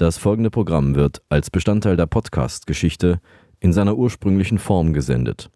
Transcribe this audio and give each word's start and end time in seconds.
Das 0.00 0.16
folgende 0.16 0.48
Programm 0.48 0.94
wird 0.94 1.20
als 1.28 1.50
Bestandteil 1.50 1.94
der 1.94 2.06
Podcast-Geschichte 2.06 3.20
in 3.58 3.74
seiner 3.74 3.98
ursprünglichen 3.98 4.58
Form 4.58 4.94
gesendet. 4.94 5.50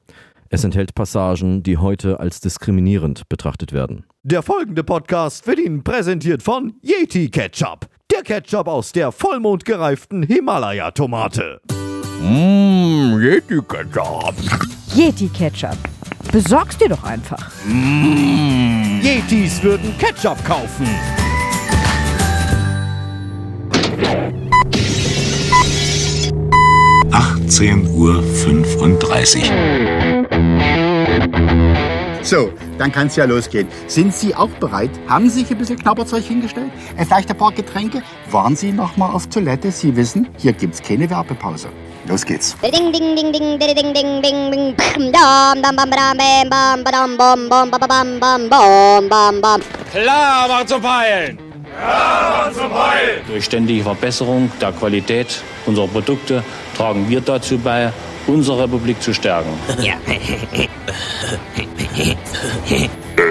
Es 0.50 0.64
enthält 0.64 0.94
Passagen, 0.94 1.62
die 1.62 1.78
heute 1.78 2.20
als 2.20 2.40
diskriminierend 2.40 3.26
betrachtet 3.30 3.72
werden. 3.72 4.04
Der 4.22 4.42
folgende 4.42 4.84
Podcast 4.84 5.46
wird 5.46 5.60
Ihnen 5.60 5.82
präsentiert 5.82 6.42
von 6.42 6.74
Yeti 6.82 7.30
Ketchup. 7.30 7.88
Der 8.12 8.20
Ketchup 8.20 8.68
aus 8.68 8.92
der 8.92 9.12
vollmondgereiften 9.12 10.22
Himalaya-Tomate. 10.24 11.62
Mmm, 12.20 13.18
Yeti 13.22 13.62
Ketchup. 13.66 14.34
Yeti 14.94 15.28
Ketchup. 15.28 15.78
Besorg's 16.30 16.76
dir 16.76 16.90
doch 16.90 17.02
einfach. 17.04 17.50
Yetis 19.02 19.62
würden 19.62 19.96
Ketchup 19.96 20.44
kaufen. 20.44 20.86
Uhr. 27.94 28.22
35. 28.22 29.50
So, 32.22 32.52
dann 32.78 32.90
kann 32.90 33.06
es 33.06 33.16
ja 33.16 33.24
losgehen. 33.24 33.68
Sind 33.86 34.14
Sie 34.14 34.34
auch 34.34 34.48
bereit? 34.60 34.90
Haben 35.08 35.28
Sie 35.30 35.40
sich 35.40 35.50
ein 35.50 35.58
bisschen 35.58 35.78
Knabberzeug 35.78 36.24
hingestellt? 36.24 36.70
Äh, 36.96 37.04
vielleicht 37.04 37.30
ein 37.30 37.36
paar 37.36 37.52
Getränke? 37.52 38.02
Waren 38.30 38.56
Sie 38.56 38.72
noch 38.72 38.96
mal 38.96 39.10
auf 39.10 39.26
Toilette? 39.28 39.70
Sie 39.70 39.94
wissen, 39.94 40.28
hier 40.38 40.52
gibt's 40.52 40.82
keine 40.82 41.08
Werbepause. 41.08 41.68
Los 42.06 42.24
geht's. 42.24 42.56
Ding 42.62 42.92
ding 42.92 43.16
ding 43.16 43.32
ding 43.32 43.58
ding 43.58 43.74
ding 43.74 43.94
ding 43.94 44.22
ding 44.22 44.50
ding 44.50 45.12
bam 45.12 45.62
dam 45.62 45.76
dam 45.76 45.90
bam 50.60 51.43
durch 53.26 53.44
ständige 53.44 53.82
Verbesserung 53.82 54.50
der 54.60 54.72
Qualität 54.72 55.42
unserer 55.66 55.88
Produkte 55.88 56.44
tragen 56.76 57.08
wir 57.08 57.20
dazu 57.20 57.58
bei, 57.58 57.92
unsere 58.26 58.64
Republik 58.64 59.02
zu 59.02 59.12
stärken. 59.12 59.50
Ja. 59.80 59.94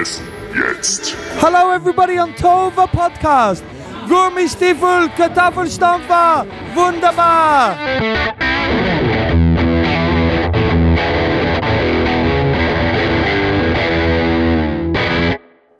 es 0.01 0.21
jetzt. 0.53 1.15
Hallo 1.41 1.73
everybody 1.73 2.19
on 2.19 2.35
Tova 2.35 2.87
Podcast. 2.87 3.63
Gummistiefel, 4.07 5.09
Kartoffelstampfer, 5.15 6.45
wunderbar! 6.75 7.77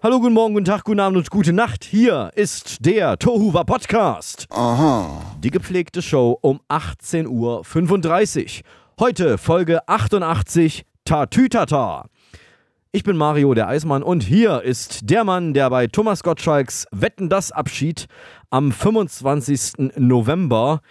Hallo, 0.04 0.20
guten 0.20 0.34
Morgen, 0.34 0.54
guten 0.54 0.66
Tag, 0.66 0.84
guten 0.84 1.00
Abend 1.00 1.18
und 1.18 1.30
gute 1.30 1.54
Nacht. 1.54 1.86
Hier 1.86 2.30
ist 2.36 2.86
der 2.86 3.18
Tohuwa 3.18 3.64
Podcast. 3.64 4.48
Aha. 4.50 5.22
Die 5.40 5.50
gepflegte 5.50 6.02
Show 6.02 6.38
um 6.42 6.60
18.35 6.68 7.30
Uhr. 7.30 8.64
Heute 9.00 9.38
Folge 9.38 9.88
88 9.88 10.84
Tatütata. 11.06 12.10
Ich 12.92 13.06
bin 13.06 13.16
Mario 13.16 13.54
der 13.54 13.70
Eismann 13.70 14.04
und 14.04 14.24
hier 14.24 14.64
ist 14.64 15.10
der 15.10 15.24
Mann, 15.24 15.54
der 15.54 15.70
bei 15.70 15.88
Thomas 15.88 16.22
Gottschalks 16.22 16.86
Wetten 16.92 17.30
das 17.30 17.54
Abschied 17.54 18.08
am 18.50 18.74
25. 18.74 19.94
November 19.96 20.82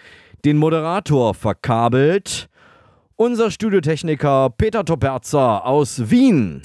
den 0.43 0.57
Moderator 0.57 1.35
verkabelt. 1.35 2.49
Unser 3.15 3.51
Studiotechniker 3.51 4.49
Peter 4.57 4.83
Toperzer 4.83 5.67
aus 5.67 6.09
Wien. 6.09 6.63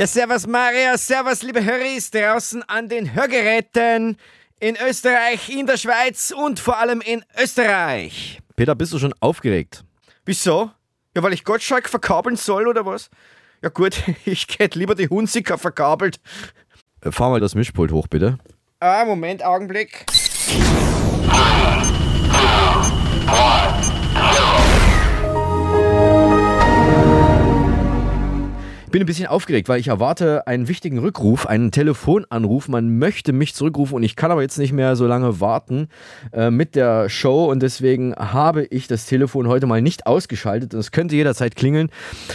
Ja, 0.00 0.06
servus 0.06 0.46
Mario, 0.46 0.96
servus 0.96 1.42
liebe 1.42 1.62
Höris 1.62 2.10
draußen 2.10 2.62
an 2.62 2.88
den 2.88 3.12
Hörgeräten 3.14 4.16
in 4.58 4.78
Österreich, 4.88 5.50
in 5.50 5.66
der 5.66 5.76
Schweiz 5.76 6.30
und 6.34 6.58
vor 6.58 6.78
allem 6.78 7.02
in 7.02 7.22
Österreich. 7.38 8.40
Peter, 8.56 8.74
bist 8.74 8.94
du 8.94 8.98
schon 8.98 9.12
aufgeregt? 9.20 9.84
Wieso? 10.24 10.70
Ja, 11.14 11.22
weil 11.22 11.34
ich 11.34 11.44
Gottschalk 11.44 11.86
verkabeln 11.86 12.36
soll 12.36 12.66
oder 12.66 12.86
was? 12.86 13.10
Ja 13.60 13.68
gut, 13.68 14.02
ich 14.24 14.46
hätte 14.58 14.78
lieber 14.78 14.94
die 14.94 15.10
Hunziker 15.10 15.58
verkabelt. 15.58 16.18
Äh, 17.02 17.12
Fahr 17.12 17.28
mal 17.28 17.40
das 17.40 17.54
Mischpult 17.54 17.92
hoch, 17.92 18.06
bitte. 18.06 18.38
Ah, 18.78 19.04
Moment, 19.04 19.44
Augenblick. 19.44 20.06
Bin 28.90 29.02
ein 29.02 29.06
bisschen 29.06 29.26
aufgeregt, 29.26 29.68
weil 29.68 29.78
ich 29.78 29.88
erwarte 29.88 30.46
einen 30.46 30.66
wichtigen 30.66 30.98
Rückruf, 30.98 31.46
einen 31.46 31.70
Telefonanruf. 31.70 32.68
Man 32.68 32.98
möchte 32.98 33.32
mich 33.32 33.54
zurückrufen 33.54 33.94
und 33.94 34.02
ich 34.02 34.16
kann 34.16 34.30
aber 34.30 34.42
jetzt 34.42 34.58
nicht 34.58 34.72
mehr 34.72 34.96
so 34.96 35.06
lange 35.06 35.40
warten 35.40 35.88
äh, 36.32 36.50
mit 36.50 36.74
der 36.74 37.08
Show 37.08 37.50
und 37.50 37.62
deswegen 37.62 38.14
habe 38.16 38.64
ich 38.64 38.88
das 38.88 39.06
Telefon 39.06 39.46
heute 39.46 39.66
mal 39.66 39.80
nicht 39.80 40.06
ausgeschaltet. 40.06 40.74
Es 40.74 40.90
könnte 40.90 41.14
jederzeit 41.14 41.54
klingeln. 41.54 41.90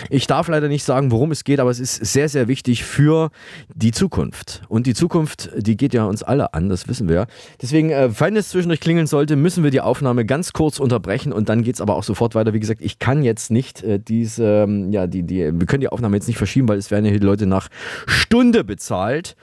Ich 0.10 0.28
darf 0.28 0.48
leider 0.48 0.70
nicht 0.70 0.84
sagen, 0.84 1.12
worum 1.12 1.32
es 1.32 1.44
geht, 1.44 1.60
aber 1.60 1.72
es 1.72 1.80
ist 1.80 2.06
sehr, 2.06 2.30
sehr 2.30 2.48
wichtig 2.48 2.86
für 2.86 3.32
die 3.74 3.92
Zukunft. 3.92 4.62
Und 4.70 4.88
die 4.88 4.94
Zukunft, 4.94 5.50
die 5.58 5.76
geht 5.76 5.94
ja 5.94 6.06
uns 6.06 6.24
alle 6.24 6.54
an, 6.54 6.70
das 6.70 6.88
wissen 6.88 7.10
wir. 7.10 7.28
Deswegen, 7.62 7.90
äh, 7.90 8.10
wenn 8.20 8.36
es 8.38 8.50
zwischendurch 8.50 8.80
klingeln 8.80 9.08
sollte, 9.08 9.36
müssen 9.36 9.64
wir 9.64 9.72
die 9.72 9.82
Aufnahme 9.82 10.26
ganz 10.26 10.54
kurz 10.54 10.80
unterbrechen 10.80 11.34
und 11.34 11.50
dann 11.50 11.64
geht 11.64 11.76
es 11.76 11.82
aber 11.82 11.96
auch 11.96 12.04
sofort 12.04 12.34
weiter. 12.34 12.54
Wie 12.54 12.60
gesagt, 12.62 12.82
ich 12.82 13.00
kann 13.00 13.24
jetzt 13.24 13.52
nicht 13.52 13.84
äh, 13.84 14.00
diese, 14.00 14.64
ähm, 14.64 14.92
ja, 14.92 15.06
die, 15.08 15.24
die, 15.24 15.52
wir 15.60 15.68
können 15.68 15.82
die 15.82 15.90
Aufnahme 15.90 16.16
jetzt 16.16 16.28
nicht 16.28 16.38
verschieben, 16.46 16.70
weil 16.70 16.78
es 16.78 16.92
werden 16.92 17.06
ja 17.06 17.12
die 17.12 17.18
Leute 17.18 17.48
nach 17.48 17.70
Stunde 18.06 18.64
bezahlt. 18.64 19.36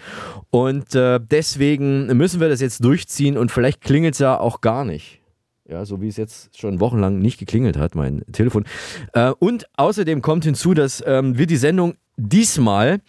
Und 0.50 0.94
äh, 0.94 1.18
deswegen 1.20 2.06
müssen 2.16 2.40
wir 2.40 2.48
das 2.48 2.60
jetzt 2.60 2.84
durchziehen 2.84 3.36
und 3.36 3.50
vielleicht 3.50 3.80
klingelt 3.80 4.14
es 4.14 4.20
ja 4.20 4.38
auch 4.38 4.60
gar 4.60 4.84
nicht. 4.84 5.20
Ja, 5.68 5.84
so 5.84 6.00
wie 6.00 6.08
es 6.08 6.16
jetzt 6.16 6.58
schon 6.58 6.80
wochenlang 6.80 7.18
nicht 7.18 7.38
geklingelt 7.38 7.76
hat, 7.76 7.94
mein 7.94 8.24
Telefon. 8.32 8.64
Äh, 9.14 9.30
und 9.38 9.66
außerdem 9.76 10.22
kommt 10.22 10.44
hinzu, 10.44 10.74
dass 10.74 11.02
ähm, 11.06 11.38
wir 11.38 11.46
die 11.46 11.56
Sendung 11.56 11.94
diesmal 12.16 13.00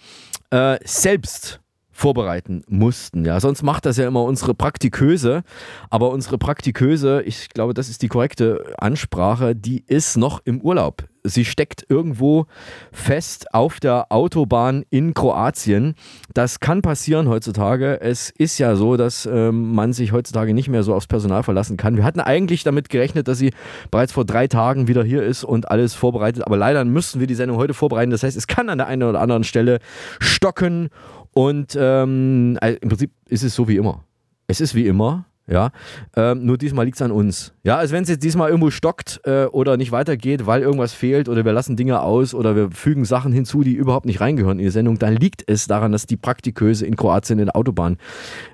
äh, 0.49 0.77
selbst 0.83 1.62
vorbereiten 2.03 2.63
mussten. 2.67 3.23
Ja, 3.23 3.39
sonst 3.39 3.63
macht 3.63 3.85
das 3.85 3.95
ja 3.95 4.05
immer 4.05 4.23
unsere 4.23 4.53
Praktiköse, 4.53 5.43
aber 5.89 6.09
unsere 6.09 6.37
Praktiköse, 6.37 7.21
ich 7.21 7.47
glaube, 7.47 7.73
das 7.73 7.87
ist 7.87 8.01
die 8.01 8.09
korrekte 8.09 8.73
Ansprache, 8.77 9.55
die 9.55 9.85
ist 9.87 10.17
noch 10.17 10.41
im 10.43 10.59
Urlaub. 10.59 11.05
Sie 11.25 11.45
steckt 11.45 11.85
irgendwo 11.87 12.47
fest 12.91 13.53
auf 13.53 13.79
der 13.79 14.11
Autobahn 14.11 14.83
in 14.89 15.13
Kroatien. 15.13 15.95
Das 16.33 16.59
kann 16.59 16.81
passieren 16.81 17.29
heutzutage. 17.29 18.01
Es 18.01 18.29
ist 18.29 18.57
ja 18.57 18.75
so, 18.75 18.97
dass 18.97 19.25
ähm, 19.25 19.73
man 19.73 19.93
sich 19.93 20.11
heutzutage 20.11 20.53
nicht 20.53 20.67
mehr 20.67 20.83
so 20.83 20.93
aufs 20.93 21.07
Personal 21.07 21.43
verlassen 21.43 21.77
kann. 21.77 21.95
Wir 21.95 22.03
hatten 22.03 22.19
eigentlich 22.19 22.63
damit 22.63 22.89
gerechnet, 22.89 23.29
dass 23.29 23.37
sie 23.37 23.53
bereits 23.89 24.11
vor 24.11 24.25
drei 24.25 24.49
Tagen 24.49 24.89
wieder 24.89 25.05
hier 25.05 25.23
ist 25.23 25.45
und 25.45 25.71
alles 25.71 25.93
vorbereitet. 25.93 26.45
Aber 26.45 26.57
leider 26.57 26.83
müssen 26.83 27.21
wir 27.21 27.27
die 27.27 27.35
Sendung 27.35 27.55
heute 27.55 27.73
vorbereiten. 27.73 28.11
Das 28.11 28.23
heißt, 28.23 28.35
es 28.35 28.47
kann 28.47 28.67
an 28.67 28.79
der 28.79 28.87
einen 28.87 29.03
oder 29.03 29.21
anderen 29.21 29.45
Stelle 29.45 29.79
stocken 30.19 30.89
und 31.33 31.77
ähm, 31.79 32.57
im 32.61 32.89
Prinzip 32.89 33.11
ist 33.27 33.43
es 33.43 33.55
so 33.55 33.67
wie 33.67 33.77
immer. 33.77 34.03
Es 34.47 34.61
ist 34.61 34.75
wie 34.75 34.87
immer, 34.87 35.25
ja. 35.47 35.71
Ähm, 36.15 36.45
nur 36.45 36.57
diesmal 36.57 36.85
liegt 36.85 36.95
es 36.95 37.01
an 37.01 37.11
uns. 37.11 37.53
Ja, 37.63 37.77
also 37.77 37.93
wenn 37.93 38.03
es 38.03 38.09
jetzt 38.09 38.23
diesmal 38.23 38.49
irgendwo 38.49 38.71
stockt 38.71 39.19
äh, 39.25 39.45
oder 39.45 39.75
nicht 39.75 39.91
weitergeht, 39.91 40.45
weil 40.45 40.61
irgendwas 40.61 40.93
fehlt 40.93 41.27
oder 41.27 41.43
wir 41.43 41.51
lassen 41.51 41.75
Dinge 41.75 42.01
aus 42.01 42.33
oder 42.33 42.55
wir 42.55 42.71
fügen 42.71 43.03
Sachen 43.03 43.33
hinzu, 43.33 43.61
die 43.61 43.73
überhaupt 43.73 44.05
nicht 44.05 44.21
reingehören 44.21 44.59
in 44.59 44.65
die 44.65 44.71
Sendung, 44.71 44.99
dann 44.99 45.15
liegt 45.15 45.43
es 45.45 45.67
daran, 45.67 45.91
dass 45.91 46.05
die 46.05 46.15
Praktiköse 46.15 46.85
in 46.85 46.95
Kroatien 46.95 47.39
in 47.39 47.45
der 47.47 47.55
Autobahn, 47.57 47.97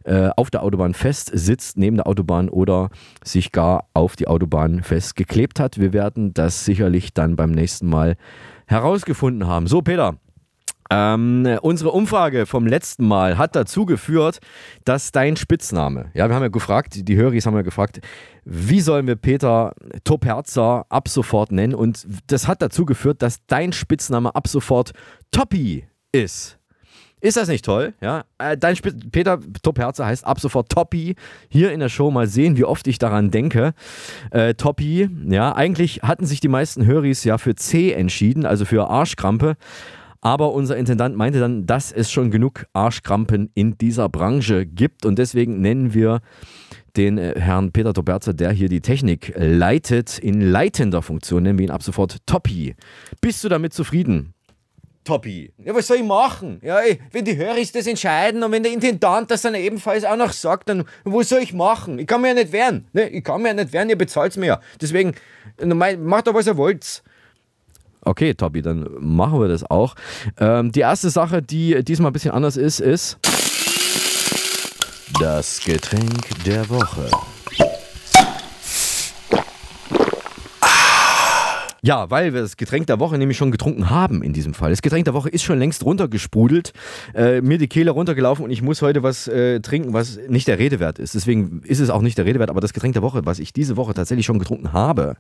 äh, 0.03 0.29
auf 0.35 0.50
der 0.50 0.63
Autobahn 0.63 0.96
fest 0.96 1.29
sitzt, 1.34 1.78
neben 1.78 1.97
der 1.97 2.07
Autobahn 2.07 2.50
oder 2.50 2.90
sich 3.23 3.51
gar 3.51 3.88
auf 3.94 4.16
die 4.16 4.28
Autobahn 4.28 4.81
festgeklebt 4.81 5.59
hat. 5.59 5.79
Wir 5.79 5.94
werden 5.94 6.34
das 6.34 6.66
sicherlich 6.66 7.13
dann 7.13 7.35
beim 7.35 7.51
nächsten 7.51 7.88
Mal 7.88 8.16
herausgefunden 8.66 9.47
haben. 9.47 9.67
So, 9.67 9.81
Peter. 9.81 10.17
Ähm, 10.92 11.58
unsere 11.62 11.92
Umfrage 11.92 12.46
vom 12.48 12.66
letzten 12.66 13.08
Mal 13.08 13.38
hat 13.38 13.56
dazu 13.56 13.86
geführt, 13.86 14.40
dass 14.86 15.12
dein 15.12 15.36
Spitzname, 15.36 16.09
ja, 16.16 16.28
wir 16.28 16.36
haben 16.36 16.41
ja 16.41 16.50
gefragt, 16.50 17.08
die 17.08 17.16
Höris 17.16 17.46
haben 17.46 17.56
ja 17.56 17.62
gefragt, 17.62 18.00
wie 18.44 18.82
sollen 18.82 19.06
wir 19.06 19.16
Peter 19.16 19.74
Toperzer 20.03 20.88
ab 20.90 21.08
sofort 21.08 21.52
nennen? 21.52 21.76
Und 21.76 22.08
das 22.28 22.47
hat 22.47 22.64
dazu 22.64 22.86
geführt, 22.86 23.22
dass 23.22 23.46
dein 23.46 23.72
Spitzname 23.72 24.34
ab 24.34 24.47
sofort 24.47 24.94
Toppi 25.32 25.86
ist. 26.12 26.59
Ist 27.22 27.35
das 27.35 27.50
nicht 27.50 27.66
toll? 27.66 27.94
Ja, 28.02 28.24
äh, 28.38 28.58
dein 28.58 28.78
Spitz 28.78 28.96
Peter 29.12 29.40
Toperzer 29.62 30.06
heißt 30.06 30.26
ab 30.26 30.40
sofort 30.40 30.70
Toppi. 30.70 31.16
Hier 31.50 31.74
in 31.74 31.82
der 31.82 31.90
Show 31.90 32.12
mal 32.12 32.28
sehen, 32.28 32.56
wie 32.56 32.64
oft 32.64 32.88
ich 32.88 32.97
daran 32.97 33.30
denke. 33.30 33.74
Äh, 34.32 34.53
Toppi, 34.53 35.09
ja, 35.28 35.53
eigentlich 35.53 36.02
hatten 36.02 36.26
sich 36.26 36.40
die 36.40 36.47
meisten 36.47 36.85
Höris 36.85 37.26
ja 37.26 37.38
für 37.38 37.56
C 37.56 37.92
entschieden, 37.92 38.46
also 38.46 38.64
für 38.64 38.90
Arschkrampe. 38.90 39.58
Aber 40.22 40.54
unser 40.54 40.76
Intendant 40.76 41.16
meinte 41.16 41.40
dann, 41.40 41.66
dass 41.66 41.92
es 41.92 42.12
schon 42.12 42.30
genug 42.30 42.66
Arschkrampen 42.74 43.52
in 43.54 43.78
dieser 43.78 44.10
Branche 44.10 44.66
gibt 44.66 45.06
und 45.06 45.18
deswegen 45.18 45.62
nennen 45.62 45.94
wir 45.94 46.20
den 46.98 47.18
äh, 47.18 47.40
Herrn 47.40 47.72
Peter 47.72 47.94
Toberzer, 47.94 48.34
der 48.34 48.52
hier 48.52 48.68
die 48.68 48.82
Technik 48.82 49.34
leitet, 49.38 50.20
in 50.20 50.42
leitender 50.42 51.02
Funktion, 51.02 51.44
nennen 51.44 51.60
wir 51.60 51.66
ihn 51.66 51.72
ab 51.72 51.84
sofort 51.84 52.18
Toppi. 52.26 52.76
Bist 53.22 53.44
du 53.44 53.50
damit 53.50 53.74
zufrieden? 53.74 54.34
Topi. 55.10 55.52
Ja, 55.58 55.74
was 55.74 55.88
soll 55.88 55.98
ich 55.98 56.04
machen? 56.04 56.60
Ja, 56.62 56.80
ey, 56.80 57.00
wenn 57.12 57.26
die 57.26 57.36
Höris 57.36 57.72
das 57.72 57.88
entscheiden 57.88 58.44
und 58.44 58.52
wenn 58.52 58.62
der 58.62 58.72
Intendant 58.72 59.32
das 59.32 59.42
dann 59.42 59.56
ebenfalls 59.56 60.04
auch 60.04 60.18
noch 60.18 60.34
sagt, 60.34 60.70
dann 60.70 60.84
was 61.04 61.30
soll 61.30 61.40
ich 61.40 61.54
machen? 61.54 61.98
Ich 61.98 62.06
kann 62.06 62.22
mir 62.22 62.30
ja 62.30 62.34
nicht 62.36 62.52
wehren. 62.52 62.88
Ne? 62.94 63.10
Ich 63.10 63.24
kann 63.24 63.42
mir 63.42 63.50
ja 63.50 63.54
nicht 63.56 63.74
wehren, 63.74 63.90
ihr 63.90 63.98
bezahlt 63.98 64.38
mir 64.38 64.46
ja. 64.46 64.62
Deswegen, 64.80 65.16
macht 66.00 66.28
doch, 66.28 66.34
was 66.34 66.46
ihr 66.46 66.58
wollt. 66.58 67.02
Okay, 68.01 68.34
Tobi, 68.34 68.61
dann 68.61 68.87
machen 68.99 69.40
wir 69.40 69.47
das 69.47 69.69
auch. 69.69 69.96
Ähm, 70.40 70.72
die 70.72 70.81
erste 70.81 71.09
Sache, 71.09 71.41
die 71.41 71.84
diesmal 71.84 72.11
ein 72.11 72.13
bisschen 72.13 72.31
anders 72.31 72.57
ist, 72.57 72.79
ist 72.79 73.17
das 75.19 75.59
Getränk 75.63 76.43
der 76.46 76.69
Woche. 76.69 77.09
Ja, 81.81 82.09
weil 82.09 82.34
wir 82.34 82.41
das 82.41 82.57
Getränk 82.57 82.87
der 82.87 82.99
Woche 82.99 83.17
nämlich 83.17 83.37
schon 83.37 83.51
getrunken 83.51 83.90
haben 83.90 84.22
in 84.22 84.34
diesem 84.34 84.53
Fall. 84.53 84.69
Das 84.69 84.81
Getränk 84.81 85.05
der 85.05 85.13
Woche 85.13 85.29
ist 85.29 85.43
schon 85.43 85.59
längst 85.59 85.84
runtergesprudelt, 85.85 86.73
äh, 87.16 87.41
mir 87.41 87.57
die 87.57 87.67
Kehle 87.67 87.91
runtergelaufen 87.91 88.43
und 88.43 88.51
ich 88.51 88.61
muss 88.61 88.81
heute 88.81 89.01
was 89.01 89.28
äh, 89.28 89.61
trinken, 89.61 89.93
was 89.93 90.19
nicht 90.28 90.47
der 90.47 90.59
Rede 90.59 90.79
wert 90.79 90.99
ist. 90.99 91.16
Deswegen 91.16 91.61
ist 91.63 91.79
es 91.79 91.90
auch 91.90 92.01
nicht 92.01 92.17
der 92.17 92.25
Rede 92.25 92.40
wert, 92.40 92.49
aber 92.49 92.61
das 92.61 92.73
Getränk 92.73 92.93
der 92.93 93.01
Woche, 93.01 93.25
was 93.25 93.40
ich 93.40 93.53
diese 93.53 93.78
Woche 93.78 93.93
tatsächlich 93.93 94.25
schon 94.25 94.40
getrunken 94.40 94.73
habe, 94.73 95.16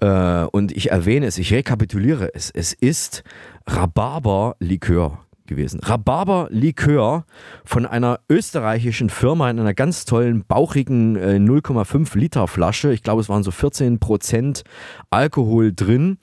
äh, 0.00 0.44
und 0.44 0.72
ich 0.72 0.90
erwähne 0.90 1.26
es, 1.26 1.38
ich 1.38 1.52
rekapituliere 1.52 2.34
es, 2.34 2.50
es 2.50 2.72
ist 2.72 3.22
Rhabarber-Likör 3.66 5.18
gewesen. 5.46 5.80
Rhabarber-Likör 5.80 7.24
von 7.64 7.86
einer 7.86 8.20
österreichischen 8.28 9.10
Firma 9.10 9.50
in 9.50 9.58
einer 9.58 9.74
ganz 9.74 10.04
tollen, 10.04 10.44
bauchigen 10.44 11.16
äh, 11.16 11.36
0,5 11.36 12.16
Liter 12.16 12.48
Flasche. 12.48 12.92
Ich 12.92 13.02
glaube, 13.02 13.20
es 13.20 13.28
waren 13.28 13.42
so 13.42 13.50
14 13.50 13.98
Prozent 13.98 14.64
Alkohol 15.10 15.72
drin 15.74 16.18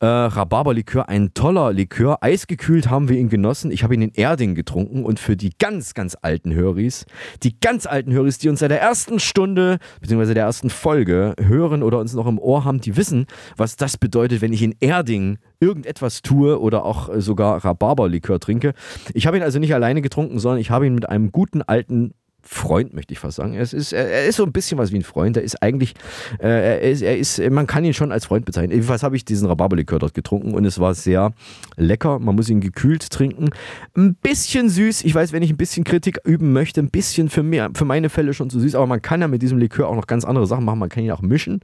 äh, 0.00 0.06
Rhabarberlikör, 0.06 1.08
ein 1.08 1.34
toller 1.34 1.72
Likör. 1.72 2.18
Eisgekühlt 2.22 2.88
haben 2.88 3.08
wir 3.08 3.18
ihn 3.18 3.28
genossen. 3.28 3.70
Ich 3.70 3.82
habe 3.84 3.94
ihn 3.94 4.02
in 4.02 4.12
Erding 4.14 4.54
getrunken 4.54 5.04
und 5.04 5.20
für 5.20 5.36
die 5.36 5.50
ganz, 5.58 5.94
ganz 5.94 6.16
alten 6.20 6.54
Höris, 6.54 7.04
die 7.42 7.60
ganz 7.60 7.86
alten 7.86 8.12
Höris, 8.12 8.38
die 8.38 8.48
uns 8.48 8.60
seit 8.60 8.70
der 8.70 8.80
ersten 8.80 9.20
Stunde 9.20 9.78
bzw. 10.00 10.34
der 10.34 10.44
ersten 10.44 10.70
Folge 10.70 11.34
hören 11.38 11.82
oder 11.82 11.98
uns 11.98 12.14
noch 12.14 12.26
im 12.26 12.38
Ohr 12.38 12.64
haben, 12.64 12.80
die 12.80 12.96
wissen, 12.96 13.26
was 13.56 13.76
das 13.76 13.98
bedeutet, 13.98 14.40
wenn 14.40 14.54
ich 14.54 14.62
in 14.62 14.74
Erding 14.80 15.38
irgendetwas 15.60 16.22
tue 16.22 16.58
oder 16.58 16.84
auch 16.86 17.10
sogar 17.18 17.62
Rhabarberlikör 17.62 18.40
trinke. 18.40 18.72
Ich 19.12 19.26
habe 19.26 19.36
ihn 19.36 19.42
also 19.42 19.58
nicht 19.58 19.74
alleine 19.74 20.00
getrunken, 20.00 20.38
sondern 20.38 20.60
ich 20.60 20.70
habe 20.70 20.86
ihn 20.86 20.94
mit 20.94 21.08
einem 21.08 21.30
guten 21.30 21.60
alten 21.60 22.14
Freund, 22.42 22.94
möchte 22.94 23.12
ich 23.12 23.18
fast 23.18 23.36
sagen. 23.36 23.54
Es 23.54 23.72
ist, 23.72 23.92
er 23.92 24.26
ist 24.26 24.36
so 24.36 24.44
ein 24.44 24.52
bisschen 24.52 24.78
was 24.78 24.92
wie 24.92 24.96
ein 24.96 25.02
Freund. 25.02 25.36
Er 25.36 25.42
ist 25.42 25.62
eigentlich, 25.62 25.94
äh, 26.38 26.48
er, 26.48 26.80
ist, 26.82 27.02
er 27.02 27.16
ist, 27.16 27.38
man 27.50 27.66
kann 27.66 27.84
ihn 27.84 27.94
schon 27.94 28.12
als 28.12 28.26
Freund 28.26 28.44
bezeichnen. 28.44 28.72
Jedenfalls 28.72 29.02
habe 29.02 29.16
ich 29.16 29.24
diesen 29.24 29.48
Rhabarberlikör 29.48 29.98
dort 29.98 30.14
getrunken 30.14 30.54
und 30.54 30.64
es 30.64 30.78
war 30.78 30.94
sehr 30.94 31.32
lecker. 31.76 32.18
Man 32.18 32.36
muss 32.36 32.48
ihn 32.48 32.60
gekühlt 32.60 33.10
trinken. 33.10 33.50
Ein 33.96 34.14
bisschen 34.14 34.68
süß. 34.68 35.04
Ich 35.04 35.14
weiß, 35.14 35.32
wenn 35.32 35.42
ich 35.42 35.50
ein 35.50 35.56
bisschen 35.56 35.84
Kritik 35.84 36.20
üben 36.24 36.52
möchte, 36.52 36.80
ein 36.80 36.90
bisschen 36.90 37.28
für, 37.28 37.42
mir, 37.42 37.70
für 37.74 37.84
meine 37.84 38.08
Fälle 38.08 38.34
schon 38.34 38.50
zu 38.50 38.60
süß, 38.60 38.74
aber 38.74 38.86
man 38.86 39.02
kann 39.02 39.20
ja 39.20 39.28
mit 39.28 39.42
diesem 39.42 39.58
Likör 39.58 39.88
auch 39.88 39.96
noch 39.96 40.06
ganz 40.06 40.24
andere 40.24 40.46
Sachen 40.46 40.64
machen. 40.64 40.78
Man 40.78 40.88
kann 40.88 41.04
ihn 41.04 41.12
auch 41.12 41.22
mischen 41.22 41.60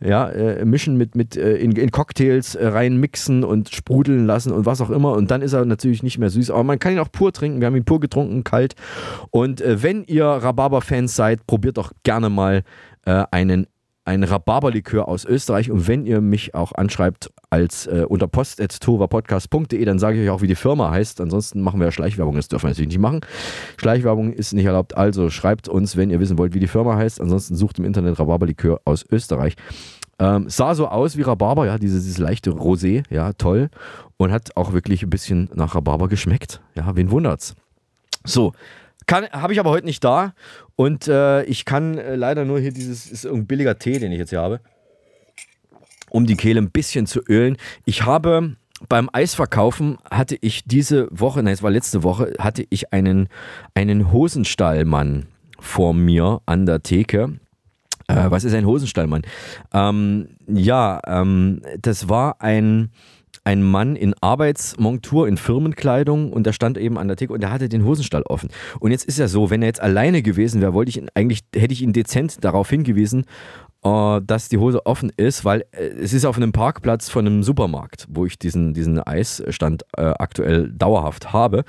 ja, 0.00 0.28
äh, 0.28 0.64
mischen 0.64 0.96
mit, 0.96 1.14
mit 1.14 1.36
äh, 1.36 1.56
in, 1.56 1.72
in, 1.72 1.90
Cocktails 1.90 2.54
äh, 2.54 2.66
reinmixen 2.66 3.42
und 3.42 3.74
sprudeln 3.74 4.26
lassen 4.26 4.52
und 4.52 4.66
was 4.66 4.80
auch 4.80 4.90
immer. 4.90 5.12
Und 5.12 5.30
dann 5.30 5.42
ist 5.42 5.52
er 5.52 5.64
natürlich 5.64 6.02
nicht 6.02 6.18
mehr 6.18 6.30
süß. 6.30 6.50
Aber 6.50 6.64
man 6.64 6.78
kann 6.78 6.92
ihn 6.92 6.98
auch 6.98 7.10
pur 7.10 7.32
trinken. 7.32 7.60
Wir 7.60 7.66
haben 7.66 7.76
ihn 7.76 7.84
pur 7.84 8.00
getrunken, 8.00 8.44
kalt. 8.44 8.74
Und 9.30 9.60
äh, 9.60 9.82
wenn 9.82 10.04
ihr 10.04 10.24
Rhabarber-Fans 10.24 11.16
seid, 11.16 11.46
probiert 11.46 11.78
doch 11.78 11.92
gerne 12.04 12.30
mal 12.30 12.62
äh, 13.06 13.24
einen 13.30 13.66
ein 14.08 14.24
Rhabarberlikör 14.24 15.06
aus 15.06 15.26
Österreich. 15.26 15.70
Und 15.70 15.86
wenn 15.86 16.06
ihr 16.06 16.22
mich 16.22 16.54
auch 16.54 16.72
anschreibt 16.72 17.30
als 17.50 17.86
äh, 17.86 18.06
unter 18.08 18.26
post.tovapodcast.de, 18.26 19.84
dann 19.84 19.98
sage 19.98 20.16
ich 20.16 20.26
euch 20.26 20.34
auch, 20.34 20.40
wie 20.40 20.46
die 20.46 20.54
Firma 20.54 20.90
heißt. 20.90 21.20
Ansonsten 21.20 21.60
machen 21.60 21.78
wir 21.78 21.88
ja 21.88 21.92
Schleichwerbung. 21.92 22.34
Das 22.34 22.48
dürfen 22.48 22.64
wir 22.64 22.70
natürlich 22.70 22.88
nicht 22.88 23.00
machen. 23.00 23.20
Schleichwerbung 23.76 24.32
ist 24.32 24.54
nicht 24.54 24.64
erlaubt. 24.64 24.96
Also 24.96 25.28
schreibt 25.28 25.68
uns, 25.68 25.98
wenn 25.98 26.08
ihr 26.08 26.20
wissen 26.20 26.38
wollt, 26.38 26.54
wie 26.54 26.58
die 26.58 26.68
Firma 26.68 26.96
heißt. 26.96 27.20
Ansonsten 27.20 27.54
sucht 27.54 27.78
im 27.78 27.84
Internet 27.84 28.18
Rhabarberlikör 28.18 28.80
aus 28.86 29.04
Österreich. 29.10 29.56
Ähm, 30.18 30.48
sah 30.48 30.74
so 30.74 30.88
aus 30.88 31.18
wie 31.18 31.22
Rhabarber, 31.22 31.66
ja, 31.66 31.76
dieses, 31.78 32.04
dieses 32.04 32.18
leichte 32.18 32.50
Rosé, 32.50 33.04
ja, 33.10 33.34
toll. 33.34 33.68
Und 34.16 34.32
hat 34.32 34.56
auch 34.56 34.72
wirklich 34.72 35.02
ein 35.02 35.10
bisschen 35.10 35.50
nach 35.54 35.74
Rhabarber 35.74 36.08
geschmeckt. 36.08 36.62
Ja, 36.74 36.96
wen 36.96 37.10
wundert's? 37.10 37.54
So, 38.24 38.52
habe 39.10 39.52
ich 39.52 39.60
aber 39.60 39.70
heute 39.70 39.86
nicht 39.86 40.04
da. 40.04 40.34
Und 40.76 41.08
äh, 41.08 41.44
ich 41.44 41.64
kann 41.64 41.98
äh, 41.98 42.16
leider 42.16 42.44
nur 42.44 42.60
hier 42.60 42.72
dieses, 42.72 43.10
ist 43.10 43.26
ein 43.26 43.46
billiger 43.46 43.78
Tee, 43.78 43.98
den 43.98 44.12
ich 44.12 44.18
jetzt 44.18 44.30
hier 44.30 44.40
habe, 44.40 44.60
um 46.10 46.26
die 46.26 46.36
Kehle 46.36 46.60
ein 46.60 46.70
bisschen 46.70 47.06
zu 47.06 47.20
ölen. 47.28 47.56
Ich 47.84 48.04
habe 48.04 48.56
beim 48.88 49.10
Eisverkaufen 49.12 49.98
hatte 50.08 50.36
ich 50.40 50.64
diese 50.64 51.08
Woche, 51.10 51.42
nein, 51.42 51.54
es 51.54 51.62
war 51.62 51.70
letzte 51.70 52.02
Woche, 52.02 52.32
hatte 52.38 52.64
ich 52.70 52.92
einen, 52.92 53.28
einen 53.74 54.12
Hosenstallmann 54.12 55.26
vor 55.58 55.94
mir 55.94 56.40
an 56.46 56.66
der 56.66 56.82
Theke. 56.82 57.40
Äh, 58.06 58.30
was 58.30 58.44
ist 58.44 58.54
ein 58.54 58.66
Hosenstallmann? 58.66 59.22
Ähm, 59.72 60.28
ja, 60.46 61.00
ähm, 61.06 61.62
das 61.80 62.08
war 62.08 62.40
ein, 62.40 62.90
ein 63.48 63.62
Mann 63.62 63.96
in 63.96 64.12
Arbeitsmontur, 64.20 65.26
in 65.26 65.38
Firmenkleidung 65.38 66.34
und 66.34 66.44
der 66.44 66.52
stand 66.52 66.76
eben 66.76 66.98
an 66.98 67.08
der 67.08 67.16
Theke 67.16 67.32
und 67.32 67.40
der 67.40 67.50
hatte 67.50 67.70
den 67.70 67.82
Hosenstall 67.82 68.20
offen. 68.24 68.50
Und 68.78 68.90
jetzt 68.90 69.06
ist 69.06 69.18
ja 69.18 69.26
so, 69.26 69.48
wenn 69.48 69.62
er 69.62 69.68
jetzt 69.68 69.80
alleine 69.80 70.20
gewesen 70.20 70.60
wäre, 70.60 70.74
wollte 70.74 70.90
ich 70.90 70.98
ihn 70.98 71.08
eigentlich, 71.14 71.40
hätte 71.56 71.72
ich 71.72 71.80
ihn 71.80 71.94
dezent 71.94 72.44
darauf 72.44 72.68
hingewiesen, 72.68 73.24
äh, 73.84 74.20
dass 74.24 74.48
die 74.48 74.58
Hose 74.58 74.84
offen 74.86 75.12
ist, 75.16 75.44
weil 75.44 75.64
äh, 75.72 75.88
es 76.00 76.12
ist 76.12 76.24
auf 76.24 76.36
einem 76.36 76.52
Parkplatz 76.52 77.08
von 77.08 77.26
einem 77.26 77.42
Supermarkt, 77.42 78.06
wo 78.08 78.26
ich 78.26 78.38
diesen, 78.38 78.74
diesen 78.74 79.00
Eisstand 79.00 79.84
äh, 79.96 80.02
aktuell 80.02 80.72
dauerhaft 80.72 81.32
habe. 81.32 81.64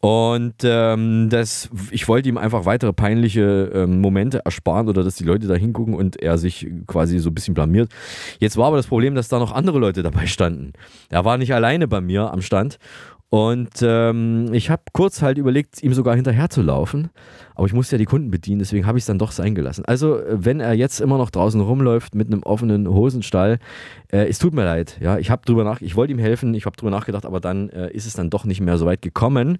Und 0.00 0.56
ähm, 0.62 1.28
das, 1.30 1.70
ich 1.90 2.06
wollte 2.08 2.28
ihm 2.28 2.38
einfach 2.38 2.64
weitere 2.64 2.92
peinliche 2.92 3.70
ähm, 3.74 4.00
Momente 4.00 4.42
ersparen 4.44 4.88
oder 4.88 5.02
dass 5.02 5.16
die 5.16 5.24
Leute 5.24 5.46
da 5.46 5.54
hingucken 5.54 5.94
und 5.94 6.22
er 6.22 6.38
sich 6.38 6.68
quasi 6.86 7.18
so 7.18 7.30
ein 7.30 7.34
bisschen 7.34 7.54
blamiert. 7.54 7.90
Jetzt 8.38 8.56
war 8.56 8.66
aber 8.66 8.76
das 8.76 8.86
Problem, 8.86 9.14
dass 9.14 9.28
da 9.28 9.38
noch 9.38 9.52
andere 9.52 9.78
Leute 9.78 10.02
dabei 10.02 10.26
standen. 10.26 10.74
Er 11.08 11.24
war 11.24 11.38
nicht 11.38 11.54
alleine 11.54 11.88
bei 11.88 12.00
mir 12.00 12.32
am 12.32 12.42
Stand 12.42 12.78
und 13.28 13.70
ähm, 13.82 14.52
ich 14.52 14.70
habe 14.70 14.82
kurz 14.92 15.20
halt 15.20 15.36
überlegt, 15.36 15.82
ihm 15.82 15.92
sogar 15.94 16.14
hinterher 16.14 16.48
zu 16.48 16.62
laufen. 16.62 17.10
Aber 17.56 17.66
ich 17.66 17.72
musste 17.72 17.96
ja 17.96 17.98
die 17.98 18.04
Kunden 18.04 18.30
bedienen, 18.30 18.60
deswegen 18.60 18.86
habe 18.86 18.98
ich 18.98 19.02
es 19.02 19.06
dann 19.06 19.18
doch 19.18 19.32
sein 19.32 19.54
gelassen. 19.54 19.84
Also, 19.84 20.18
äh, 20.20 20.44
wenn 20.44 20.60
er 20.60 20.74
jetzt 20.74 21.00
immer 21.00 21.18
noch 21.18 21.30
draußen 21.30 21.60
rumläuft 21.60 22.14
mit 22.14 22.28
einem 22.28 22.44
offenen 22.44 22.88
Hosenstall, 22.88 23.58
äh, 24.12 24.28
es 24.28 24.38
tut 24.38 24.54
mir 24.54 24.64
leid. 24.64 24.98
Ja, 25.00 25.18
ich 25.18 25.30
habe 25.30 25.42
drüber 25.44 25.64
nach, 25.64 25.80
ich 25.80 25.96
wollte 25.96 26.12
ihm 26.12 26.20
helfen, 26.20 26.54
ich 26.54 26.66
habe 26.66 26.76
drüber 26.76 26.90
nachgedacht, 26.90 27.26
aber 27.26 27.40
dann 27.40 27.68
äh, 27.70 27.90
ist 27.90 28.06
es 28.06 28.12
dann 28.12 28.30
doch 28.30 28.44
nicht 28.44 28.60
mehr 28.60 28.78
so 28.78 28.86
weit 28.86 29.02
gekommen. 29.02 29.58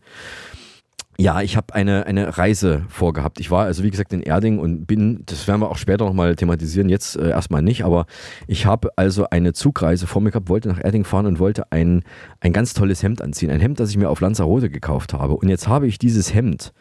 Ja, 1.19 1.41
ich 1.41 1.57
habe 1.57 1.75
eine, 1.75 2.07
eine 2.07 2.37
Reise 2.37 2.85
vorgehabt. 2.89 3.41
Ich 3.41 3.51
war 3.51 3.65
also 3.65 3.83
wie 3.83 3.91
gesagt 3.91 4.13
in 4.13 4.23
Erding 4.23 4.59
und 4.59 4.87
bin, 4.87 5.23
das 5.25 5.49
werden 5.49 5.63
wir 5.63 5.71
auch 5.71 5.79
später 5.79 6.05
nochmal 6.05 6.37
thematisieren, 6.37 6.91
jetzt 6.91 7.17
äh, 7.17 7.31
erstmal 7.31 7.63
nicht, 7.63 7.85
aber 7.85 8.05
ich 8.47 8.67
habe 8.67 8.91
also 8.97 9.31
eine 9.31 9.55
Zugreise 9.55 10.07
vor 10.07 10.21
mir 10.21 10.31
gehabt, 10.31 10.51
wollte 10.51 10.69
nach 10.69 10.83
Erding 10.83 11.05
fahren 11.05 11.25
und 11.25 11.39
wollte 11.39 11.73
ein, 11.73 12.05
ein 12.41 12.53
ganz 12.53 12.75
tolles 12.75 13.03
Hemd 13.03 13.23
anziehen. 13.23 13.51
Ein 13.51 13.61
Hemd, 13.61 13.81
das 13.81 13.91
ich 13.91 13.97
mir 13.97 14.11
auf 14.11 14.21
Lanzarote 14.21 14.69
gekauft 14.69 15.15
habe. 15.15 15.37
Und 15.37 15.49
jetzt 15.49 15.69
habe 15.69 15.87
ich 15.87 15.99
dieses 15.99 16.35
Hemd 16.35 16.75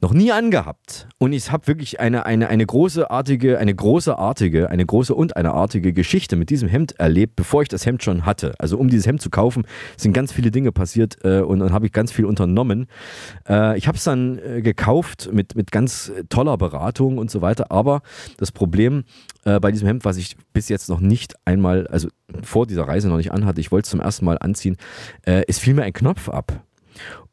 noch 0.00 0.14
nie 0.14 0.32
angehabt. 0.32 1.06
Und 1.18 1.32
ich 1.32 1.52
habe 1.52 1.66
wirklich 1.66 2.00
eine, 2.00 2.24
eine, 2.24 2.48
eine 2.48 2.64
großartige, 2.64 3.58
eine 3.58 3.74
großartige, 3.74 4.70
eine 4.70 4.86
große 4.86 5.14
und 5.14 5.36
eine 5.36 5.52
artige 5.52 5.92
Geschichte 5.92 6.36
mit 6.36 6.48
diesem 6.48 6.68
Hemd 6.68 6.98
erlebt, 6.98 7.36
bevor 7.36 7.62
ich 7.62 7.68
das 7.68 7.84
Hemd 7.84 8.02
schon 8.02 8.24
hatte. 8.24 8.54
Also 8.58 8.78
um 8.78 8.88
dieses 8.88 9.06
Hemd 9.06 9.20
zu 9.20 9.28
kaufen, 9.28 9.64
sind 9.98 10.14
ganz 10.14 10.32
viele 10.32 10.50
Dinge 10.50 10.72
passiert 10.72 11.18
äh, 11.24 11.40
und 11.40 11.58
dann 11.58 11.72
habe 11.72 11.86
ich 11.86 11.92
ganz 11.92 12.12
viel 12.12 12.24
unternommen. 12.24 12.86
Äh, 13.46 13.76
ich 13.76 13.86
habe 13.88 13.98
es 13.98 14.04
dann 14.04 14.38
äh, 14.38 14.62
gekauft 14.62 15.28
mit, 15.32 15.54
mit 15.54 15.70
ganz 15.70 16.10
toller 16.30 16.56
Beratung 16.56 17.18
und 17.18 17.30
so 17.30 17.42
weiter. 17.42 17.70
Aber 17.70 18.00
das 18.38 18.52
Problem 18.52 19.04
äh, 19.44 19.60
bei 19.60 19.70
diesem 19.70 19.86
Hemd, 19.86 20.06
was 20.06 20.16
ich 20.16 20.36
bis 20.54 20.70
jetzt 20.70 20.88
noch 20.88 21.00
nicht 21.00 21.34
einmal, 21.44 21.86
also 21.88 22.08
vor 22.42 22.66
dieser 22.66 22.88
Reise 22.88 23.08
noch 23.08 23.18
nicht 23.18 23.32
anhatte, 23.32 23.60
ich 23.60 23.70
wollte 23.70 23.84
es 23.84 23.90
zum 23.90 24.00
ersten 24.00 24.24
Mal 24.24 24.38
anziehen, 24.38 24.78
äh, 25.26 25.42
es 25.46 25.58
fiel 25.58 25.74
mir 25.74 25.82
ein 25.82 25.92
Knopf 25.92 26.30
ab. 26.30 26.64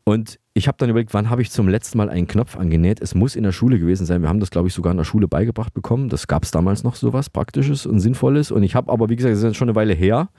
Und 0.04 0.40
ich 0.58 0.68
habe 0.68 0.78
dann 0.80 0.90
überlegt, 0.90 1.14
wann 1.14 1.30
habe 1.30 1.44
ich 1.44 1.52
zum 1.52 1.68
letzten 1.68 2.00
Mal 2.00 2.10
einen 2.10 2.28
Knopf 2.28 2.58
angenäht? 2.58 3.00
Es 3.00 3.14
muss 3.14 3.36
in 3.36 3.44
der 3.44 3.52
Schule 3.52 3.78
gewesen 3.78 4.08
sein. 4.08 4.24
Wir 4.24 4.30
haben 4.30 4.40
das, 4.40 4.50
glaube 4.50 4.68
ich, 4.68 4.74
sogar 4.74 4.92
in 4.92 4.98
der 4.98 5.04
Schule 5.04 5.28
beigebracht 5.28 5.74
bekommen. 5.74 6.10
Das 6.10 6.26
gab 6.26 6.44
es 6.44 6.52
damals 6.52 6.84
noch 6.84 6.96
sowas 6.96 7.30
Praktisches 7.30 7.86
und 7.86 8.00
Sinnvolles. 8.00 8.50
Und 8.52 8.64
ich 8.64 8.74
habe 8.74 8.92
aber, 8.92 9.08
wie 9.08 9.16
gesagt, 9.16 9.36
das 9.36 9.44
ist 9.44 9.56
schon 9.56 9.70
eine 9.70 9.76
Weile 9.76 9.94
her, 9.94 10.30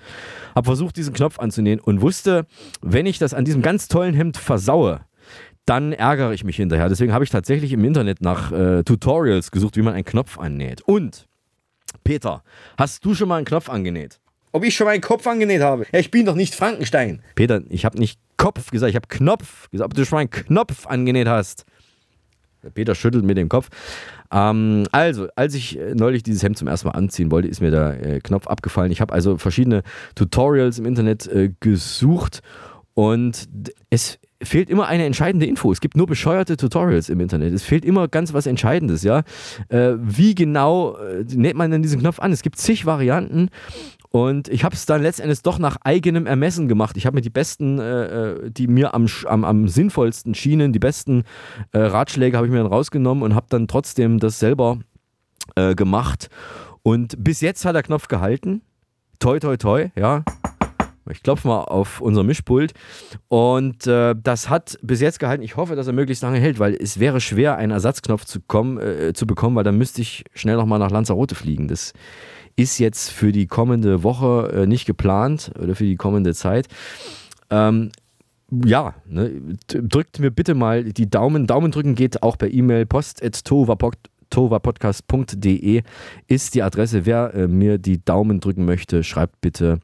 habe 0.57 0.65
versucht, 0.65 0.97
diesen 0.97 1.15
Knopf 1.15 1.39
anzunähen 1.39 1.79
und 1.79 2.01
wusste, 2.01 2.47
wenn 2.83 3.07
ich 3.07 3.19
das 3.19 3.33
an 3.33 3.45
diesem 3.45 3.63
ganz 3.63 3.87
tollen 3.87 4.15
Hemd 4.15 4.37
versaue, 4.37 5.03
dann 5.67 5.93
ärgere 5.93 6.33
ich 6.33 6.43
mich 6.43 6.57
hinterher. 6.57 6.89
Deswegen 6.89 7.13
habe 7.13 7.23
ich 7.23 7.31
tatsächlich 7.31 7.73
im 7.73 7.85
Internet 7.85 8.21
nach 8.21 8.51
äh, 8.51 8.83
Tutorials 8.83 9.53
gesucht, 9.53 9.77
wie 9.77 9.83
man 9.83 9.95
einen 9.95 10.05
Knopf 10.05 10.39
annäht. 10.39 10.81
Und, 10.83 11.29
Peter, 12.03 12.43
hast 12.77 13.05
du 13.05 13.15
schon 13.15 13.29
mal 13.29 13.37
einen 13.37 13.47
Knopf 13.47 13.69
angenäht? 13.69 14.19
Ob 14.53 14.65
ich 14.65 14.75
schon 14.75 14.87
mal 14.87 14.93
einen 14.93 15.03
Kopf 15.03 15.27
angenäht 15.27 15.61
habe? 15.61 15.87
Ja, 15.93 15.99
ich 15.99 16.11
bin 16.11 16.27
doch 16.27 16.35
nicht 16.35 16.55
Frankenstein. 16.55 17.23
Peter, 17.35 17.63
ich 17.69 17.85
habe 17.85 17.99
nicht 17.99 18.19
Kopf 18.37 18.71
gesagt, 18.71 18.91
ich 18.91 18.97
habe 18.97 19.09
Knopf 19.09 19.71
gesagt, 19.71 19.87
ob 19.87 19.95
du 19.95 20.05
schon 20.05 20.17
mal 20.17 20.21
einen 20.21 20.31
Knopf 20.31 20.87
angenäht 20.87 21.29
hast. 21.29 21.65
Peter 22.75 22.95
schüttelt 22.95 23.25
mit 23.25 23.37
dem 23.37 23.49
Kopf. 23.49 23.69
Ähm, 24.33 24.87
also, 24.93 25.29
als 25.37 25.55
ich 25.55 25.79
äh, 25.79 25.95
neulich 25.95 26.23
dieses 26.23 26.43
Hemd 26.43 26.59
zum 26.59 26.69
ersten 26.69 26.89
Mal 26.89 26.95
anziehen 26.95 27.31
wollte, 27.31 27.49
ist 27.49 27.61
mir 27.61 27.71
der 27.71 28.05
äh, 28.05 28.21
Knopf 28.21 28.47
abgefallen. 28.47 28.93
Ich 28.93 29.01
habe 29.01 29.13
also 29.13 29.39
verschiedene 29.39 29.83
Tutorials 30.15 30.79
im 30.79 30.87
Internet 30.87 31.27
äh, 31.29 31.53
gesucht 31.61 32.41
Und 32.99 33.49
es 33.91 34.19
fehlt 34.43 34.69
immer 34.69 34.89
eine 34.89 35.05
entscheidende 35.05 35.47
Info. 35.47 35.71
Es 35.71 35.81
gibt 35.81 35.97
nur 35.97 36.09
bescheuerte 36.09 36.57
Tutorials 36.57 37.09
im 37.09 37.21
Internet. 37.21 37.55
Es 37.55 37.63
fehlt 37.63 37.85
immer 37.85 38.09
ganz 38.09 38.33
was 38.33 38.45
Entscheidendes, 38.45 39.05
ja. 39.05 39.23
Äh, 39.69 39.93
wie 40.01 40.35
genau 40.35 40.97
äh, 40.97 41.23
näht 41.33 41.55
man 41.55 41.71
denn 41.71 41.81
diesen 41.81 42.01
Knopf 42.01 42.19
an? 42.19 42.33
Es 42.33 42.43
gibt 42.43 42.59
zig 42.59 42.87
Varianten. 42.87 43.51
Und 44.11 44.49
ich 44.49 44.65
habe 44.65 44.75
es 44.75 44.85
dann 44.85 45.01
letztendlich 45.01 45.43
doch 45.43 45.61
nach 45.61 45.77
eigenem 45.83 46.27
Ermessen 46.27 46.67
gemacht. 46.67 46.97
Ich 46.97 47.07
habe 47.07 47.15
mir 47.15 47.21
die 47.21 47.31
besten, 47.31 47.79
äh, 47.79 48.33
äh, 48.33 48.51
die 48.51 48.67
mir 48.67 48.95
am, 48.95 49.07
am, 49.27 49.45
am 49.45 49.69
sinnvollsten 49.69 50.35
schienen, 50.35 50.73
die 50.73 50.81
besten 50.81 51.23
äh, 51.71 51.79
Ratschläge 51.79 52.37
habe 52.37 52.49
ich 52.49 52.53
mir 52.53 52.59
dann 52.59 52.67
rausgenommen 52.67 53.23
und 53.23 53.37
habe 53.37 53.47
dann 53.49 53.69
trotzdem 53.69 54.19
das 54.19 54.41
selber 54.41 54.81
äh, 55.55 55.77
gemacht. 55.77 56.31
Und 56.83 57.15
bis 57.23 57.43
jetzt 57.43 57.65
hat 57.65 57.77
der 57.77 57.85
Knopf 57.85 58.09
gehalten. 58.09 58.63
Toi, 59.21 59.39
toi, 59.39 59.57
toi, 59.57 59.91
ja. 59.95 60.25
Ich 61.11 61.23
klopfe 61.23 61.49
mal 61.49 61.63
auf 61.63 62.01
unser 62.01 62.23
Mischpult. 62.23 62.73
Und 63.29 63.87
äh, 63.87 64.15
das 64.21 64.49
hat 64.49 64.79
bis 64.83 65.01
jetzt 65.01 65.19
gehalten. 65.19 65.43
Ich 65.43 65.57
hoffe, 65.57 65.77
dass 65.77 65.87
er 65.87 65.93
möglichst 65.93 66.23
lange 66.23 66.39
hält, 66.39 66.59
weil 66.59 66.75
es 66.75 66.99
wäre 66.99 67.21
schwer, 67.21 67.57
einen 67.57 67.73
Ersatzknopf 67.73 68.25
zu, 68.25 68.41
kommen, 68.41 68.79
äh, 68.79 69.13
zu 69.15 69.27
bekommen, 69.27 69.57
weil 69.57 69.65
dann 69.65 69.79
müsste 69.79 70.03
ich 70.03 70.25
schnell 70.35 70.57
nochmal 70.57 70.79
nach 70.79 70.91
Lanzarote 70.91 71.35
fliegen. 71.35 71.69
Das 71.69 71.93
ist 72.57 72.79
jetzt 72.79 73.11
für 73.11 73.33
die 73.33 73.47
kommende 73.47 74.03
Woche 74.03 74.51
äh, 74.53 74.67
nicht 74.67 74.85
geplant 74.85 75.53
oder 75.63 75.75
für 75.75 75.85
die 75.85 75.97
kommende 75.97 76.35
Zeit. 76.35 76.67
Ähm, 77.51 77.91
ja, 78.51 78.95
ne, 79.07 79.31
drückt 79.69 80.19
mir 80.19 80.31
bitte 80.31 80.55
mal 80.55 80.85
die 80.85 81.11
Daumen. 81.11 81.47
Daumen 81.47 81.71
drücken 81.71 81.95
geht 81.95 82.23
auch 82.23 82.39
per 82.39 82.51
E-Mail 82.51 82.87
post.tovapodcast.de 82.87 85.83
ist 86.27 86.55
die 86.55 86.63
Adresse. 86.63 87.05
Wer 87.07 87.35
äh, 87.35 87.47
mir 87.47 87.79
die 87.79 88.05
Daumen 88.05 88.41
drücken 88.41 88.65
möchte, 88.65 89.05
schreibt 89.05 89.41
bitte 89.41 89.79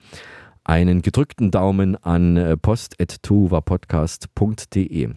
einen 0.65 1.03
gedrückten 1.03 1.51
Daumen 1.51 1.97
an 2.03 2.37
äh, 2.37 2.57
post.tovapodcast.de. 2.57 5.11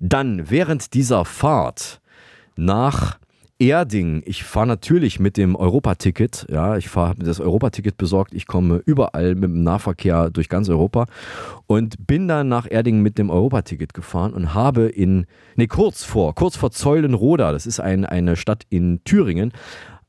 Dann 0.00 0.50
während 0.50 0.94
dieser 0.94 1.24
Fahrt 1.24 2.00
nach 2.56 3.18
Erding, 3.60 4.22
ich 4.26 4.42
fahre 4.42 4.66
natürlich 4.66 5.20
mit 5.20 5.36
dem 5.36 5.54
Europaticket, 5.54 6.46
ja, 6.50 6.76
ich 6.76 6.94
habe 6.96 7.22
das 7.22 7.38
Europaticket 7.38 7.96
besorgt, 7.96 8.34
ich 8.34 8.48
komme 8.48 8.82
überall 8.84 9.36
mit 9.36 9.44
dem 9.44 9.62
Nahverkehr 9.62 10.30
durch 10.30 10.48
ganz 10.48 10.68
Europa 10.68 11.06
und 11.68 12.06
bin 12.06 12.26
dann 12.26 12.48
nach 12.48 12.68
Erding 12.68 13.00
mit 13.00 13.16
dem 13.16 13.30
Europaticket 13.30 13.94
gefahren 13.94 14.32
und 14.32 14.54
habe 14.54 14.86
in, 14.86 15.26
nee, 15.54 15.68
kurz 15.68 16.02
vor, 16.02 16.34
kurz 16.34 16.56
vor 16.56 16.72
Zeulenroda, 16.72 17.52
das 17.52 17.64
ist 17.64 17.78
ein, 17.78 18.04
eine 18.04 18.34
Stadt 18.34 18.64
in 18.70 19.04
Thüringen, 19.04 19.52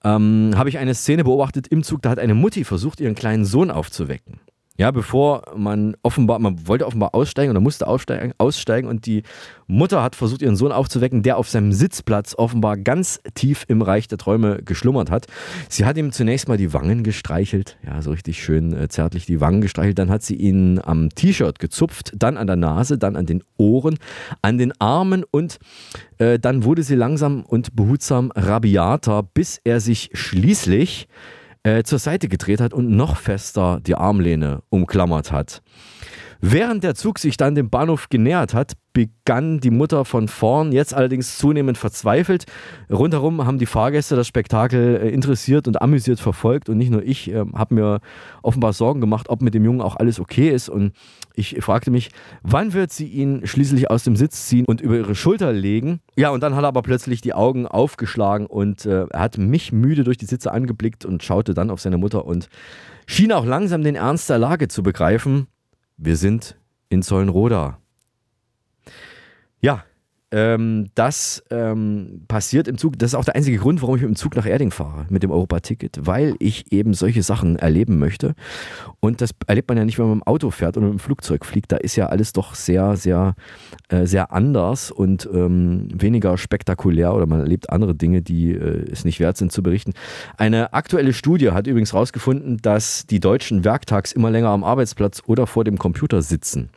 ähm, 0.05 0.53
habe 0.55 0.69
ich 0.69 0.77
eine 0.77 0.93
Szene 0.93 1.24
beobachtet 1.24 1.67
im 1.67 1.83
Zug, 1.83 2.03
da 2.03 2.12
hat 2.12 2.19
eine 2.19 2.35
Mutti 2.35 2.63
versucht, 2.63 3.01
ihren 3.01 3.15
kleinen 3.15 3.43
Sohn 3.43 3.71
aufzuwecken. 3.71 4.39
Ja, 4.77 4.91
bevor 4.91 5.44
man 5.55 5.96
offenbar, 6.03 6.39
man 6.39 6.67
wollte 6.67 6.86
offenbar 6.86 7.15
aussteigen 7.15 7.50
oder 7.50 7.62
musste 7.62 7.88
aussteigen, 7.88 8.34
aussteigen 8.38 8.89
und 8.89 9.05
die 9.05 9.24
Mutter 9.67 10.03
hat 10.03 10.17
versucht, 10.17 10.41
ihren 10.41 10.58
Sohn 10.58 10.74
aufzuwecken, 10.74 11.24
der 11.24 11.38
auf 11.38 11.50
seinem 11.50 11.72
Sitzplatz 11.72 12.36
offenbar 12.38 12.75
ganz 12.75 13.22
tief 13.36 13.63
im 13.70 13.82
Reich 13.82 14.10
der 14.10 14.17
Träume 14.17 14.62
geschlummert 14.63 15.10
hat. 15.10 15.27
Sie 15.70 15.86
hat 15.86 15.98
ihm 15.98 16.12
zunächst 16.12 16.50
mal 16.50 16.58
die 16.58 16.74
Wangen 16.74 17.03
gestreichelt, 17.03 17.77
ja, 17.86 18.01
so 18.01 18.12
richtig 18.12 18.44
schön 18.44 18.74
äh, 18.74 18.89
zärtlich 18.89 19.25
die 19.25 19.39
Wangen 19.39 19.62
gestreichelt. 19.62 19.98
Dann 19.98 20.10
hat 20.10 20.24
sie 20.24 20.36
ihn 20.36 20.82
am 20.84 21.10
T-Shirt 21.10 21.60
gezupft, 21.60 22.12
dann 22.13 22.36
an 22.36 22.48
der 22.48 22.58
Nase, 22.58 22.98
dann 22.98 23.15
an 23.15 23.25
den 23.25 23.44
Ohren, 23.58 23.98
an 24.41 24.58
den 24.58 24.74
Armen 24.82 25.24
und 25.24 25.58
äh, 26.17 26.38
dann 26.38 26.65
wurde 26.65 26.84
sie 26.84 26.96
langsam 26.96 27.44
und 27.44 27.77
behutsam 27.77 28.32
rabiater, 28.36 29.24
bis 29.24 29.62
er 29.63 29.79
sich 29.79 30.10
schließlich 30.13 31.08
äh, 31.65 31.84
zur 31.84 32.00
Seite 32.00 32.27
gedreht 32.27 32.62
hat 32.62 32.74
und 32.74 32.89
noch 32.89 33.17
fester 33.17 33.79
die 33.81 33.95
Armlehne 33.95 34.62
umklammert 34.69 35.31
hat. 35.31 35.62
Während 36.47 36.83
der 36.83 36.93
Zug 36.93 37.17
sich 37.17 37.37
dann 37.37 37.55
dem 37.55 37.71
Bahnhof 37.71 38.07
genähert 38.09 38.53
hat, 38.53 38.73
begann 38.93 39.61
die 39.61 39.71
Mutter 39.71 40.05
von 40.05 40.27
vorn, 40.27 40.71
jetzt 40.71 40.93
allerdings 40.93 41.39
zunehmend 41.39 41.75
verzweifelt. 41.75 42.45
Rundherum 42.87 43.47
haben 43.47 43.57
die 43.57 43.65
Fahrgäste 43.65 44.15
das 44.15 44.27
Spektakel 44.27 44.97
äh, 44.97 45.09
interessiert 45.09 45.67
und 45.67 45.81
amüsiert 45.81 46.19
verfolgt 46.19 46.69
und 46.69 46.77
nicht 46.77 46.91
nur 46.91 47.01
ich 47.01 47.31
äh, 47.31 47.43
habe 47.55 47.73
mir 47.73 47.99
offenbar 48.43 48.73
Sorgen 48.73 49.01
gemacht, 49.01 49.27
ob 49.29 49.41
mit 49.41 49.55
dem 49.55 49.65
Jungen 49.65 49.81
auch 49.81 49.95
alles 49.95 50.19
okay 50.19 50.49
ist 50.51 50.69
und 50.69 50.91
ich 51.33 51.57
fragte 51.61 51.89
mich, 51.89 52.11
wann 52.43 52.73
wird 52.73 52.91
sie 52.91 53.07
ihn 53.07 53.41
schließlich 53.47 53.89
aus 53.89 54.03
dem 54.03 54.15
Sitz 54.15 54.45
ziehen 54.45 54.65
und 54.67 54.81
über 54.81 54.97
ihre 54.97 55.15
Schulter 55.15 55.51
legen? 55.51 55.99
Ja, 56.15 56.29
und 56.29 56.43
dann 56.43 56.55
hat 56.55 56.63
er 56.63 56.67
aber 56.67 56.83
plötzlich 56.83 57.21
die 57.21 57.33
Augen 57.33 57.65
aufgeschlagen 57.65 58.45
und 58.45 58.85
äh, 58.85 59.07
er 59.09 59.19
hat 59.19 59.39
mich 59.39 59.71
müde 59.71 60.03
durch 60.03 60.17
die 60.17 60.27
Sitze 60.27 60.51
angeblickt 60.51 61.05
und 61.05 61.23
schaute 61.23 61.55
dann 61.55 61.71
auf 61.71 61.81
seine 61.81 61.97
Mutter 61.97 62.23
und 62.23 62.49
schien 63.07 63.31
auch 63.31 63.45
langsam 63.45 63.81
den 63.81 63.95
Ernst 63.95 64.29
der 64.29 64.37
Lage 64.37 64.67
zu 64.67 64.83
begreifen. 64.83 65.47
Wir 65.97 66.17
sind 66.17 66.57
in 66.89 67.01
Zollenroda. 67.01 67.79
Ja, 69.61 69.85
ähm, 70.32 70.88
das 70.96 71.44
ähm, 71.51 72.24
passiert 72.27 72.67
im 72.67 72.77
Zug. 72.77 72.98
Das 72.98 73.12
ist 73.12 73.15
auch 73.15 73.25
der 73.25 73.36
einzige 73.36 73.58
Grund, 73.58 73.82
warum 73.82 73.96
ich 73.96 74.01
mit 74.01 74.10
dem 74.10 74.15
Zug 74.15 74.36
nach 74.36 74.46
Erding 74.46 74.72
fahre, 74.72 75.05
mit 75.10 75.24
dem 75.24 75.32
Europaticket, 75.32 76.00
weil 76.01 76.36
ich 76.39 76.72
eben 76.72 76.94
solche 76.94 77.24
Sachen 77.24 77.58
erleben 77.58 78.00
möchte. 78.00 78.34
Und 79.00 79.22
das 79.22 79.32
erlebt 79.48 79.70
man 79.70 79.77
ja 79.77 79.86
nicht, 79.86 80.00
wenn 80.00 80.08
man 80.08 80.17
mit 80.17 80.25
dem 80.25 80.27
Auto 80.27 80.50
fährt 80.50 80.77
oder 80.77 80.88
mit 80.88 80.96
dem 80.96 81.00
Flugzeug 81.00 81.46
fliegt. 81.46 81.72
Da 81.72 81.77
ist 81.77 81.96
ja 81.96 82.08
alles 82.08 82.34
doch 82.34 82.55
sehr, 82.55 82.98
sehr, 82.98 83.36
äh, 83.89 84.05
sehr 84.05 84.32
anders 84.32 84.91
und 84.91 85.29
ähm, 85.32 85.88
weniger 85.94 86.38
spektakulär 86.38 87.13
oder 87.13 87.27
man 87.27 87.41
erlebt 87.41 87.70
andere 87.70 87.96
Dinge, 87.96 88.22
die 88.22 88.51
äh, 88.51 88.91
es 88.91 89.05
nicht 89.05 89.20
wert 89.20 89.38
sind 89.38 89.51
zu 89.51 89.62
berichten. 89.62 89.94
Eine 90.38 90.74
aktuelle 90.74 91.13
Studie 91.13 91.51
hat 91.51 91.67
übrigens 91.67 91.94
herausgefunden, 91.94 92.58
dass 92.62 93.05
die 93.05 93.20
Deutschen 93.20 93.63
werktags 93.63 94.12
immer 94.12 94.32
länger 94.32 94.50
am 94.50 94.63
Arbeitsplatz 94.63 95.22
oder 95.27 95.46
vor 95.46 95.63
dem 95.63 95.77
Computer 95.77 96.22
sitzen. 96.22 96.70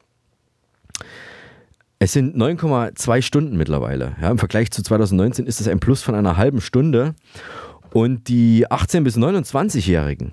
Es 2.01 2.13
sind 2.13 2.37
9,2 2.37 3.23
Stunden 3.23 3.57
mittlerweile. 3.57 4.15
Ja, 4.21 4.31
Im 4.31 4.39
Vergleich 4.39 4.71
zu 4.71 4.83
2019 4.83 5.47
ist 5.47 5.59
das 5.59 5.67
ein 5.67 5.81
Plus 5.81 6.03
von 6.03 6.15
einer 6.15 6.37
halben 6.37 6.61
Stunde. 6.61 7.15
Und 7.93 8.29
die 8.29 8.69
18- 8.69 9.03
bis 9.03 9.17
29-Jährigen, 9.17 10.33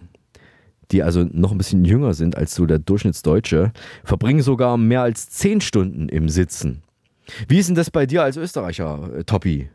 die 0.91 1.01
also 1.01 1.23
noch 1.23 1.51
ein 1.51 1.57
bisschen 1.57 1.85
jünger 1.85 2.13
sind 2.13 2.37
als 2.37 2.53
so 2.53 2.65
der 2.65 2.79
Durchschnittsdeutsche, 2.79 3.71
verbringen 4.03 4.41
sogar 4.41 4.77
mehr 4.77 5.01
als 5.01 5.29
10 5.31 5.61
Stunden 5.61 6.09
im 6.09 6.29
Sitzen. 6.29 6.83
Wie 7.47 7.57
ist 7.57 7.67
denn 7.69 7.75
das 7.75 7.89
bei 7.89 8.05
dir 8.05 8.21
als 8.21 8.37
Österreicher, 8.37 9.09
äh, 9.17 9.23
Toppi? 9.23 9.69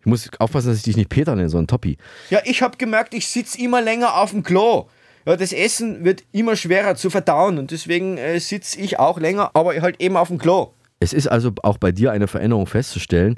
Ich 0.00 0.06
muss 0.06 0.28
aufpassen, 0.38 0.68
dass 0.68 0.78
ich 0.78 0.82
dich 0.82 0.96
nicht 0.96 1.08
Peter 1.08 1.34
nenne, 1.36 1.48
sondern 1.48 1.68
Toppi. 1.68 1.96
Ja, 2.28 2.40
ich 2.44 2.60
habe 2.60 2.76
gemerkt, 2.76 3.14
ich 3.14 3.28
sitze 3.28 3.58
immer 3.62 3.80
länger 3.80 4.16
auf 4.16 4.32
dem 4.32 4.42
Klo. 4.42 4.88
Ja, 5.24 5.36
das 5.36 5.52
Essen 5.52 6.04
wird 6.04 6.24
immer 6.32 6.56
schwerer 6.56 6.96
zu 6.96 7.08
verdauen 7.08 7.58
und 7.58 7.70
deswegen 7.70 8.18
äh, 8.18 8.40
sitze 8.40 8.78
ich 8.80 8.98
auch 8.98 9.18
länger, 9.18 9.50
aber 9.54 9.80
halt 9.80 10.00
eben 10.00 10.16
auf 10.18 10.28
dem 10.28 10.38
Klo. 10.38 10.72
Es 11.02 11.14
ist 11.14 11.28
also 11.28 11.52
auch 11.62 11.78
bei 11.78 11.92
dir 11.92 12.12
eine 12.12 12.26
Veränderung 12.26 12.66
festzustellen. 12.66 13.36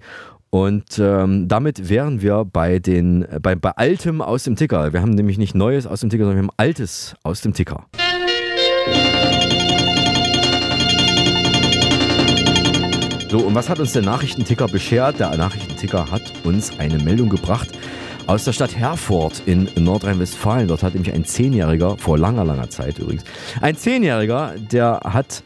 Und 0.51 0.99
ähm, 0.99 1.47
damit 1.47 1.89
wären 1.89 2.21
wir 2.21 2.45
bei, 2.45 2.81
den, 2.81 3.25
bei, 3.41 3.55
bei 3.55 3.71
Altem 3.71 4.21
aus 4.21 4.43
dem 4.43 4.57
Ticker. 4.57 4.93
Wir 4.93 5.01
haben 5.01 5.13
nämlich 5.13 5.39
nicht 5.39 5.55
Neues 5.55 5.87
aus 5.87 6.01
dem 6.01 6.11
Ticker, 6.11 6.25
sondern 6.25 6.39
wir 6.39 6.49
haben 6.49 6.55
Altes 6.57 7.15
aus 7.23 7.41
dem 7.41 7.55
Ticker. 7.55 7.87
So, 13.31 13.39
und 13.39 13.55
was 13.55 13.69
hat 13.69 13.79
uns 13.79 13.93
der 13.93 14.03
Nachrichtenticker 14.03 14.67
beschert? 14.67 15.21
Der 15.21 15.37
Nachrichtenticker 15.37 16.11
hat 16.11 16.33
uns 16.43 16.77
eine 16.81 16.99
Meldung 16.99 17.29
gebracht 17.29 17.71
aus 18.27 18.45
der 18.45 18.53
Stadt 18.53 18.77
Herford 18.77 19.43
in 19.47 19.69
Nordrhein-Westfalen. 19.77 20.67
Dort 20.67 20.83
hat 20.83 20.95
nämlich 20.95 21.15
ein 21.15 21.25
Zehnjähriger, 21.25 21.97
vor 21.97 22.19
langer, 22.19 22.45
langer 22.45 22.69
Zeit 22.71 22.99
übrigens, 22.99 23.25
ein 23.61 23.77
Zehnjähriger, 23.77 24.55
der 24.59 25.01
hat, 25.05 25.43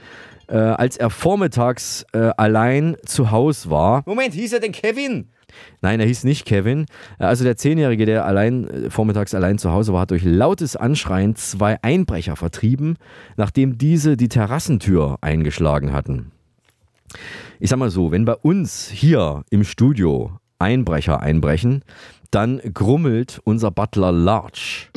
äh, 0.48 0.56
als 0.56 0.96
er 0.96 1.10
vormittags 1.10 2.04
äh, 2.12 2.30
allein 2.36 2.96
zu 3.04 3.30
Hause 3.30 3.70
war, 3.70 4.02
Moment, 4.06 4.34
hieß 4.34 4.52
er 4.54 4.60
denn 4.60 4.72
Kevin? 4.72 5.28
Nein, 5.80 6.00
er 6.00 6.06
hieß 6.06 6.24
nicht 6.24 6.44
Kevin. 6.44 6.86
Also 7.18 7.44
der 7.44 7.56
Zehnjährige, 7.56 8.06
der 8.06 8.24
allein 8.26 8.68
äh, 8.68 8.90
vormittags 8.90 9.34
allein 9.34 9.58
zu 9.58 9.72
Hause 9.72 9.92
war, 9.92 10.02
hat 10.02 10.10
durch 10.10 10.24
lautes 10.24 10.76
Anschreien 10.76 11.36
zwei 11.36 11.78
Einbrecher 11.82 12.36
vertrieben, 12.36 12.96
nachdem 13.36 13.78
diese 13.78 14.16
die 14.16 14.28
Terrassentür 14.28 15.18
eingeschlagen 15.20 15.92
hatten. 15.92 16.32
Ich 17.58 17.70
sag 17.70 17.78
mal 17.78 17.90
so, 17.90 18.10
wenn 18.10 18.24
bei 18.24 18.34
uns 18.34 18.88
hier 18.88 19.44
im 19.50 19.64
Studio 19.64 20.32
Einbrecher 20.58 21.20
einbrechen, 21.20 21.82
dann 22.30 22.60
grummelt 22.72 23.40
unser 23.44 23.70
Butler 23.70 24.12
Larch. 24.12 24.90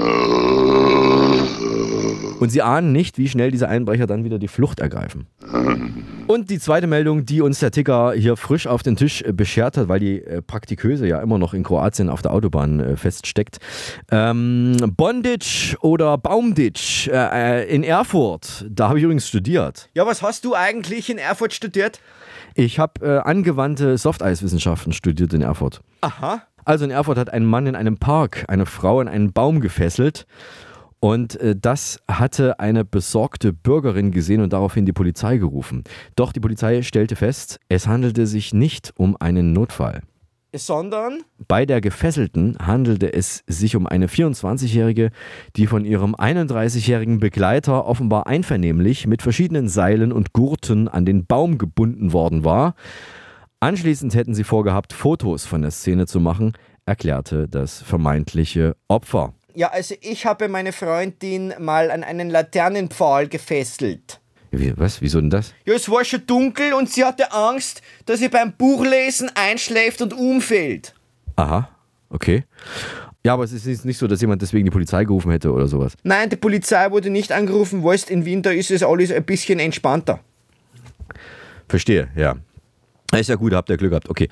Und 2.39 2.49
sie 2.49 2.61
ahnen 2.61 2.93
nicht, 2.93 3.17
wie 3.17 3.27
schnell 3.27 3.51
diese 3.51 3.67
Einbrecher 3.67 4.07
dann 4.07 4.23
wieder 4.23 4.39
die 4.39 4.47
Flucht 4.47 4.79
ergreifen. 4.79 5.27
Und 6.27 6.49
die 6.49 6.59
zweite 6.59 6.87
Meldung, 6.87 7.25
die 7.25 7.41
uns 7.41 7.59
der 7.59 7.71
Ticker 7.71 8.13
hier 8.13 8.37
frisch 8.37 8.67
auf 8.67 8.83
den 8.83 8.95
Tisch 8.95 9.23
äh, 9.23 9.33
beschert 9.33 9.77
hat, 9.77 9.87
weil 9.87 9.99
die 9.99 10.23
äh, 10.23 10.41
Praktiköse 10.41 11.07
ja 11.07 11.19
immer 11.21 11.37
noch 11.37 11.53
in 11.53 11.63
Kroatien 11.63 12.07
auf 12.07 12.21
der 12.21 12.31
Autobahn 12.31 12.79
äh, 12.79 12.95
feststeckt. 12.95 13.57
Ähm, 14.11 14.77
Bondage 14.95 15.75
oder 15.81 16.17
Baumditch 16.17 17.07
äh, 17.07 17.63
äh, 17.63 17.75
in 17.75 17.83
Erfurt, 17.83 18.65
da 18.69 18.89
habe 18.89 18.99
ich 18.99 19.03
übrigens 19.03 19.27
studiert. 19.27 19.89
Ja, 19.95 20.05
was 20.05 20.21
hast 20.21 20.45
du 20.45 20.53
eigentlich 20.53 21.09
in 21.09 21.17
Erfurt 21.17 21.53
studiert? 21.53 21.99
Ich 22.53 22.79
habe 22.79 23.05
äh, 23.05 23.17
angewandte 23.19 23.97
Softeiswissenschaften 23.97 24.93
studiert 24.93 25.33
in 25.33 25.41
Erfurt. 25.41 25.81
Aha. 26.01 26.43
Also 26.65 26.85
in 26.85 26.91
Erfurt 26.91 27.17
hat 27.17 27.31
ein 27.31 27.45
Mann 27.45 27.67
in 27.67 27.75
einem 27.75 27.97
Park 27.97 28.45
eine 28.47 28.65
Frau 28.65 28.99
an 28.99 29.07
einen 29.07 29.33
Baum 29.33 29.61
gefesselt 29.61 30.25
Und 30.99 31.39
äh, 31.39 31.55
das 31.59 31.99
hatte 32.09 32.59
eine 32.59 32.83
besorgte 32.83 33.53
Bürgerin 33.53 34.11
gesehen 34.11 34.41
und 34.41 34.51
daraufhin 34.51 34.85
die 34.85 34.93
Polizei 34.93 35.37
gerufen. 35.37 35.83
Doch 36.15 36.33
die 36.33 36.41
Polizei 36.41 36.81
stellte 36.81 37.15
fest, 37.15 37.59
es 37.69 37.87
handelte 37.87 38.27
sich 38.27 38.53
nicht 38.53 38.91
um 38.97 39.15
einen 39.19 39.53
Notfall. 39.53 40.01
Sondern? 40.53 41.19
Bei 41.47 41.67
der 41.67 41.79
Gefesselten 41.79 42.57
handelte 42.59 43.13
es 43.13 43.43
sich 43.45 43.75
um 43.75 43.85
eine 43.85 44.07
24-Jährige, 44.07 45.11
die 45.55 45.67
von 45.67 45.85
ihrem 45.85 46.15
31-jährigen 46.15 47.19
Begleiter 47.19 47.85
offenbar 47.85 48.25
einvernehmlich 48.25 49.05
mit 49.05 49.21
verschiedenen 49.21 49.69
Seilen 49.69 50.11
und 50.11 50.33
Gurten 50.33 50.87
an 50.87 51.05
den 51.05 51.27
Baum 51.27 51.59
gebunden 51.59 52.13
worden 52.13 52.43
war. 52.43 52.73
Anschließend 53.61 54.15
hätten 54.15 54.33
sie 54.33 54.45
vorgehabt, 54.45 54.93
Fotos 54.93 55.45
von 55.45 55.61
der 55.61 55.71
Szene 55.71 56.07
zu 56.07 56.21
machen, 56.21 56.53
erklärte 56.85 57.47
das 57.49 57.81
vermeintliche 57.81 58.77
Opfer. 58.87 59.33
Ja, 59.53 59.69
also 59.71 59.95
ich 59.99 60.25
habe 60.25 60.47
meine 60.47 60.71
Freundin 60.71 61.53
mal 61.59 61.91
an 61.91 62.03
einen 62.03 62.29
Laternenpfahl 62.29 63.27
gefesselt. 63.27 64.21
Wie, 64.51 64.73
was? 64.77 65.01
Wieso 65.01 65.19
denn 65.19 65.29
das? 65.29 65.53
Ja, 65.65 65.73
es 65.73 65.89
war 65.89 66.05
schon 66.05 66.25
dunkel 66.25 66.73
und 66.73 66.89
sie 66.89 67.03
hatte 67.03 67.33
Angst, 67.33 67.81
dass 68.05 68.19
sie 68.19 68.29
beim 68.29 68.53
Buchlesen 68.53 69.29
einschläft 69.35 70.01
und 70.01 70.13
umfällt. 70.13 70.95
Aha, 71.35 71.69
okay. 72.09 72.45
Ja, 73.25 73.33
aber 73.33 73.43
es 73.43 73.51
ist 73.51 73.85
nicht 73.85 73.97
so, 73.97 74.07
dass 74.07 74.21
jemand 74.21 74.41
deswegen 74.41 74.65
die 74.65 74.71
Polizei 74.71 75.03
gerufen 75.03 75.31
hätte 75.31 75.51
oder 75.51 75.67
sowas. 75.67 75.93
Nein, 76.03 76.29
die 76.29 76.37
Polizei 76.37 76.89
wurde 76.89 77.09
nicht 77.09 77.33
angerufen. 77.33 77.83
Weißt, 77.83 78.09
in 78.09 78.41
da 78.41 78.51
ist 78.51 78.71
es 78.71 78.81
alles 78.81 79.11
ein 79.11 79.25
bisschen 79.25 79.59
entspannter. 79.59 80.21
Verstehe, 81.67 82.07
ja. 82.15 82.35
Ist 83.17 83.29
ja 83.29 83.35
gut, 83.35 83.53
habt 83.53 83.69
ihr 83.69 83.77
Glück 83.77 83.91
gehabt. 83.91 84.09
Okay. 84.09 84.29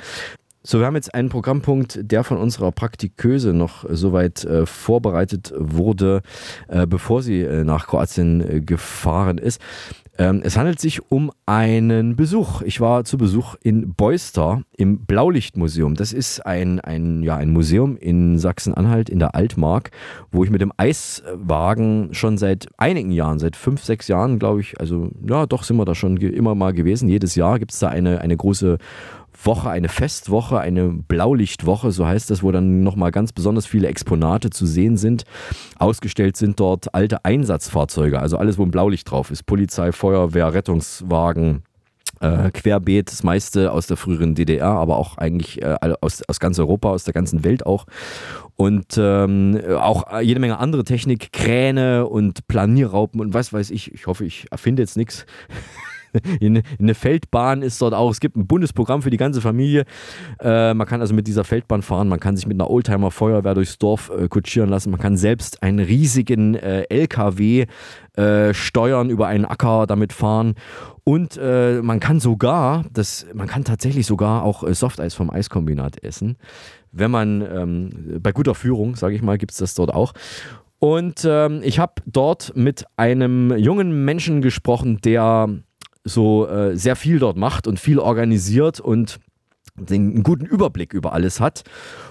So, 0.70 0.80
wir 0.80 0.86
haben 0.86 0.96
jetzt 0.96 1.16
einen 1.16 1.30
Programmpunkt, 1.30 2.12
der 2.12 2.26
von 2.26 2.38
unserer 2.38 2.74
Praktiköse 2.74 3.54
noch 3.54 3.86
soweit 3.88 4.44
äh, 4.44 4.66
vorbereitet 4.66 5.54
wurde, 5.58 6.22
äh, 6.68 6.86
bevor 6.86 7.24
sie 7.24 7.40
äh, 7.40 7.64
nach 7.64 7.88
Kroatien 7.88 8.42
äh, 8.42 8.60
gefahren 8.60 9.38
ist. 9.38 9.62
Ähm, 10.18 10.42
es 10.44 10.58
handelt 10.58 10.80
sich 10.80 11.10
um 11.10 11.32
einen 11.46 12.16
Besuch. 12.16 12.62
Ich 12.64 12.82
war 12.82 13.04
zu 13.04 13.18
Besuch 13.18 13.56
in 13.62 13.94
Beuster 13.94 14.64
im 14.76 15.06
Blaulichtmuseum. 15.06 15.96
Das 15.96 16.12
ist 16.12 16.46
ein, 16.46 16.80
ein, 16.80 17.24
ja, 17.24 17.38
ein 17.38 17.52
Museum 17.52 17.96
in 17.96 18.38
Sachsen-Anhalt 18.38 19.10
in 19.10 19.20
der 19.20 19.36
Altmark, 19.36 19.92
wo 20.32 20.44
ich 20.44 20.50
mit 20.50 20.62
dem 20.62 20.74
Eiswagen 20.76 22.10
schon 22.14 22.38
seit 22.38 22.68
einigen 22.78 23.12
Jahren, 23.12 23.40
seit 23.40 23.56
fünf, 23.56 23.84
sechs 23.84 24.08
Jahren, 24.08 24.40
glaube 24.40 24.62
ich, 24.62 24.80
also 24.80 25.12
ja, 25.26 25.46
doch 25.46 25.64
sind 25.64 25.78
wir 25.78 25.86
da 25.86 25.96
schon 25.96 26.18
immer 26.18 26.56
mal 26.56 26.74
gewesen. 26.74 27.08
Jedes 27.08 27.36
Jahr 27.36 27.60
gibt 27.60 27.72
es 27.72 27.80
da 27.80 27.88
eine, 27.90 28.20
eine 28.20 28.36
große 28.36 28.80
Woche, 29.44 29.70
eine 29.70 29.90
Festwoche, 29.90 30.60
eine 30.60 30.90
Blaulichtwoche, 30.90 31.92
so 31.92 32.06
heißt 32.06 32.30
das, 32.30 32.44
wo 32.44 32.52
dann 32.52 32.84
nochmal 32.84 33.12
ganz 33.12 33.32
besonders 33.32 33.66
viele 33.66 33.88
Exponate 33.88 34.50
zu 34.50 34.66
sehen 34.66 34.98
sind. 34.98 35.24
Ausgestellt 35.78 36.38
sind 36.38 36.60
dort 36.60 36.94
alte 36.94 37.24
Einsatzfahrzeuge, 37.26 38.20
also 38.20 38.38
alles, 38.38 38.58
wo 38.58 38.64
ein 38.64 38.72
Blaulicht 38.72 39.10
drauf 39.10 39.32
ist. 39.32 39.44
Polizei, 39.44 39.92
Feuerwehr, 39.92 40.54
Rettungswagen, 40.54 41.64
äh, 42.20 42.50
querbeet, 42.52 43.12
das 43.12 43.24
meiste 43.24 43.72
aus 43.72 43.88
der 43.88 43.98
früheren 43.98 44.36
DDR, 44.36 44.70
aber 44.70 44.98
auch 44.98 45.18
eigentlich 45.18 45.62
äh, 45.62 45.76
aus, 46.02 46.24
aus 46.28 46.40
ganz 46.40 46.58
Europa, 46.60 46.90
aus 46.90 47.04
der 47.04 47.14
ganzen 47.14 47.44
Welt 47.44 47.66
auch. 47.66 47.86
Und 48.56 48.98
ähm, 48.98 49.62
auch 49.78 50.20
jede 50.20 50.40
Menge 50.40 50.58
andere 50.58 50.84
Technik, 50.84 51.32
Kräne 51.32 52.08
und 52.08 52.48
Planierraupen 52.48 53.22
und 53.22 53.34
was 53.34 53.54
weiß 53.54 53.70
ich. 53.70 53.94
Ich 53.94 54.08
hoffe, 54.08 54.26
ich 54.26 54.48
erfinde 54.52 54.82
jetzt 54.82 54.98
nichts. 54.98 55.26
eine 56.80 56.94
Feldbahn 56.94 57.62
ist 57.62 57.82
dort 57.82 57.94
auch. 57.94 58.12
Es 58.12 58.20
gibt 58.20 58.36
ein 58.36 58.48
Bundesprogramm 58.48 59.02
für 59.02 59.10
die 59.10 59.18
ganze 59.18 59.42
Familie. 59.42 59.86
Äh, 60.40 60.74
man 60.74 60.88
kann 60.88 61.02
also 61.02 61.14
mit 61.14 61.28
dieser 61.28 61.44
Feldbahn 61.44 61.82
fahren. 61.82 62.08
Man 62.08 62.20
kann 62.20 62.36
sich 62.36 62.48
mit 62.48 62.56
einer 62.56 62.70
Oldtimer-Feuerwehr 62.70 63.54
durchs 63.54 63.78
Dorf 63.78 64.12
äh, 64.18 64.28
kutschieren 64.28 64.70
lassen. 64.70 64.92
Man 64.92 65.00
kann 65.00 65.18
selbst 65.18 65.64
einen 65.64 65.80
riesigen 65.80 66.56
äh, 66.56 66.84
LKW 66.90 67.66
äh, 68.16 68.54
steuern, 68.54 69.10
über 69.10 69.28
einen 69.28 69.46
Acker 69.46 69.86
damit 69.88 70.14
fahren. 70.14 70.56
Und 71.04 71.38
äh, 71.38 71.82
man 71.82 72.00
kann 72.00 72.20
sogar, 72.20 72.84
das, 72.92 73.26
man 73.34 73.48
kann 73.48 73.64
tatsächlich 73.64 74.06
sogar 74.06 74.44
auch 74.44 74.64
äh, 74.64 74.74
Softeis 74.74 75.14
vom 75.14 75.30
Eiskombinat 75.30 76.04
essen. 76.04 76.38
Wenn 76.92 77.12
man 77.12 77.42
ähm, 77.42 78.20
bei 78.22 78.32
guter 78.32 78.56
Führung, 78.56 78.96
sage 78.96 79.16
ich 79.16 79.22
mal, 79.22 79.38
gibt 79.38 79.52
es 79.52 79.58
das 79.60 79.74
dort 79.74 79.94
auch. 79.94 80.14
Und 80.80 81.26
ähm, 81.26 81.62
ich 81.64 81.80
habe 81.80 82.02
dort 82.06 82.54
mit 82.56 82.86
einem 82.98 83.56
jungen 83.58 84.06
Menschen 84.06 84.42
gesprochen, 84.42 85.00
der 85.04 85.48
so 86.08 86.48
äh, 86.48 86.76
sehr 86.76 86.96
viel 86.96 87.20
dort 87.20 87.38
macht 87.38 87.68
und 87.68 87.80
viel 87.80 88.00
organisiert 88.00 88.80
und 88.80 89.20
den, 89.76 90.12
einen 90.12 90.24
guten 90.24 90.46
Überblick 90.46 90.94
über 90.94 91.14
alles 91.14 91.40
hat. 91.40 91.64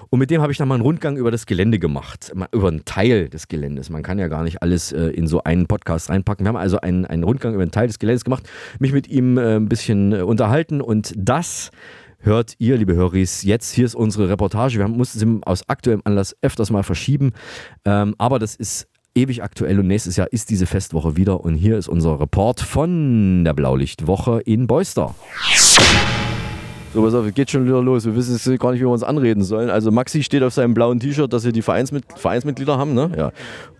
Und 0.09 0.19
mit 0.19 0.29
dem 0.29 0.41
habe 0.41 0.51
ich 0.51 0.57
dann 0.57 0.67
mal 0.67 0.75
einen 0.75 0.83
Rundgang 0.83 1.17
über 1.17 1.31
das 1.31 1.45
Gelände 1.45 1.79
gemacht, 1.79 2.31
über 2.51 2.67
einen 2.69 2.85
Teil 2.85 3.29
des 3.29 3.47
Geländes. 3.47 3.89
Man 3.89 4.03
kann 4.03 4.19
ja 4.19 4.27
gar 4.27 4.43
nicht 4.43 4.61
alles 4.61 4.91
äh, 4.91 5.07
in 5.07 5.27
so 5.27 5.43
einen 5.43 5.67
Podcast 5.67 6.09
reinpacken. 6.09 6.45
Wir 6.45 6.49
haben 6.49 6.55
also 6.55 6.79
einen, 6.79 7.05
einen 7.05 7.23
Rundgang 7.23 7.53
über 7.53 7.63
einen 7.63 7.71
Teil 7.71 7.87
des 7.87 7.99
Geländes 7.99 8.23
gemacht, 8.23 8.47
mich 8.79 8.93
mit 8.93 9.07
ihm 9.07 9.37
äh, 9.37 9.55
ein 9.57 9.67
bisschen 9.67 10.13
äh, 10.13 10.21
unterhalten 10.21 10.81
und 10.81 11.13
das 11.17 11.71
hört 12.19 12.55
ihr, 12.57 12.77
liebe 12.77 12.95
Höris, 12.95 13.43
jetzt. 13.43 13.73
Hier 13.73 13.85
ist 13.85 13.95
unsere 13.95 14.29
Reportage. 14.29 14.77
Wir 14.77 14.83
haben, 14.83 14.97
mussten 14.97 15.19
sie 15.19 15.41
aus 15.45 15.67
aktuellem 15.69 16.01
Anlass 16.03 16.35
öfters 16.41 16.71
mal 16.71 16.83
verschieben, 16.83 17.33
ähm, 17.85 18.15
aber 18.17 18.39
das 18.39 18.55
ist 18.55 18.87
ewig 19.17 19.43
aktuell 19.43 19.79
und 19.79 19.87
nächstes 19.87 20.15
Jahr 20.15 20.27
ist 20.31 20.49
diese 20.51 20.67
Festwoche 20.67 21.17
wieder 21.17 21.43
und 21.43 21.55
hier 21.55 21.77
ist 21.77 21.87
unser 21.87 22.19
Report 22.19 22.61
von 22.61 23.43
der 23.43 23.53
Blaulichtwoche 23.53 24.41
in 24.41 24.67
Beuster. 24.67 25.15
So, 26.93 27.01
pass 27.03 27.13
auf, 27.15 27.25
es 27.25 27.33
geht 27.33 27.49
schon 27.51 27.65
wieder 27.65 27.81
los. 27.81 28.05
Wir 28.05 28.15
wissen 28.15 28.33
jetzt 28.33 28.59
gar 28.59 28.71
nicht, 28.71 28.79
wie 28.79 28.85
wir 28.85 28.91
uns 28.91 29.03
anreden 29.03 29.43
sollen. 29.43 29.69
Also 29.69 29.91
Maxi 29.91 30.23
steht 30.23 30.43
auf 30.43 30.53
seinem 30.53 30.73
blauen 30.73 30.99
T-Shirt, 30.99 31.33
dass 31.33 31.43
wir 31.43 31.51
die 31.51 31.61
Vereinsmit 31.61 32.05
Vereinsmitglieder 32.15 32.77
haben, 32.77 32.93
ne? 32.93 33.11
Ja. 33.17 33.31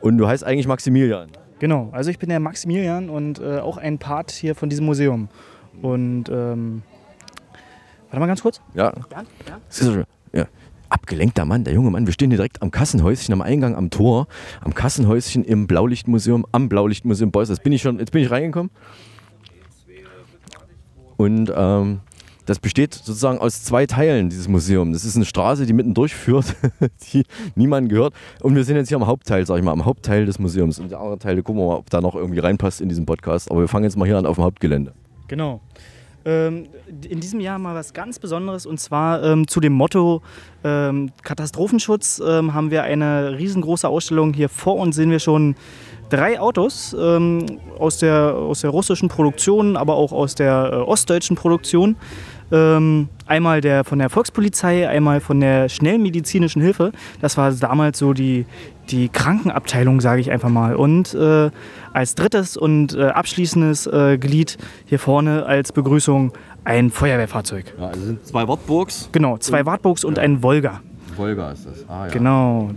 Und 0.02 0.17
du 0.17 0.28
heißt 0.28 0.43
eigentlich 0.43 0.67
Maximilian. 0.67 1.30
Genau, 1.60 1.89
also 1.91 2.10
ich 2.10 2.19
bin 2.19 2.30
der 2.30 2.39
Maximilian 2.39 3.10
und 3.10 3.39
äh, 3.39 3.60
auch 3.60 3.78
ein 3.78 4.00
Part 4.00 4.32
hier 4.32 4.56
von 4.56 4.69
diesem 4.69 4.86
Museum. 4.86 5.30
Und 5.82 6.30
ähm, 6.30 6.82
warte 8.10 8.19
mal 8.19 8.28
ganz 8.28 8.41
kurz. 8.41 8.60
Ja. 8.73 8.93
ja? 9.12 9.23
ja 10.34 10.47
abgelenkter 10.89 11.45
Mann, 11.45 11.63
der 11.63 11.73
junge 11.73 11.91
Mann. 11.91 12.06
Wir 12.06 12.13
stehen 12.13 12.30
hier 12.30 12.38
direkt 12.38 12.62
am 12.62 12.71
Kassenhäuschen, 12.71 13.34
am 13.34 13.41
Eingang, 13.41 13.76
am 13.76 13.89
Tor, 13.89 14.28
am 14.62 14.73
Kassenhäuschen 14.73 15.43
im 15.43 15.67
Blaulichtmuseum, 15.67 16.45
am 16.52 16.69
Blaulichtmuseum 16.69 17.32
Beuys. 17.32 17.50
Jetzt 17.50 17.63
bin 17.63 17.73
ich 17.73 17.82
schon, 17.82 18.00
jetzt 18.00 18.12
bin 18.12 18.23
ich 18.23 18.32
reingekommen. 18.32 18.71
Und 21.17 21.52
ähm, 21.56 22.00
das 22.47 22.60
besteht 22.60 22.93
sozusagen 22.93 23.39
aus 23.39 23.63
zwei 23.63 23.86
Teilen, 23.86 24.30
dieses 24.30 24.47
Museum. 24.47 24.93
Das 24.93 25.04
ist 25.04 25.17
eine 25.17 25.26
Straße, 25.26 25.65
die 25.65 25.73
mitten 25.73 25.93
durchführt, 25.93 26.56
die 27.12 27.26
niemand 27.56 27.89
gehört. 27.89 28.13
Und 28.41 28.56
wir 28.56 28.63
sind 28.63 28.78
jetzt 28.78 28.88
hier 28.88 28.97
am 28.97 29.06
Hauptteil, 29.06 29.45
sag 29.45 29.58
ich 29.58 29.63
mal, 29.63 29.73
am 29.73 29.84
Hauptteil 29.84 30.26
des 30.26 30.39
Museums. 30.39 30.80
Und 30.80 30.89
die 30.89 30.95
anderen 30.95 31.19
Teile 31.19 31.43
gucken 31.43 31.62
wir 31.62 31.67
mal, 31.67 31.76
ob 31.76 31.89
da 31.89 32.00
noch 32.00 32.15
irgendwie 32.15 32.39
reinpasst 32.39 32.80
in 32.80 32.88
diesen 32.88 33.06
Podcast. 33.06 33.52
Aber 33.52 33.60
wir 33.60 33.67
fangen 33.67 33.84
jetzt 33.84 33.97
mal 33.97 34.06
hier 34.06 34.17
an 34.17 34.26
auf 34.26 34.38
dem 34.38 34.45
Hauptgelände. 34.45 34.93
Genau. 35.28 35.60
Ähm, 36.27 36.67
in 37.07 37.21
diesem 37.21 37.39
Jahr 37.39 37.57
mal 37.57 37.73
was 37.73 37.93
ganz 37.93 38.19
Besonderes 38.19 38.65
und 38.65 38.81
zwar 38.81 39.23
ähm, 39.23 39.47
zu 39.47 39.61
dem 39.61 39.71
Motto 39.71 40.21
ähm, 40.65 41.11
Katastrophenschutz 41.23 42.21
ähm, 42.25 42.53
haben 42.53 42.69
wir 42.69 42.83
eine 42.83 43.37
riesengroße 43.39 43.87
Ausstellung. 43.87 44.33
Hier 44.33 44.49
vor 44.49 44.75
uns 44.75 44.97
sehen 44.97 45.09
wir 45.09 45.19
schon 45.19 45.55
drei 46.09 46.37
Autos 46.37 46.93
ähm, 46.99 47.45
aus, 47.79 47.99
der, 47.99 48.35
aus 48.35 48.59
der 48.59 48.71
russischen 48.71 49.07
Produktion, 49.07 49.77
aber 49.77 49.95
auch 49.95 50.11
aus 50.11 50.35
der 50.35 50.69
äh, 50.73 50.75
ostdeutschen 50.75 51.37
Produktion. 51.37 51.95
Ähm, 52.51 53.07
einmal 53.25 53.61
der 53.61 53.85
von 53.85 53.99
der 53.99 54.09
Volkspolizei, 54.09 54.87
einmal 54.87 55.21
von 55.21 55.39
der 55.39 55.69
Schnellmedizinischen 55.69 56.61
Hilfe. 56.61 56.91
Das 57.21 57.37
war 57.37 57.51
damals 57.53 57.99
so 57.99 58.11
die, 58.11 58.45
die 58.91 59.10
Krankenabteilung, 59.10 60.02
sage 60.02 60.21
ich 60.21 60.32
einfach 60.32 60.50
mal. 60.50 60.76
Und 60.76 61.13
äh, 61.13 61.50
als 61.93 62.15
drittes 62.15 62.58
und 62.58 62.95
äh, 62.95 63.08
abschließendes 63.08 63.88
äh, 63.88 64.17
Glied 64.17 64.58
hier 64.86 65.00
vorne 65.00 65.45
als 65.45 65.71
Begrüßung 65.71 66.34
ein 66.63 66.91
Feuerwehrfahrzeug. 66.91 67.73
Ja, 67.80 67.88
also 67.88 68.02
sind 68.02 68.26
zwei 68.26 68.47
Wartburgs? 68.47 69.10
Genau, 69.12 69.38
zwei 69.38 69.65
Wartburgs 69.65 70.04
und 70.04 70.17
ja. 70.17 70.23
ein 70.23 70.43
Volga. 70.43 70.82
Volga 71.15 71.52
ist 71.52 71.65
das. 71.65 71.86
Ah, 71.88 72.06
ja. 72.08 72.12
Genau. 72.12 72.71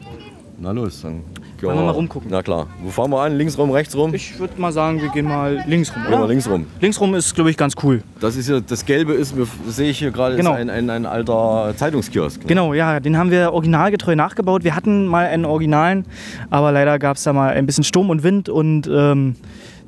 Na 0.58 0.72
los, 0.72 1.02
dann 1.02 1.22
wollen 1.68 1.78
wir 1.78 1.84
mal 1.84 1.90
rumgucken. 1.90 2.30
Na 2.30 2.42
klar. 2.42 2.66
Wo 2.82 2.90
fahren 2.90 3.10
wir 3.10 3.20
an? 3.20 3.36
Links 3.36 3.58
rum, 3.58 3.70
rechts 3.70 3.96
rum? 3.96 4.14
Ich 4.14 4.38
würde 4.38 4.60
mal 4.60 4.72
sagen, 4.72 5.00
wir 5.00 5.08
gehen 5.10 5.26
mal 5.26 5.62
links 5.66 5.94
rum. 5.94 6.02
Gehen 6.08 6.20
wir 6.20 6.28
links 6.28 6.48
rum. 6.48 6.66
Links 6.80 7.00
rum 7.00 7.14
ist, 7.14 7.34
glaube 7.34 7.50
ich, 7.50 7.56
ganz 7.56 7.74
cool. 7.82 8.02
Das 8.20 8.36
ist 8.36 8.48
ja, 8.48 8.60
das 8.60 8.84
Gelbe 8.84 9.12
ist, 9.12 9.34
das 9.66 9.76
sehe 9.76 9.90
ich 9.90 9.98
hier 9.98 10.10
gerade, 10.10 10.36
genau. 10.36 10.52
ist 10.52 10.58
ein, 10.58 10.70
ein, 10.70 10.90
ein 10.90 11.06
alter 11.06 11.74
Zeitungskiosk. 11.76 12.40
Ne? 12.40 12.46
Genau, 12.46 12.74
ja, 12.74 13.00
den 13.00 13.16
haben 13.16 13.30
wir 13.30 13.52
originalgetreu 13.52 14.16
nachgebaut. 14.16 14.64
Wir 14.64 14.74
hatten 14.74 15.06
mal 15.06 15.26
einen 15.26 15.44
Originalen, 15.44 16.04
aber 16.50 16.72
leider 16.72 16.98
gab 16.98 17.16
es 17.16 17.22
da 17.22 17.32
mal 17.32 17.50
ein 17.50 17.66
bisschen 17.66 17.84
Sturm 17.84 18.10
und 18.10 18.22
Wind 18.22 18.48
und 18.48 18.88
ähm, 18.92 19.36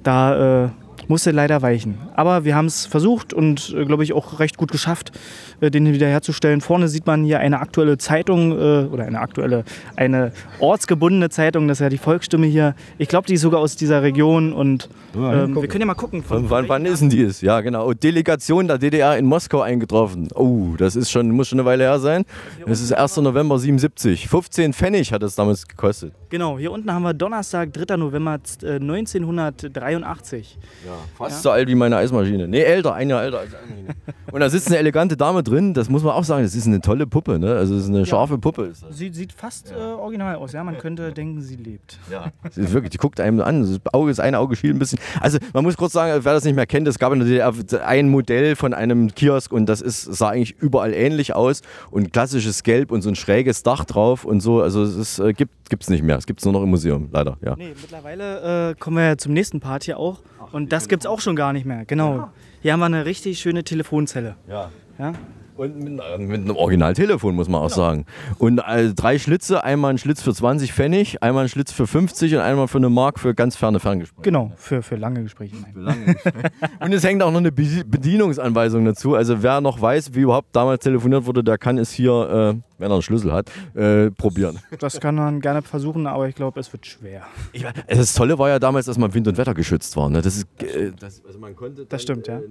da 0.03 0.65
äh, 0.65 0.69
musste 1.13 1.31
leider 1.31 1.61
weichen. 1.61 1.99
Aber 2.17 2.47
wir 2.47 2.55
haben 2.55 2.65
es 2.65 2.87
versucht 2.87 3.35
und, 3.35 3.75
äh, 3.77 3.85
glaube 3.85 4.03
ich, 4.03 4.15
auch 4.15 4.41
recht 4.41 4.57
gut 4.57 4.73
geschafft, 4.73 5.13
äh, 5.61 5.71
den 5.71 5.93
wiederherzustellen. 5.93 6.63
Vorne 6.63 6.89
sieht 6.89 7.07
man 7.07 7.23
hier 7.23 7.39
eine 7.39 7.61
aktuelle 7.61 7.99
Zeitung 7.99 8.53
äh, 8.53 8.87
oder 8.87 9.05
eine 9.05 9.21
aktuelle, 9.21 9.65
eine 9.95 10.33
ortsgebundene 10.59 11.29
Zeitung, 11.29 11.69
das 11.69 11.81
ist 11.81 11.83
ja 11.83 11.91
die 11.91 11.99
Volksstimme 11.99 12.47
hier. 12.47 12.75
Ich 12.97 13.09
glaube, 13.09 13.27
die 13.27 13.35
ist 13.35 13.43
sogar 13.43 13.61
aus 13.61 13.77
dieser 13.77 14.03
Region 14.03 14.55
und 14.55 14.89
ähm, 15.15 15.55
wir 15.55 15.69
können 15.69 15.83
ja 15.83 15.87
mal 15.87 15.95
gucken. 15.95 16.23
Von 16.23 16.49
wann, 16.49 16.67
wann 16.71 16.87
ist 16.87 17.01
denn 17.01 17.11
die? 17.11 17.21
Ist? 17.21 17.43
Ja, 17.43 17.61
genau. 17.61 17.93
Delegation 17.93 18.67
der 18.67 18.79
DDR 18.79 19.19
in 19.19 19.27
Moskau 19.27 19.61
eingetroffen. 19.61 20.29
Oh, 20.35 20.69
das 20.79 20.97
ist 20.97 21.11
schon, 21.11 21.31
muss 21.31 21.49
schon 21.49 21.61
eine 21.61 21.67
Weile 21.67 21.85
her 21.85 21.99
sein. 21.99 22.25
Das 22.67 22.81
ist 22.81 22.91
1. 22.91 23.19
November 23.19 23.59
77. 23.59 24.29
15 24.29 24.73
Pfennig 24.73 25.13
hat 25.13 25.23
es 25.23 25.35
damals 25.35 25.69
gekostet. 25.69 26.15
Genau, 26.31 26.59
hier 26.59 26.73
unten 26.73 26.91
haben 26.91 27.03
wir 27.03 27.13
Donnerstag, 27.13 27.71
3. 27.75 27.99
November 27.99 28.39
äh, 28.63 28.77
1983. 28.77 30.59
Ja, 30.87 30.93
fast 31.17 31.37
ja? 31.37 31.43
so 31.43 31.51
alt 31.51 31.69
wie 31.69 31.75
meine 31.75 31.97
Eismaschine. 31.97 32.49
Nee, 32.49 32.63
älter, 32.63 32.95
ein 32.95 33.11
Jahr 33.11 33.23
älter 33.23 33.41
als 33.41 33.55
Eismaschine. 33.55 33.95
Und 34.33 34.41
da 34.41 34.49
sitzt 34.49 34.69
eine 34.69 34.79
elegante 34.79 35.17
Dame 35.17 35.43
drin, 35.43 35.75
das 35.75 35.91
muss 35.91 36.03
man 36.03 36.15
auch 36.15 36.25
sagen, 36.25 36.43
das 36.43 36.55
ist 36.55 36.67
eine 36.67 36.81
tolle 36.81 37.07
Puppe, 37.07 37.39
ne? 37.39 37.55
Also 37.55 37.75
es 37.75 37.85
ist 37.85 37.89
eine 37.91 38.01
ja. 38.01 38.07
scharfe 38.07 38.39
Puppe. 38.39 38.73
Sie 38.91 39.11
sieht 39.11 39.33
fast 39.33 39.73
äh, 39.73 39.75
original 39.75 40.37
aus, 40.37 40.53
ja, 40.53 40.65
man 40.65 40.79
könnte 40.79 41.13
denken, 41.13 41.43
sie 41.43 41.57
lebt. 41.57 41.99
Ja, 42.11 42.33
sie 42.51 42.63
ist 42.63 42.73
wirklich, 42.73 42.91
die 42.91 42.99
guckt 42.99 43.21
einem 43.21 43.41
an, 43.41 43.63
das 43.63 43.81
Auge, 43.93 44.11
das 44.11 44.21
eine 44.21 44.39
Auge 44.39 44.57
schielt 44.57 44.77
ein 44.77 44.79
bisschen. 44.79 44.99
Also 45.21 45.39
man 45.53 45.65
muss 45.65 45.77
kurz 45.77 45.93
sagen, 45.93 46.25
wer 46.25 46.33
das 46.33 46.45
nicht 46.45 46.57
mehr 46.57 46.67
kennt, 46.67 46.89
es 46.89 46.99
gab 46.99 47.13
ein 47.13 48.09
Modell 48.09 48.57
von 48.57 48.73
einem 48.75 49.15
Kiosk 49.15 49.53
und 49.53 49.67
das 49.67 49.81
ist, 49.81 50.03
sah 50.03 50.31
eigentlich 50.31 50.57
überall 50.61 50.95
ähnlich 50.95 51.35
aus 51.35 51.63
und 51.91 52.13
klassisches 52.13 52.63
Gelb 52.63 52.91
und 52.91 53.03
so 53.03 53.11
ein 53.11 53.17
schräges 53.17 53.63
Dach 53.63 53.85
drauf 53.85 54.25
und 54.25 54.41
so, 54.41 54.63
also 54.63 54.83
es 54.83 55.19
äh, 55.19 55.33
gibt 55.35 55.53
es 55.71 55.91
nicht 55.91 56.03
mehr, 56.03 56.17
es 56.17 56.27
gibt 56.27 56.41
es 56.41 56.45
nur 56.45 56.55
noch 56.55 56.63
im 56.63 56.71
Museum, 56.71 57.09
leider, 57.13 57.37
ja. 57.45 57.55
Nee, 57.57 57.75
mittlerweile 57.81 58.71
äh, 58.71 58.75
kommen 58.77 58.97
wir 58.97 59.05
ja 59.05 59.17
zum 59.17 59.35
nächsten 59.35 59.61
Part 59.61 59.85
hier 59.85 59.99
auch 59.99 60.21
und 60.53 60.73
das 60.73 60.89
gibt 60.89 61.05
es 61.05 61.07
auch 61.07 61.21
schon 61.21 61.37
gar 61.37 61.53
nicht 61.53 61.67
mehr, 61.67 61.85
genau. 61.85 62.29
Hier 62.61 62.73
haben 62.73 62.81
wir 62.81 62.87
eine 62.87 63.05
richtig 63.05 63.39
schöne 63.39 63.65
Telefonzelle. 63.65 64.37
Ja. 64.49 64.71
ja? 64.99 65.13
Und 65.57 65.77
mit, 65.77 65.93
mit 66.19 66.41
einem 66.41 66.57
Originaltelefon, 66.57 67.35
muss 67.35 67.49
man 67.49 67.61
auch 67.61 67.69
genau. 67.69 67.77
sagen. 67.77 68.07
Und 68.39 68.59
äh, 68.59 68.95
drei 68.95 69.19
Schlitze, 69.19 69.63
einmal 69.63 69.93
ein 69.93 69.99
Schlitz 69.99 70.23
für 70.23 70.33
20 70.33 70.73
Pfennig, 70.73 71.23
einmal 71.23 71.45
ein 71.45 71.49
Schlitz 71.49 71.73
für 71.73 71.87
50 71.87 72.35
und 72.35 72.41
einmal 72.41 72.69
für 72.69 72.79
eine 72.79 72.89
Mark 72.89 73.21
für 73.21 73.35
ganz 73.35 73.57
ferne 73.57 73.79
Ferngespräche. 73.79 74.23
Genau, 74.23 74.53
für, 74.57 74.83
für 74.83 74.97
lange 74.97 75.23
Gespräche. 75.23 75.55
Für 75.73 75.81
lange 75.81 76.15
Gespräche. 76.15 76.51
und 76.81 76.93
es 76.93 77.05
hängt 77.05 77.23
auch 77.23 77.31
noch 77.31 77.41
eine 77.41 77.53
Bedienungsanweisung 77.53 78.85
dazu. 78.85 79.15
Also 79.15 79.43
wer 79.43 79.61
noch 79.61 79.81
weiß, 79.81 80.15
wie 80.15 80.21
überhaupt 80.21 80.49
damals 80.57 80.83
telefoniert 80.83 81.27
wurde, 81.27 81.45
der 81.45 81.59
kann 81.59 81.77
es 81.79 81.93
hier, 81.93 82.57
äh, 82.57 82.61
wenn 82.79 82.91
er 82.91 82.95
einen 82.95 83.03
Schlüssel 83.03 83.33
hat, 83.33 83.51
äh, 83.75 84.11
probieren. 84.11 84.59
Das 84.79 85.01
kann 85.01 85.15
man 85.15 85.41
gerne 85.41 85.63
versuchen, 85.63 86.07
aber 86.07 86.29
ich 86.29 86.35
glaube, 86.35 86.61
es 86.61 86.73
wird 86.73 86.87
schwer. 86.87 87.23
Ich, 87.53 87.65
das 87.89 88.15
Tolle 88.15 88.39
war 88.39 88.49
ja 88.49 88.59
damals, 88.59 88.87
dass 88.87 88.99
man 88.99 89.13
Wind 89.15 89.29
und 89.29 89.37
Wetter 89.37 89.55
geschützt 89.55 89.97
war. 89.97 90.09
Ne? 90.09 90.23
Das, 90.23 90.37
ist, 90.37 90.47
äh, 90.63 90.93
das, 90.99 91.23
also 91.25 91.39
man 91.39 91.55
konnte 91.55 91.83
dann, 91.83 91.89
das 91.89 92.03
stimmt, 92.03 92.27
ja. 92.27 92.39
Äh, 92.39 92.43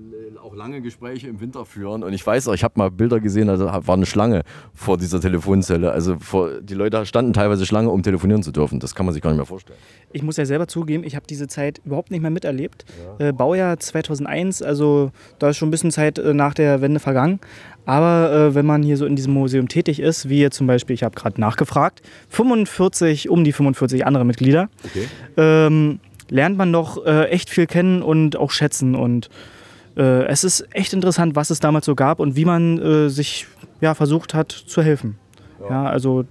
auch 0.41 0.55
lange 0.55 0.81
Gespräche 0.81 1.27
im 1.27 1.39
Winter 1.39 1.65
führen. 1.65 2.03
Und 2.03 2.13
ich 2.13 2.25
weiß 2.25 2.47
auch, 2.47 2.53
ich 2.53 2.63
habe 2.63 2.73
mal 2.77 2.91
Bilder 2.91 3.19
gesehen, 3.19 3.47
da 3.47 3.87
war 3.87 3.95
eine 3.95 4.05
Schlange 4.05 4.43
vor 4.73 4.97
dieser 4.97 5.19
Telefonzelle. 5.19 5.91
Also 5.91 6.17
vor, 6.19 6.61
die 6.61 6.73
Leute 6.73 7.05
standen 7.05 7.33
teilweise 7.33 7.65
Schlange, 7.65 7.89
um 7.89 8.03
telefonieren 8.03 8.43
zu 8.43 8.51
dürfen. 8.51 8.79
Das 8.79 8.95
kann 8.95 9.05
man 9.05 9.13
sich 9.13 9.21
gar 9.21 9.29
nicht 9.31 9.37
mehr 9.37 9.45
vorstellen. 9.45 9.79
Ich 10.11 10.23
muss 10.23 10.37
ja 10.37 10.45
selber 10.45 10.67
zugeben, 10.67 11.03
ich 11.03 11.15
habe 11.15 11.25
diese 11.27 11.47
Zeit 11.47 11.81
überhaupt 11.85 12.11
nicht 12.11 12.21
mehr 12.21 12.31
miterlebt. 12.31 12.85
Ja. 13.19 13.27
Äh, 13.27 13.33
Baujahr 13.33 13.79
2001, 13.79 14.61
also 14.61 15.11
da 15.39 15.49
ist 15.49 15.57
schon 15.57 15.69
ein 15.69 15.71
bisschen 15.71 15.91
Zeit 15.91 16.17
äh, 16.17 16.33
nach 16.33 16.53
der 16.53 16.81
Wende 16.81 16.99
vergangen. 16.99 17.39
Aber 17.85 18.31
äh, 18.31 18.55
wenn 18.55 18.65
man 18.65 18.83
hier 18.83 18.97
so 18.97 19.05
in 19.05 19.15
diesem 19.15 19.33
Museum 19.33 19.67
tätig 19.67 19.99
ist, 19.99 20.29
wie 20.29 20.49
zum 20.49 20.67
Beispiel, 20.67 20.93
ich 20.93 21.03
habe 21.03 21.15
gerade 21.15 21.39
nachgefragt, 21.41 22.01
45, 22.29 23.29
um 23.29 23.43
die 23.43 23.51
45 23.51 24.05
andere 24.05 24.25
Mitglieder, 24.25 24.69
okay. 24.83 25.07
ähm, 25.37 25.99
lernt 26.29 26.57
man 26.57 26.71
doch 26.71 27.05
äh, 27.05 27.25
echt 27.29 27.49
viel 27.49 27.67
kennen 27.67 28.01
und 28.01 28.37
auch 28.37 28.51
schätzen. 28.51 28.95
Und 28.95 29.29
äh, 29.97 30.25
es 30.25 30.43
ist 30.43 30.67
echt 30.71 30.93
interessant, 30.93 31.35
was 31.35 31.49
es 31.49 31.59
damals 31.59 31.85
so 31.85 31.95
gab 31.95 32.19
und 32.19 32.35
wie 32.35 32.45
man 32.45 32.79
äh, 32.79 33.09
sich 33.09 33.47
ja, 33.81 33.95
versucht 33.95 34.33
hat 34.33 34.51
zu 34.51 34.81
helfen. 34.81 35.17
Ja. 35.61 35.69
ja. 35.69 35.83
also 35.85 36.25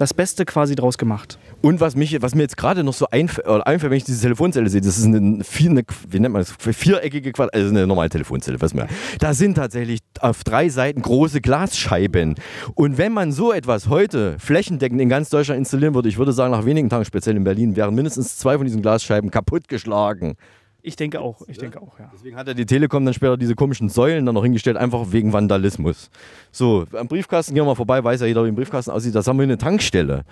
das 0.00 0.14
Beste 0.14 0.46
quasi 0.46 0.74
draus 0.74 0.96
gemacht. 0.96 1.38
Und 1.60 1.80
was, 1.80 1.94
mich, 1.94 2.22
was 2.22 2.34
mir 2.34 2.40
jetzt 2.42 2.56
gerade 2.56 2.82
noch 2.82 2.94
so 2.94 3.06
einfällt, 3.10 3.46
wenn 3.46 3.92
ich 3.92 4.04
diese 4.04 4.22
Telefonzelle 4.22 4.70
sehe, 4.70 4.80
das 4.80 4.96
ist 4.96 5.04
eine, 5.04 5.44
vier, 5.44 5.68
eine 5.68 5.82
wie 6.08 6.20
nennt 6.20 6.32
man 6.32 6.40
das, 6.40 6.54
viereckige 6.74 7.32
Quadrat, 7.32 7.54
also 7.54 7.68
eine 7.68 7.86
normale 7.86 8.08
Telefonzelle, 8.08 8.58
was 8.62 8.72
mehr. 8.72 8.88
Da 9.18 9.34
sind 9.34 9.56
tatsächlich 9.56 10.00
auf 10.20 10.42
drei 10.42 10.70
Seiten 10.70 11.02
große 11.02 11.42
Glasscheiben. 11.42 12.36
Und 12.74 12.96
wenn 12.96 13.12
man 13.12 13.30
so 13.30 13.52
etwas 13.52 13.88
heute 13.88 14.38
flächendeckend 14.38 15.02
in 15.02 15.10
ganz 15.10 15.28
Deutschland 15.28 15.58
installieren 15.58 15.94
würde, 15.94 16.08
ich 16.08 16.16
würde 16.16 16.32
sagen, 16.32 16.52
nach 16.52 16.64
wenigen 16.64 16.88
Tagen, 16.88 17.04
speziell 17.04 17.36
in 17.36 17.44
Berlin, 17.44 17.76
wären 17.76 17.94
mindestens 17.94 18.38
zwei 18.38 18.56
von 18.56 18.64
diesen 18.64 18.80
Glasscheiben 18.80 19.30
kaputtgeschlagen. 19.30 20.36
Ich 20.82 20.96
denke 20.96 21.20
auch, 21.20 21.42
ich 21.46 21.58
denke 21.58 21.80
auch, 21.80 21.98
ja. 21.98 22.10
Deswegen 22.14 22.36
hat 22.36 22.48
er 22.48 22.54
die 22.54 22.66
Telekom 22.66 23.04
dann 23.04 23.14
später 23.14 23.36
diese 23.36 23.54
komischen 23.54 23.88
Säulen 23.88 24.24
dann 24.26 24.34
noch 24.34 24.42
hingestellt, 24.42 24.76
einfach 24.76 25.12
wegen 25.12 25.32
Vandalismus. 25.32 26.10
So, 26.52 26.86
am 26.92 27.08
Briefkasten 27.08 27.54
gehen 27.54 27.62
wir 27.62 27.66
mal 27.66 27.74
vorbei, 27.74 28.02
weiß 28.02 28.20
ja 28.20 28.26
jeder, 28.26 28.44
wie 28.44 28.48
ein 28.48 28.54
Briefkasten 28.54 28.90
aussieht. 28.90 29.14
Das 29.14 29.26
haben 29.26 29.38
wir 29.38 29.44
eine 29.44 29.58
Tankstelle. 29.58 30.24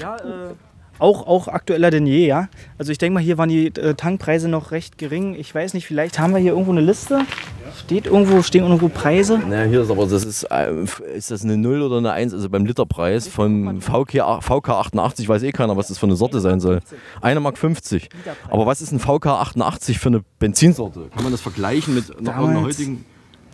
Ja, 0.00 0.16
äh, 0.16 0.54
auch, 0.98 1.26
auch 1.26 1.48
aktueller 1.48 1.90
denn 1.90 2.06
je, 2.06 2.26
ja. 2.26 2.48
Also 2.78 2.92
ich 2.92 2.98
denke 2.98 3.14
mal, 3.14 3.22
hier 3.22 3.38
waren 3.38 3.48
die 3.48 3.66
äh, 3.66 3.94
Tankpreise 3.94 4.48
noch 4.48 4.70
recht 4.70 4.98
gering. 4.98 5.34
Ich 5.34 5.54
weiß 5.54 5.74
nicht, 5.74 5.86
vielleicht 5.86 6.18
haben 6.18 6.32
wir 6.32 6.40
hier 6.40 6.52
irgendwo 6.52 6.72
eine 6.72 6.80
Liste. 6.80 7.20
Steht 7.84 8.06
irgendwo, 8.06 8.42
stehen 8.42 8.64
irgendwo 8.64 8.88
Preise? 8.88 9.40
Na, 9.48 9.62
hier 9.64 9.82
ist 9.82 9.90
aber, 9.90 10.06
das 10.06 10.24
ist, 10.24 10.44
äh, 10.44 10.72
ist 11.14 11.30
das 11.30 11.44
eine 11.44 11.56
0 11.56 11.82
oder 11.82 11.98
eine 11.98 12.12
1? 12.12 12.32
Also 12.34 12.48
beim 12.48 12.66
Literpreis 12.66 13.28
vom 13.28 13.80
VK, 13.80 14.40
VK 14.40 14.68
88 14.70 15.28
weiß 15.28 15.42
eh 15.42 15.52
keiner, 15.52 15.76
was 15.76 15.88
das 15.88 15.98
für 15.98 16.06
eine 16.06 16.16
Sorte 16.16 16.40
sein 16.40 16.60
soll. 16.60 16.80
1,50 17.22 17.40
Mark 17.40 17.58
50. 17.58 18.08
Aber 18.48 18.66
was 18.66 18.80
ist 18.80 18.92
ein 18.92 19.00
VK 19.00 19.26
88 19.26 19.98
für 19.98 20.08
eine 20.08 20.24
Benzinsorte? 20.38 21.08
Kann 21.14 21.22
man 21.22 21.32
das 21.32 21.40
vergleichen 21.40 21.94
mit 21.94 22.16
einer 22.18 22.62
heutigen? 22.62 23.04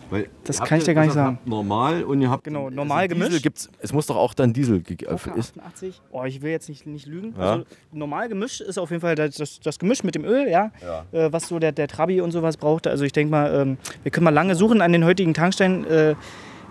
Weil 0.09 0.29
das 0.43 0.59
kann 0.59 0.77
ich 0.77 0.83
dir 0.83 0.93
gar 0.93 1.03
nicht 1.03 1.13
sagen. 1.13 1.39
Normal 1.45 2.03
und 2.03 2.21
ihr 2.21 2.29
habt 2.29 2.43
genau 2.43 2.69
normal 2.69 3.07
gemischt. 3.07 3.41
Gibt's, 3.41 3.69
es 3.79 3.91
muss 3.93 4.05
doch 4.05 4.15
auch 4.15 4.33
dann 4.33 4.53
Diesel 4.53 4.81
geben. 4.81 5.11
88. 5.11 6.01
Oh, 6.11 6.23
ich 6.23 6.41
will 6.41 6.51
jetzt 6.51 6.69
nicht, 6.69 6.85
nicht 6.85 7.07
lügen. 7.07 7.33
Ja. 7.37 7.53
Also, 7.53 7.65
normal 7.91 8.29
gemischt 8.29 8.61
ist 8.61 8.77
auf 8.77 8.91
jeden 8.91 9.01
Fall 9.01 9.15
das, 9.15 9.35
das, 9.35 9.59
das 9.59 9.79
Gemisch 9.79 10.03
mit 10.03 10.15
dem 10.15 10.25
Öl, 10.25 10.47
ja, 10.47 10.71
ja. 10.81 11.05
Äh, 11.11 11.33
was 11.33 11.47
so 11.47 11.59
der, 11.59 11.71
der 11.71 11.87
Trabi 11.87 12.21
und 12.21 12.31
sowas 12.31 12.57
braucht. 12.57 12.87
Also 12.87 13.03
ich 13.03 13.13
denke 13.13 13.31
mal, 13.31 13.53
ähm, 13.53 13.77
wir 14.03 14.11
können 14.11 14.25
mal 14.25 14.29
lange 14.29 14.55
suchen 14.55 14.81
an 14.81 14.91
den 14.91 15.05
heutigen 15.05 15.33
Tankstellen. 15.33 15.85
Äh, 15.85 16.15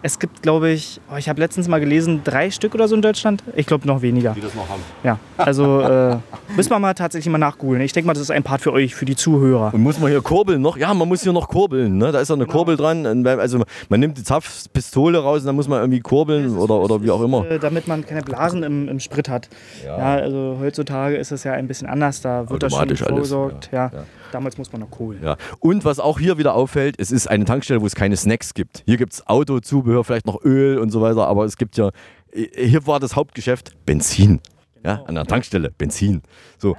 es 0.04 0.18
gibt, 0.18 0.42
glaube 0.42 0.68
ich, 0.68 1.00
oh, 1.10 1.16
ich 1.16 1.30
habe 1.30 1.40
letztens 1.40 1.66
mal 1.66 1.80
gelesen, 1.80 2.20
drei 2.24 2.50
Stück 2.50 2.74
oder 2.74 2.88
so 2.88 2.94
in 2.94 3.00
Deutschland. 3.00 3.42
Ich 3.56 3.66
glaube 3.66 3.86
noch 3.86 4.02
weniger. 4.02 4.34
Die 4.34 4.42
das 4.42 4.54
noch 4.54 4.68
haben. 4.68 4.82
Ja, 5.02 5.18
also 5.38 5.80
äh, 5.80 6.18
müssen 6.56 6.68
wir 6.68 6.78
mal 6.78 6.92
tatsächlich 6.92 7.32
mal 7.32 7.38
nachgoogeln. 7.38 7.80
Ich 7.80 7.94
denke 7.94 8.08
mal, 8.08 8.12
das 8.12 8.20
ist 8.20 8.30
ein 8.30 8.42
Part 8.42 8.60
für 8.60 8.74
euch, 8.74 8.94
für 8.94 9.06
die 9.06 9.16
Zuhörer. 9.16 9.72
Und 9.72 9.82
muss 9.82 9.98
man 9.98 10.10
hier 10.10 10.20
kurbeln 10.20 10.60
noch? 10.60 10.76
Ja, 10.76 10.92
man 10.92 11.08
muss 11.08 11.22
hier 11.22 11.32
noch 11.32 11.48
kurbeln. 11.48 11.96
Ne? 11.96 12.12
Da 12.12 12.20
ist 12.20 12.28
ja 12.28 12.34
eine 12.34 12.44
genau. 12.44 12.54
Kurbel 12.54 12.76
dran. 12.76 13.26
Also 13.26 13.64
man 13.88 13.98
nimmt 13.98 14.18
die 14.18 14.24
Zapfpistole 14.24 15.20
raus 15.20 15.40
und 15.40 15.46
dann 15.46 15.56
muss 15.56 15.68
man 15.68 15.80
irgendwie 15.80 16.00
kurbeln 16.00 16.54
oder, 16.58 16.74
oder 16.74 17.02
wie 17.02 17.10
auch 17.10 17.22
immer. 17.22 17.50
Äh, 17.50 17.58
damit 17.58 17.88
man 17.88 18.04
keine 18.04 18.20
Blasen 18.20 18.62
im, 18.62 18.88
im 18.88 19.00
Sprit 19.00 19.30
hat. 19.30 19.48
Ja. 19.86 19.96
ja. 19.96 20.22
also 20.22 20.58
heutzutage 20.60 21.16
ist 21.16 21.32
es 21.32 21.44
ja 21.44 21.54
ein 21.54 21.66
bisschen 21.66 21.88
anders. 21.88 22.20
Da 22.20 22.50
wird 22.50 22.62
das 22.62 22.74
schon 22.74 22.94
vorgesorgt. 22.94 23.70
Ja. 23.72 23.90
ja. 23.90 24.04
Damals 24.34 24.58
muss 24.58 24.72
man 24.72 24.80
noch 24.80 24.90
Kohle. 24.90 25.20
Ja. 25.22 25.36
Und 25.60 25.84
was 25.84 26.00
auch 26.00 26.18
hier 26.18 26.38
wieder 26.38 26.54
auffällt, 26.54 26.96
es 26.98 27.12
ist 27.12 27.28
eine 27.28 27.44
Tankstelle, 27.44 27.80
wo 27.80 27.86
es 27.86 27.94
keine 27.94 28.16
Snacks 28.16 28.52
gibt. 28.52 28.82
Hier 28.84 28.96
gibt 28.96 29.12
es 29.12 29.24
Autozubehör, 29.28 30.02
vielleicht 30.02 30.26
noch 30.26 30.42
Öl 30.42 30.78
und 30.78 30.90
so 30.90 31.00
weiter, 31.00 31.28
aber 31.28 31.44
es 31.44 31.56
gibt 31.56 31.76
ja, 31.76 31.90
hier 32.34 32.84
war 32.84 32.98
das 32.98 33.14
Hauptgeschäft 33.14 33.76
Benzin. 33.86 34.40
Ja, 34.84 34.96
genau. 34.96 35.06
an 35.06 35.14
der 35.14 35.26
Tankstelle, 35.26 35.70
Benzin. 35.70 36.22
So. 36.58 36.76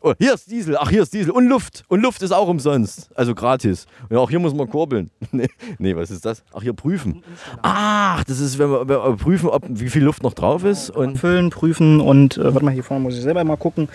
Oh, 0.00 0.14
hier 0.20 0.34
ist 0.34 0.52
Diesel, 0.52 0.76
ach 0.78 0.88
hier 0.88 1.02
ist 1.02 1.12
Diesel 1.12 1.32
und 1.32 1.48
Luft. 1.48 1.82
Und 1.88 2.00
Luft 2.00 2.22
ist 2.22 2.30
auch 2.30 2.46
umsonst, 2.46 3.10
also 3.16 3.34
gratis. 3.34 3.86
Und 4.08 4.16
auch 4.16 4.30
hier 4.30 4.38
muss 4.38 4.54
man 4.54 4.70
kurbeln. 4.70 5.10
nee, 5.32 5.48
nee, 5.78 5.96
was 5.96 6.12
ist 6.12 6.24
das? 6.24 6.44
Ach, 6.52 6.62
hier 6.62 6.74
prüfen. 6.74 7.24
Ach, 7.62 8.22
das 8.22 8.38
ist, 8.38 8.60
wenn 8.60 8.70
wir, 8.70 8.88
wenn 8.88 8.98
wir 8.98 9.16
prüfen, 9.16 9.48
ob, 9.48 9.64
wie 9.68 9.90
viel 9.90 10.04
Luft 10.04 10.22
noch 10.22 10.34
drauf 10.34 10.62
ist. 10.62 10.90
Und 10.90 11.18
Füllen, 11.18 11.50
prüfen 11.50 12.00
und, 12.00 12.36
äh, 12.36 12.54
warte 12.54 12.64
mal, 12.64 12.70
hier 12.72 12.84
vorne 12.84 13.02
muss 13.02 13.16
ich 13.16 13.22
selber 13.22 13.42
mal 13.42 13.56
gucken. 13.56 13.88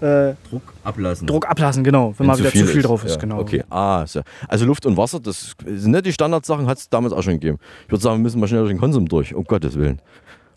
Äh, 0.00 0.34
Druck 0.50 0.62
ablassen. 0.82 1.26
Druck 1.26 1.48
ablassen, 1.48 1.84
genau, 1.84 2.08
wenn, 2.10 2.20
wenn 2.20 2.26
mal 2.26 2.38
wieder 2.38 2.50
zu 2.50 2.66
viel, 2.66 2.80
ist. 2.80 2.88
drauf 2.88 3.04
ist. 3.04 3.14
Ja. 3.14 3.20
Genau. 3.20 3.38
Okay, 3.38 3.64
ah, 3.70 4.06
so. 4.06 4.20
also 4.48 4.64
Luft 4.66 4.86
und 4.86 4.96
Wasser, 4.96 5.20
das 5.20 5.54
sind 5.64 5.92
nicht 5.92 6.06
die 6.06 6.12
Standardsachen, 6.12 6.66
hat 6.66 6.78
es 6.78 6.88
damals 6.88 7.12
auch 7.12 7.22
schon 7.22 7.34
gegeben. 7.34 7.58
Ich 7.86 7.92
würde 7.92 8.02
sagen, 8.02 8.16
wir 8.16 8.22
müssen 8.22 8.40
mal 8.40 8.48
schnell 8.48 8.60
durch 8.60 8.72
den 8.72 8.78
Konsum 8.78 9.08
durch, 9.08 9.34
um 9.34 9.44
Gottes 9.44 9.76
Willen. 9.76 10.00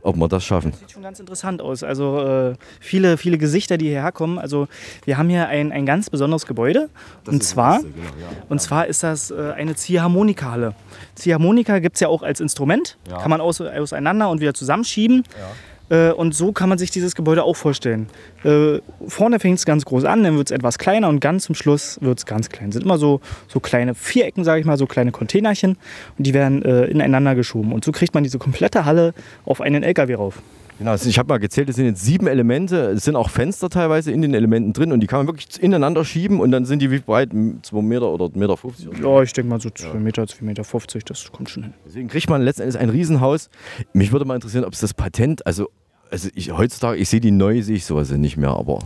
Ob 0.02 0.16
wir 0.16 0.28
das 0.28 0.46
schaffen. 0.46 0.72
Das 0.72 0.80
sieht 0.80 0.92
schon 0.92 1.04
ganz 1.04 1.20
interessant 1.20 1.62
aus. 1.62 1.84
Also 1.84 2.20
äh, 2.20 2.54
viele, 2.80 3.18
viele 3.18 3.38
Gesichter, 3.38 3.78
die 3.78 3.88
hierher 3.88 4.12
kommen. 4.12 4.38
Also 4.40 4.68
wir 5.06 5.18
haben 5.18 5.28
hier 5.28 5.48
ein, 5.50 5.72
ein 5.72 5.86
ganz 5.86 6.10
besonderes 6.10 6.46
Gebäude. 6.46 6.90
Das 7.26 7.34
und 7.34 7.44
zwar, 7.44 7.80
genau, 7.80 7.94
ja. 7.94 8.28
und 8.48 8.62
zwar 8.62 8.88
ist 8.88 9.04
das 9.04 9.32
äh, 9.32 9.54
eine 9.56 9.76
Ziehharmonikahalle. 9.76 10.76
Ziehharmonika 11.16 11.80
gibt 11.80 11.96
es 11.96 12.00
ja 12.00 12.08
auch 12.08 12.22
als 12.22 12.40
Instrument. 12.40 12.98
Ja. 13.10 13.18
Kann 13.18 13.30
man 13.30 13.42
aus, 13.42 13.60
auseinander 13.60 14.30
und 14.30 14.40
wieder 14.40 14.54
zusammenschieben. 14.54 15.24
Ja. 15.38 15.48
Äh, 15.90 16.12
und 16.12 16.36
so 16.36 16.52
kann 16.52 16.70
man 16.70 16.78
sich 16.78 16.92
dieses 16.92 17.16
Gebäude 17.16 17.44
auch 17.44 17.56
vorstellen. 17.56 18.08
Äh, 18.44 18.80
vorne 19.08 19.40
fängt 19.40 19.60
es 19.60 19.66
ganz 19.66 19.86
groß 19.86 20.06
an, 20.06 20.24
dann 20.24 20.38
wird 20.38 20.52
es 20.52 20.56
etwas 20.56 20.78
kleiner 20.78 21.10
und 21.10 21.20
ganz 21.20 21.46
zum 21.46 21.56
Schluss 21.56 21.98
wird 22.02 22.20
es 22.20 22.26
ganz 22.26 22.50
klein. 22.50 22.70
Es 22.70 22.74
sind 22.74 22.84
immer 22.84 22.98
so, 22.98 23.22
so 23.48 23.60
kleine 23.60 23.96
Vierecken, 23.96 24.44
sage 24.44 24.60
ich 24.60 24.66
mal, 24.66 24.78
so 24.78 24.86
kleine 24.86 25.12
Containerchen 25.12 25.78
und 26.18 26.28
die 26.28 26.34
werden 26.34 26.64
äh, 26.64 26.86
ineinander 26.86 27.36
geschoben. 27.36 27.72
Und 27.72 27.86
so 27.86 27.92
kriegt 27.92 28.14
man 28.14 28.24
diese 28.24 28.40
komplette 28.40 28.86
Halle 28.86 29.14
auf 29.46 29.62
einen 29.62 29.84
LKW 29.84 30.16
rauf. 30.16 30.42
Genau, 30.78 30.92
also 30.92 31.10
ich 31.10 31.18
habe 31.18 31.28
mal 31.28 31.40
gezählt, 31.40 31.70
es 31.70 31.76
sind 31.76 31.86
jetzt 31.86 32.04
sieben 32.04 32.28
Elemente, 32.28 32.92
es 32.92 33.04
sind 33.04 33.16
auch 33.16 33.30
Fenster 33.30 33.70
teilweise 33.70 34.12
in 34.12 34.22
den 34.22 34.34
Elementen 34.36 34.74
drin 34.74 34.92
und 34.92 35.00
die 35.00 35.08
kann 35.08 35.20
man 35.20 35.28
wirklich 35.28 35.62
ineinander 35.62 36.06
schieben 36.06 36.40
und 36.40 36.52
dann 36.52 36.66
sind 36.66 36.82
die 36.82 36.92
wie 36.92 37.00
breit? 37.00 37.32
2 37.32 37.82
Meter 37.82 38.10
oder 38.10 38.26
1,50 38.26 38.38
Meter? 38.38 38.56
Ja, 39.02 39.22
ich 39.24 39.34
denke 39.34 39.50
mal 39.50 39.60
so 39.60 39.70
2 39.72 39.94
Meter, 39.96 40.24
2,50 40.24 40.44
Meter, 40.44 40.64
50, 40.64 41.06
das 41.06 41.32
kommt 41.32 41.50
schon 41.50 41.64
hin. 41.64 41.74
Deswegen 41.86 42.08
kriegt 42.08 42.30
man 42.30 42.44
letzten 42.44 42.62
Endes 42.62 42.76
ein 42.76 42.90
Riesenhaus. 42.90 43.50
Mich 43.94 44.12
würde 44.12 44.26
mal 44.26 44.36
interessieren, 44.36 44.66
ob 44.66 44.74
es 44.74 44.80
das 44.80 44.94
Patent, 44.94 45.46
also, 45.48 45.70
also 46.12 46.30
ich, 46.36 46.52
heutzutage, 46.52 47.00
ich 47.00 47.10
sehe 47.10 47.22
die 47.22 47.32
neu, 47.32 47.62
sehe 47.64 47.78
ich 47.78 47.86
sowas 47.86 48.12
ja 48.12 48.18
nicht 48.18 48.38
mehr, 48.38 48.52
aber 48.52 48.80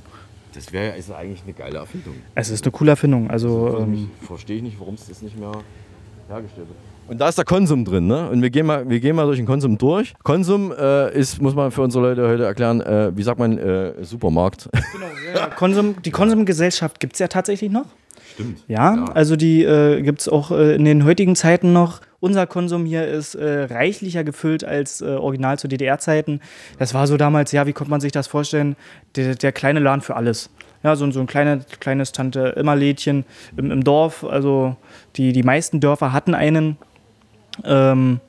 das 0.54 0.72
wäre 0.74 0.88
ja 0.88 0.94
ist 0.94 1.12
eigentlich 1.12 1.44
eine 1.44 1.54
geile 1.54 1.78
Erfindung. 1.78 2.16
Es 2.36 2.50
ist 2.50 2.64
eine 2.64 2.72
coole 2.72 2.92
Erfindung. 2.92 3.30
Also, 3.30 3.80
ähm, 3.80 4.12
Verstehe 4.22 4.58
ich 4.58 4.64
nicht, 4.64 4.80
warum 4.80 4.96
es 4.96 5.08
das 5.08 5.22
nicht 5.22 5.38
mehr 5.40 5.52
hergestellt 6.28 6.68
wird. 6.68 6.91
Und 7.12 7.20
da 7.20 7.28
ist 7.28 7.38
der 7.38 7.44
Konsum 7.44 7.84
drin, 7.84 8.08
ne? 8.08 8.30
Und 8.30 8.42
wir 8.42 8.50
gehen 8.50 8.66
mal, 8.66 8.90
wir 8.90 9.02
gehen 9.02 9.18
mal 9.18 9.26
durch 9.26 9.36
den 9.36 9.46
Konsum 9.46 9.78
durch. 9.78 10.14
Konsum 10.24 10.72
äh, 10.72 11.14
ist, 11.14 11.42
muss 11.42 11.54
man 11.54 11.70
für 11.70 11.82
unsere 11.82 12.08
Leute 12.08 12.26
heute 12.26 12.46
erklären, 12.46 12.80
äh, 12.80 13.12
wie 13.14 13.22
sagt 13.22 13.38
man, 13.38 13.58
äh, 13.58 14.02
Supermarkt. 14.02 14.70
Genau, 14.94 15.08
ja, 15.36 15.48
Konsum, 15.48 15.96
die 16.04 16.12
Konsumgesellschaft 16.12 17.02
gibt 17.02 17.14
es 17.14 17.20
ja 17.20 17.28
tatsächlich 17.28 17.70
noch. 17.70 17.86
Stimmt. 18.34 18.64
Ja, 18.70 19.06
also 19.14 19.36
die 19.36 19.62
äh, 19.64 20.02
gibt 20.02 20.22
es 20.22 20.30
auch 20.30 20.52
äh, 20.52 20.76
in 20.76 20.86
den 20.86 21.04
heutigen 21.04 21.36
Zeiten 21.36 21.74
noch. 21.74 22.00
Unser 22.22 22.48
Konsum 22.48 22.86
hier 22.86 23.06
ist 23.06 23.36
äh, 23.36 23.64
reichlicher 23.64 24.24
gefüllt 24.24 24.64
als 24.64 25.02
äh, 25.02 25.08
original 25.08 25.60
zu 25.60 25.68
DDR-Zeiten. 25.68 26.40
Das 26.80 26.94
war 26.94 27.08
so 27.08 27.18
damals, 27.18 27.52
ja, 27.52 27.68
wie 27.68 27.74
konnte 27.74 27.92
man 27.92 28.00
sich 28.00 28.14
das 28.14 28.28
vorstellen? 28.28 28.78
Der, 29.18 29.36
der 29.36 29.52
kleine 29.52 29.82
Laden 29.82 30.02
für 30.02 30.16
alles. 30.16 30.50
Ja, 30.82 30.96
so, 30.96 31.12
so 31.12 31.20
ein 31.20 31.28
kleine, 31.28 31.60
kleines 31.82 32.14
Tante-Immer-Lädchen 32.14 33.26
im, 33.58 33.70
im 33.70 33.84
Dorf. 33.84 34.24
Also 34.24 34.78
die, 35.18 35.34
die 35.34 35.44
meisten 35.44 35.82
Dörfer 35.82 36.14
hatten 36.14 36.34
einen. 36.34 36.78
Ähm, 37.64 38.20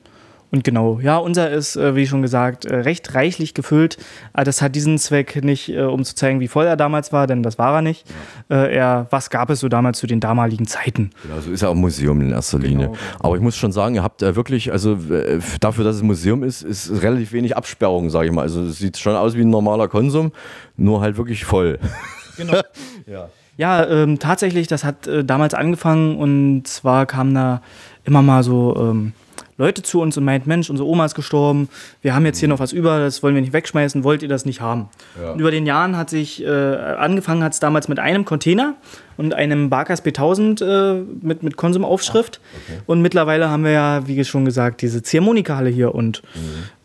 und 0.53 0.63
genau, 0.63 0.99
ja, 0.99 1.17
unser 1.17 1.49
ist, 1.49 1.75
äh, 1.77 1.95
wie 1.95 2.05
schon 2.05 2.21
gesagt, 2.21 2.65
äh, 2.65 2.75
recht 2.75 3.15
reichlich 3.15 3.55
gefüllt. 3.55 3.97
Aber 4.33 4.43
das 4.43 4.61
hat 4.61 4.75
diesen 4.75 4.99
Zweck 4.99 5.43
nicht, 5.43 5.69
äh, 5.69 5.81
um 5.81 6.03
zu 6.03 6.13
zeigen, 6.13 6.39
wie 6.41 6.47
voll 6.47 6.67
er 6.67 6.77
damals 6.77 7.11
war, 7.11 7.25
denn 7.25 7.41
das 7.41 7.57
war 7.57 7.73
er 7.73 7.81
nicht. 7.81 8.05
Äh, 8.51 8.75
er, 8.75 9.07
was 9.09 9.31
gab 9.31 9.49
es 9.49 9.61
so 9.61 9.67
damals 9.67 9.97
zu 9.97 10.05
den 10.05 10.19
damaligen 10.19 10.67
Zeiten? 10.67 11.09
Genau, 11.23 11.41
so 11.41 11.49
ist 11.49 11.61
ja 11.61 11.69
auch 11.69 11.73
ein 11.73 11.81
Museum 11.81 12.21
in 12.21 12.29
erster 12.29 12.59
Linie. 12.59 12.91
Aber 13.19 13.35
ich 13.35 13.41
muss 13.41 13.57
schon 13.57 13.71
sagen, 13.71 13.95
ihr 13.95 14.03
habt 14.03 14.21
äh, 14.21 14.35
wirklich, 14.35 14.71
also 14.71 14.93
äh, 15.11 15.39
dafür, 15.59 15.85
dass 15.85 15.95
es 15.95 16.03
ein 16.03 16.07
Museum 16.07 16.43
ist, 16.43 16.61
ist 16.61 17.01
relativ 17.01 17.31
wenig 17.31 17.57
Absperrung, 17.57 18.11
sage 18.11 18.27
ich 18.27 18.31
mal. 18.31 18.43
Also 18.43 18.61
es 18.61 18.77
sieht 18.77 18.99
schon 18.99 19.15
aus 19.15 19.35
wie 19.35 19.41
ein 19.41 19.49
normaler 19.49 19.87
Konsum, 19.87 20.33
nur 20.77 21.01
halt 21.01 21.17
wirklich 21.17 21.45
voll. 21.45 21.79
Genau. 22.35 22.61
ja. 23.05 23.29
Ja, 23.55 23.85
ähm, 23.87 24.17
tatsächlich, 24.17 24.67
das 24.67 24.83
hat 24.83 25.05
äh, 25.05 25.23
damals 25.23 25.53
angefangen 25.53 26.17
und 26.17 26.67
zwar 26.67 27.05
kamen 27.05 27.35
da 27.35 27.61
immer 28.05 28.21
mal 28.21 28.43
so 28.43 28.75
ähm, 28.77 29.13
Leute 29.57 29.83
zu 29.83 30.01
uns 30.01 30.17
und 30.17 30.23
meint, 30.23 30.47
Mensch, 30.47 30.69
unsere 30.69 30.87
Oma 30.87 31.05
ist 31.05 31.15
gestorben, 31.15 31.69
wir 32.01 32.15
haben 32.15 32.25
jetzt 32.25 32.39
hier 32.39 32.47
noch 32.47 32.59
was 32.59 32.71
über, 32.71 32.99
das 32.99 33.21
wollen 33.21 33.35
wir 33.35 33.41
nicht 33.41 33.53
wegschmeißen, 33.53 34.03
wollt 34.03 34.23
ihr 34.23 34.29
das 34.29 34.45
nicht 34.45 34.61
haben? 34.61 34.89
Ja. 35.21 35.31
Und 35.31 35.39
über 35.39 35.51
den 35.51 35.65
Jahren 35.65 35.95
hat 35.95 36.09
sich, 36.09 36.43
äh, 36.43 36.47
angefangen 36.47 37.43
hat 37.43 37.53
es 37.53 37.59
damals 37.59 37.87
mit 37.87 37.99
einem 37.99 38.25
Container 38.25 38.75
und 39.15 39.35
einem 39.35 39.69
Barkas 39.69 40.03
B1000 40.03 40.63
äh, 40.65 41.03
mit, 41.21 41.43
mit 41.43 41.55
Konsumaufschrift. 41.55 42.39
Und 42.87 43.01
mittlerweile 43.01 43.49
haben 43.49 43.63
wir 43.63 43.71
ja, 43.71 44.07
wie 44.07 44.23
schon 44.25 44.45
gesagt, 44.45 44.81
diese 44.81 45.03
Ziehharmonikahalle 45.03 45.69
hier 45.69 45.93
und 45.93 46.23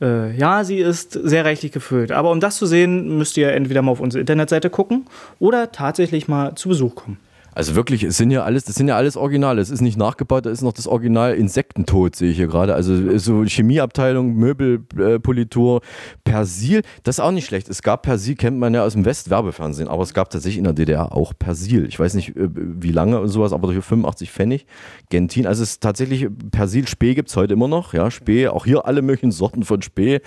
äh, 0.03 0.37
ja, 0.37 0.63
sie 0.65 0.79
ist 0.79 1.13
sehr 1.13 1.47
reichlich 1.47 1.73
gefüllt. 1.73 2.13
Aber 2.13 2.31
um 2.31 2.41
das 2.41 2.57
zu 2.57 2.67
sehen, 2.67 3.17
müsst 3.17 3.37
ihr 3.39 3.53
entweder 3.53 3.81
mal 3.81 3.93
auf 3.93 4.01
unsere 4.01 4.21
Internetseite 4.21 4.69
gucken 4.69 5.07
oder 5.39 5.73
tatsächlich 5.73 6.29
mal 6.29 6.55
zu 6.55 6.69
Besuch 6.69 6.95
kommen. 6.95 7.19
Also 7.59 7.75
wirklich, 7.75 8.05
es 8.05 8.16
sind 8.16 8.31
ja 8.31 8.44
alles, 8.44 8.66
das 8.66 8.77
sind 8.77 8.87
ja 8.87 8.94
alles 8.94 9.16
Originale. 9.16 9.61
Es 9.61 9.68
ist 9.68 9.81
nicht 9.81 9.97
nachgebaut, 9.97 10.47
da 10.47 10.51
ist 10.51 10.62
noch 10.62 10.73
das 10.73 10.87
Original 10.87 11.35
Insektentod, 11.35 12.14
sehe 12.14 12.31
ich 12.31 12.37
hier 12.37 12.47
gerade. 12.47 12.73
Also 12.73 13.18
so 13.18 13.42
Chemieabteilung, 13.44 14.37
Möbelpolitur, 14.37 15.81
Persil, 16.23 16.83
das 17.03 17.16
ist 17.16 17.21
auch 17.21 17.33
nicht 17.33 17.47
schlecht. 17.47 17.68
Es 17.68 17.83
gab 17.83 18.03
Persil, 18.03 18.37
kennt 18.37 18.61
man 18.61 18.75
ja 18.75 18.85
aus 18.85 18.92
dem 18.92 19.05
Westwerbefernsehen, 19.05 19.88
aber 19.88 20.05
es 20.05 20.14
gab 20.14 20.31
tatsächlich 20.31 20.59
in 20.59 20.62
der 20.62 20.73
DDR 20.73 21.12
auch 21.12 21.33
Persil. 21.37 21.87
Ich 21.87 21.99
weiß 21.99 22.14
nicht, 22.14 22.37
äh, 22.37 22.49
wie 22.55 22.92
lange 22.92 23.21
und 23.21 23.27
sowas, 23.27 23.53
aber 23.53 23.73
für 23.73 23.83
85 23.83 24.31
Pfennig. 24.31 24.64
Gentin, 25.11 25.44
also 25.44 25.64
es 25.64 25.71
ist 25.71 25.83
tatsächlich, 25.83 26.29
Persil, 26.53 26.87
Spee 26.87 27.16
gibt 27.16 27.29
es 27.29 27.35
heute 27.35 27.55
immer 27.55 27.66
noch. 27.66 27.92
Ja, 27.92 28.12
Spee, 28.12 28.47
auch 28.47 28.66
hier 28.66 28.87
alle 28.87 29.03
möglichen 29.03 29.33
Sorten 29.33 29.64
von 29.64 29.83
Spee. 29.83 30.21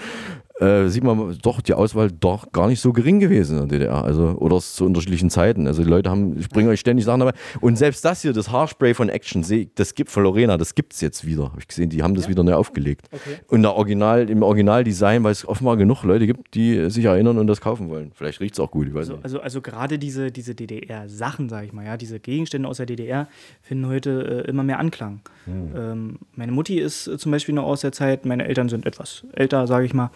Äh, 0.62 0.89
sieht 0.89 1.04
man 1.04 1.38
doch 1.41 1.60
die 1.62 1.74
Auswahl 1.74 2.12
doch 2.12 2.52
gar 2.52 2.67
nicht 2.67 2.80
so 2.82 2.93
gering 2.93 3.19
gewesen 3.19 3.58
in 3.60 3.67
der 3.67 3.80
DDR. 3.80 4.04
Also, 4.04 4.36
oder 4.38 4.60
zu 4.60 4.86
unterschiedlichen 4.86 5.30
Zeiten. 5.32 5.65
Also 5.65 5.84
die 5.84 5.89
Leute 5.89 6.10
haben, 6.12 6.38
ich 6.39 6.50
bringe 6.50 6.69
euch 6.69 6.80
ständig 6.80 7.06
Sachen 7.06 7.21
dabei. 7.21 7.34
Und 7.62 7.78
selbst 7.78 8.06
das 8.06 8.21
hier, 8.21 8.32
das 8.32 8.52
Haarspray 8.52 8.93
von 8.93 9.10
Action, 9.10 9.43
das 9.76 9.95
gibt 9.95 10.12
von 10.12 10.21
Lorena, 10.24 10.58
das 10.58 10.76
gibt 10.76 10.93
es 10.93 11.02
jetzt 11.02 11.26
wieder. 11.26 11.45
Habe 11.45 11.60
ich 11.60 11.67
gesehen, 11.67 11.89
die 11.89 12.04
haben 12.04 12.13
das 12.13 12.30
wieder 12.30 12.43
neu 12.43 12.54
aufgelegt. 12.54 13.10
Und 13.47 13.63
der 13.63 13.74
Original, 13.74 14.30
im 14.30 14.43
Originaldesign, 14.43 15.24
weil 15.24 15.32
es 15.32 15.47
offenbar 15.47 15.78
genug 15.78 16.04
Leute 16.04 16.28
gibt, 16.28 16.54
die 16.54 16.89
sich 16.91 17.06
erinnern 17.06 17.39
und 17.39 17.47
das 17.47 17.60
kaufen 17.60 17.89
wollen. 17.89 18.12
Vielleicht 18.13 18.39
riecht 18.39 18.54
es 18.54 18.60
auch 18.60 18.69
gut, 18.69 18.88
ich 18.88 18.93
weiß 18.93 19.00
Also, 19.02 19.13
nicht. 19.13 19.24
also, 19.24 19.39
also 19.41 19.62
gerade 19.62 19.97
diese, 19.97 20.32
diese 20.32 20.54
DDR-Sachen, 20.54 21.50
sage 21.50 21.65
ich 21.65 21.74
mal, 21.74 21.86
ja, 21.86 21.97
diese 21.97 22.19
Gegenstände 22.19 22.69
aus 22.69 22.78
der 22.78 22.86
DDR 22.86 23.28
finden 23.63 23.88
heute 23.88 24.43
äh, 24.45 24.50
immer 24.50 24.62
mehr 24.63 24.78
Anklang. 24.80 25.21
Ähm, 25.47 26.19
meine 26.36 26.52
Mutti 26.52 26.78
ist 26.80 27.08
äh, 27.08 27.17
zum 27.17 27.32
Beispiel 27.32 27.56
noch 27.56 27.63
aus 27.63 27.82
der 27.82 27.91
Zeit, 27.91 28.26
meine 28.28 28.45
Eltern 28.47 28.69
sind 28.69 28.86
etwas 28.86 29.24
älter, 29.34 29.65
sage 29.65 29.86
ich 29.88 29.93
mal. 29.95 30.12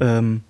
Ähm, 0.00 0.40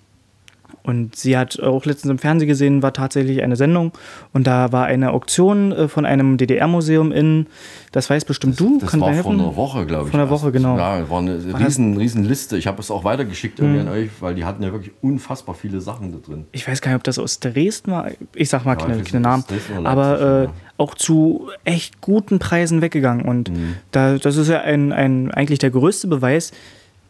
und 0.83 1.17
sie 1.17 1.37
hat 1.37 1.59
auch 1.59 1.83
letztens 1.85 2.11
im 2.11 2.17
Fernsehen 2.17 2.47
gesehen, 2.47 2.81
war 2.81 2.93
tatsächlich 2.93 3.43
eine 3.43 3.57
Sendung 3.57 3.91
und 4.31 4.47
da 4.47 4.71
war 4.71 4.85
eine 4.85 5.11
Auktion 5.11 5.73
äh, 5.73 5.87
von 5.89 6.05
einem 6.05 6.37
DDR-Museum 6.37 7.11
in, 7.11 7.47
das 7.91 8.09
weiß 8.09 8.23
bestimmt 8.23 8.57
du, 8.57 8.77
Das 8.79 8.91
kann 8.91 9.01
war 9.01 9.11
helfen? 9.11 9.33
einer 9.33 9.57
Woche, 9.57 9.85
glaube 9.85 10.05
ich. 10.05 10.11
Von 10.11 10.19
einer 10.21 10.29
Woche, 10.29 10.49
genau. 10.53 10.77
Ja, 10.77 11.09
war 11.09 11.19
eine 11.19 11.43
War 11.51 11.59
das- 11.59 11.67
riesen, 11.71 11.97
riesen 11.97 12.23
Liste. 12.23 12.57
Ich 12.57 12.67
habe 12.67 12.79
es 12.79 12.89
auch 12.89 13.03
weitergeschickt 13.03 13.59
irgendwie 13.59 13.81
Mhm. 13.81 13.87
an 13.87 13.93
euch, 13.93 14.09
weil 14.21 14.35
die 14.35 14.45
hatten 14.45 14.63
ja 14.63 14.71
wirklich 14.71 14.93
unfassbar 15.01 15.55
viele 15.55 15.81
Sachen 15.81 16.13
da 16.13 16.19
drin. 16.25 16.45
ich 16.53 16.65
weiß 16.65 16.79
gar 16.79 16.91
nicht, 16.91 16.97
ob 16.99 17.03
das 17.03 17.19
aus 17.19 17.41
Dresden 17.41 17.91
war. 17.91 18.09
Ich 18.33 18.47
sag 18.47 18.63
mal 18.63 18.77
Ja, 18.79 18.85
keine, 18.85 19.03
keine 19.03 19.19
Namen. 19.19 19.43
Aber 19.83 20.43
äh, 20.43 20.47
auch 20.77 20.95
zu 20.95 21.49
echt 21.65 21.99
guten 21.99 22.39
Preisen 22.39 22.81
weggegangen. 22.81 23.25
Und 23.25 23.49
Mhm. 23.49 23.75
da, 23.91 24.17
das 24.17 24.37
ist 24.37 24.47
ja 24.47 24.61
ein, 24.61 24.93
ein, 24.93 25.31
eigentlich 25.31 25.59
der 25.59 25.71
größte 25.71 26.07
Beweis, 26.07 26.53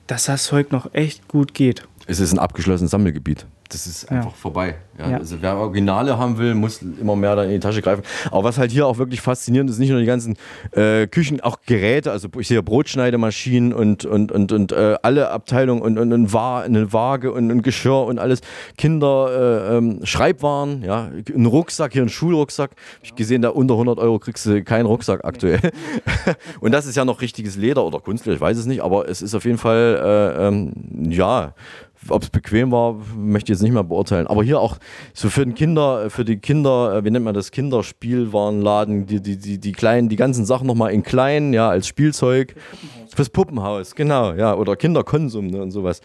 dass 0.08 0.26
das 0.26 0.46
Zeug 0.46 0.72
noch 0.72 0.94
echt 0.96 1.28
gut 1.28 1.54
geht. 1.54 1.84
Es 2.10 2.22
ist 2.22 2.32
ein 2.32 2.40
abgeschlossenes 2.40 2.90
Sammelgebiet. 2.92 3.46
Das 3.70 3.86
ist 3.86 4.04
Ja. 4.10 4.18
einfach 4.18 4.34
vorbei. 4.34 4.76
Ja, 4.98 5.10
Ja. 5.10 5.18
Also 5.18 5.38
wer 5.42 5.58
Originale 5.58 6.18
haben 6.18 6.38
will, 6.38 6.56
muss 6.56 6.82
immer 6.82 7.18
mehr 7.18 7.36
dann 7.36 7.48
in 7.48 7.52
die 7.52 7.60
Tasche 7.60 7.82
greifen. 7.82 8.02
Aber 8.32 8.46
was 8.46 8.58
halt 8.58 8.72
hier 8.72 8.88
auch 8.88 8.98
wirklich 8.98 9.20
faszinierend 9.20 9.70
ist, 9.70 9.78
nicht 9.78 9.90
nur 9.90 10.00
die 10.00 10.06
ganzen 10.06 10.38
äh, 10.72 11.06
Küchen, 11.08 11.42
auch 11.42 11.58
Geräte, 11.66 12.12
also 12.14 12.30
ich 12.40 12.48
sehe 12.48 12.64
Brotschneidemaschinen 12.64 13.74
und, 13.74 14.06
und, 14.06 14.32
und, 14.32 14.54
und 14.54 14.72
äh, 14.72 14.96
alle 15.02 15.32
Abteilungen 15.32 15.82
und, 15.82 15.98
und, 15.98 16.14
und 16.14 16.32
Wa 16.32 16.62
eine 16.62 16.94
Waage 16.94 17.34
und 17.34 17.52
ein 17.52 17.62
Geschirr 17.62 18.06
und 18.06 18.20
alles. 18.20 18.40
Kinder, 18.78 19.68
äh, 19.74 19.78
ähm, 19.78 20.00
Schreibwaren, 20.04 20.84
ja, 20.84 21.10
ein 21.36 21.46
Rucksack, 21.46 21.92
hier 21.92 22.04
ein 22.04 22.10
Schulrucksack. 22.10 22.72
Hab 22.72 23.04
ich 23.04 23.16
gesehen, 23.16 23.42
da 23.42 23.50
unter 23.50 23.74
100 23.74 24.00
Euro 24.00 24.18
kriegst 24.20 24.46
du 24.46 24.64
keinen 24.64 24.86
Rucksack 24.86 25.26
aktuell. 25.26 25.60
und 26.62 26.72
das 26.72 26.86
ist 26.86 26.96
ja 26.96 27.04
noch 27.04 27.20
richtiges 27.22 27.58
Leder 27.58 27.84
oder 27.86 28.00
Kunstleder, 28.00 28.36
ich 28.36 28.42
weiß 28.42 28.58
es 28.58 28.66
nicht, 28.66 28.82
aber 28.82 29.10
es 29.10 29.22
ist 29.22 29.36
auf 29.36 29.44
jeden 29.44 29.58
Fall, 29.58 30.36
äh, 30.38 30.48
ähm, 30.48 30.72
ja, 31.10 31.54
ob 32.10 32.24
es 32.24 32.30
bequem 32.30 32.72
war, 32.72 32.96
möchte 33.16 33.52
ich 33.52 33.58
jetzt 33.58 33.64
nicht 33.64 33.74
mehr 33.74 33.84
beurteilen. 33.84 34.28
Aber 34.28 34.44
hier 34.44 34.60
auch 34.60 34.78
so 35.14 35.30
für 35.30 35.44
den 35.44 35.56
Kinder, 35.56 36.10
für 36.10 36.26
die 36.26 36.38
Kinder, 36.38 36.96
äh, 36.96 37.04
wie 37.06 37.12
nennt 37.12 37.26
man 37.26 37.34
das, 37.34 37.52
Kinderspielwarenladen, 37.52 39.06
die, 39.06 39.22
die, 39.22 39.38
die, 39.38 39.60
die 39.60 39.72
kleinen, 39.72 40.10
die 40.10 40.16
ganzen 40.16 40.46
Sachen 40.46 40.68
nochmal 40.68 40.92
in 40.92 41.04
klein, 41.04 41.54
ja, 41.54 41.70
als 41.70 41.88
Spielzeug. 41.88 42.56
Fürs 43.16 43.30
Puppenhaus, 43.30 43.96
genau, 43.96 44.34
ja, 44.34 44.56
oder 44.56 44.76
Kinderkonsum 44.76 45.48
ne, 45.48 45.62
und 45.62 45.72
sowas. 45.72 46.02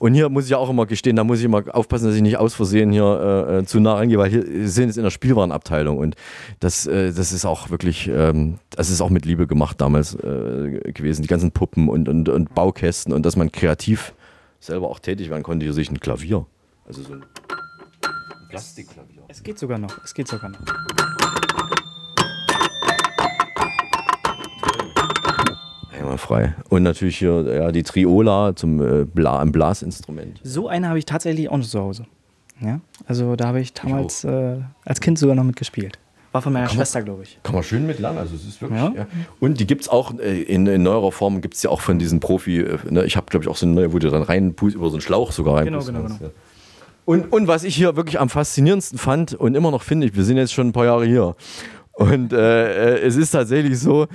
Und 0.00 0.14
hier 0.14 0.30
muss 0.30 0.44
ich 0.44 0.50
ja 0.50 0.56
auch 0.56 0.70
immer 0.70 0.86
gestehen, 0.86 1.16
da 1.16 1.24
muss 1.24 1.40
ich 1.40 1.44
immer 1.44 1.62
aufpassen, 1.74 2.06
dass 2.06 2.16
ich 2.16 2.22
nicht 2.22 2.38
aus 2.38 2.54
Versehen 2.54 2.90
hier 2.90 3.46
äh, 3.48 3.58
äh, 3.58 3.64
zu 3.66 3.80
nah 3.80 3.96
rangehe, 3.96 4.16
weil 4.16 4.30
hier 4.30 4.44
sind 4.66 4.86
jetzt 4.86 4.96
in 4.96 5.04
der 5.04 5.10
Spielwarenabteilung 5.10 5.98
und 5.98 6.16
das, 6.58 6.86
äh, 6.86 7.12
das 7.12 7.32
ist 7.32 7.44
auch 7.44 7.68
wirklich, 7.68 8.08
ähm, 8.08 8.58
das 8.70 8.88
ist 8.88 9.02
auch 9.02 9.10
mit 9.10 9.26
Liebe 9.26 9.46
gemacht 9.46 9.78
damals 9.78 10.14
äh, 10.14 10.92
gewesen, 10.94 11.20
die 11.20 11.28
ganzen 11.28 11.52
Puppen 11.52 11.90
und, 11.90 12.08
und, 12.08 12.30
und 12.30 12.54
Baukästen 12.54 13.12
und 13.12 13.26
dass 13.26 13.36
man 13.36 13.52
kreativ 13.52 14.14
selber 14.60 14.88
auch 14.88 15.00
tätig 15.00 15.30
werden 15.30 15.42
konnte, 15.42 15.64
hier 15.64 15.72
sich 15.72 15.90
ein 15.90 15.98
Klavier, 15.98 16.46
also 16.86 17.02
so 17.02 17.14
ein 17.14 17.24
Plastikklavier. 18.48 19.22
Es 19.28 19.42
geht 19.42 19.58
sogar 19.58 19.78
noch. 19.78 20.04
Es 20.04 20.12
geht 20.14 20.28
sogar 20.28 20.50
noch. 20.50 20.60
Einmalfrei. 25.92 26.54
Und 26.68 26.82
natürlich 26.82 27.18
hier 27.18 27.42
ja, 27.42 27.72
die 27.72 27.82
Triola 27.82 28.54
zum 28.56 28.80
äh, 28.80 29.04
Bla 29.04 29.38
ein 29.38 29.52
Blasinstrument. 29.52 30.40
So 30.42 30.68
eine 30.68 30.88
habe 30.88 30.98
ich 30.98 31.06
tatsächlich 31.06 31.48
auch 31.48 31.56
noch 31.56 31.66
zu 31.66 31.80
Hause. 31.80 32.06
Ja? 32.60 32.80
Also 33.06 33.36
da 33.36 33.48
habe 33.48 33.60
ich 33.60 33.72
damals 33.72 34.24
äh, 34.24 34.56
als 34.84 35.00
Kind 35.00 35.18
sogar 35.18 35.36
noch 35.36 35.44
mitgespielt. 35.44 35.98
War 36.32 36.42
von 36.42 36.52
meiner 36.52 36.66
Kann 36.66 36.76
Schwester, 36.76 37.02
glaube 37.02 37.24
ich. 37.24 37.38
Kann 37.42 37.54
man 37.54 37.64
schön 37.64 37.86
mit 37.86 37.98
lernen, 37.98 38.18
also 38.18 38.36
es 38.36 38.46
ist 38.46 38.62
wirklich. 38.62 38.80
Ja. 38.80 38.92
Ja. 38.94 39.06
Und 39.40 39.58
die 39.58 39.66
gibt 39.66 39.82
es 39.82 39.88
auch 39.88 40.16
äh, 40.18 40.42
in, 40.42 40.66
in 40.66 40.82
neuerer 40.82 41.10
Form, 41.10 41.40
gibt 41.40 41.54
es 41.54 41.62
ja 41.62 41.70
auch 41.70 41.80
von 41.80 41.98
diesen 41.98 42.20
Profi. 42.20 42.60
Äh, 42.60 42.78
ne? 42.88 43.04
Ich 43.04 43.16
habe, 43.16 43.26
glaube 43.28 43.44
ich, 43.44 43.48
auch 43.48 43.56
so 43.56 43.66
eine 43.66 43.74
neue, 43.74 43.92
wo 43.92 43.98
du 43.98 44.10
dann 44.10 44.22
rein 44.22 44.54
über 44.60 44.88
so 44.88 44.94
einen 44.94 45.00
Schlauch 45.00 45.32
sogar 45.32 45.56
rein 45.56 45.64
Genau, 45.64 45.84
genau, 45.84 46.02
genau. 46.02 46.30
Und, 47.04 47.32
und 47.32 47.48
was 47.48 47.64
ich 47.64 47.74
hier 47.74 47.96
wirklich 47.96 48.20
am 48.20 48.28
faszinierendsten 48.28 48.96
fand 48.96 49.34
und 49.34 49.56
immer 49.56 49.72
noch 49.72 49.82
finde, 49.82 50.06
ich, 50.06 50.14
wir 50.14 50.22
sind 50.22 50.36
jetzt 50.36 50.52
schon 50.52 50.68
ein 50.68 50.72
paar 50.72 50.84
Jahre 50.84 51.06
hier. 51.06 51.34
Und 51.92 52.32
äh, 52.32 52.94
äh, 52.96 53.06
es 53.06 53.16
ist 53.16 53.32
tatsächlich 53.32 53.78
so, 53.78 54.06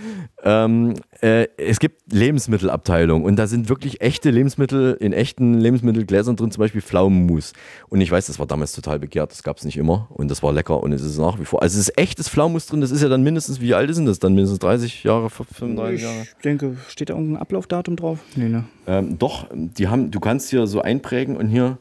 ähm, 0.43 0.95
äh, 1.21 1.47
es 1.57 1.79
gibt 1.79 2.11
Lebensmittelabteilungen 2.11 3.25
und 3.25 3.35
da 3.35 3.45
sind 3.45 3.69
wirklich 3.69 4.01
echte 4.01 4.31
Lebensmittel 4.31 4.97
in 4.99 5.13
echten 5.13 5.55
Lebensmittelgläsern 5.55 6.35
drin, 6.35 6.51
zum 6.51 6.61
Beispiel 6.61 6.81
Pflaumenmus. 6.81 7.53
Und 7.89 8.01
ich 8.01 8.09
weiß, 8.09 8.25
das 8.27 8.39
war 8.39 8.47
damals 8.47 8.73
total 8.73 8.97
begehrt, 8.97 9.31
das 9.31 9.43
gab 9.43 9.57
es 9.57 9.65
nicht 9.65 9.77
immer 9.77 10.07
und 10.09 10.31
das 10.31 10.41
war 10.41 10.51
lecker 10.51 10.81
und 10.81 10.93
es 10.93 11.03
ist 11.03 11.17
nach 11.19 11.39
wie 11.39 11.45
vor. 11.45 11.61
Also 11.61 11.79
es 11.79 11.89
ist 11.89 11.97
echtes 11.97 12.29
Pflaumenmus 12.29 12.65
drin, 12.65 12.81
das 12.81 12.91
ist 12.91 13.03
ja 13.03 13.09
dann 13.09 13.23
mindestens, 13.23 13.61
wie 13.61 13.73
alt 13.75 13.89
ist 13.89 13.97
denn 13.97 14.05
das 14.05 14.19
dann? 14.19 14.33
Mindestens 14.33 14.59
30 14.59 15.03
Jahre, 15.03 15.29
35 15.29 16.01
Jahre? 16.01 16.21
Ich 16.21 16.43
denke, 16.43 16.77
steht 16.87 17.09
da 17.09 17.13
irgendein 17.13 17.41
Ablaufdatum 17.41 17.97
drauf? 17.97 18.19
Nee, 18.35 18.49
ne? 18.49 18.63
Ähm, 18.87 19.19
doch, 19.19 19.47
die 19.53 19.87
haben, 19.87 20.11
du 20.11 20.19
kannst 20.19 20.49
hier 20.49 20.65
so 20.65 20.81
einprägen 20.81 21.37
und 21.37 21.47
hier, 21.47 21.77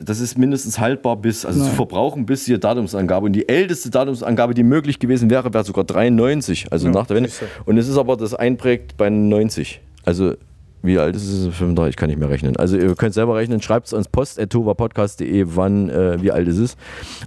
das 0.00 0.20
ist 0.20 0.38
mindestens 0.38 0.78
haltbar 0.78 1.16
bis, 1.16 1.44
also 1.44 1.60
zu 1.60 1.66
Nein. 1.66 1.74
verbrauchen 1.74 2.26
bis 2.26 2.44
hier 2.46 2.58
Datumsangabe. 2.58 3.26
Und 3.26 3.32
die 3.32 3.48
älteste 3.48 3.90
Datumsangabe, 3.90 4.54
die 4.54 4.62
möglich 4.62 4.98
gewesen 4.98 5.30
wäre, 5.30 5.52
wäre 5.52 5.64
sogar 5.64 5.84
93, 5.84 6.66
also 6.70 6.88
nach 6.88 7.06
der 7.06 7.16
Wende. 7.16 7.30
Und 7.64 7.78
es 7.78 7.88
ist 7.88 7.98
aber, 7.98 8.16
das 8.16 8.34
einprägt 8.34 8.96
bei 8.96 9.10
90. 9.10 9.80
Also 10.04 10.34
wie 10.82 10.98
alt 10.98 11.16
ist 11.16 11.28
es? 11.28 11.54
35, 11.54 11.96
kann 11.96 12.08
ich 12.08 12.16
mehr 12.16 12.30
rechnen. 12.30 12.56
Also 12.56 12.76
ihr 12.76 12.94
könnt 12.94 13.12
selber 13.12 13.36
rechnen, 13.36 13.60
schreibt 13.60 13.88
es 13.88 13.94
ans 13.94 14.08
post.tovapodcast.de, 14.08 15.44
wann, 15.48 15.90
äh, 15.90 16.22
wie 16.22 16.30
alt 16.30 16.46
es 16.46 16.58
ist. 16.58 16.78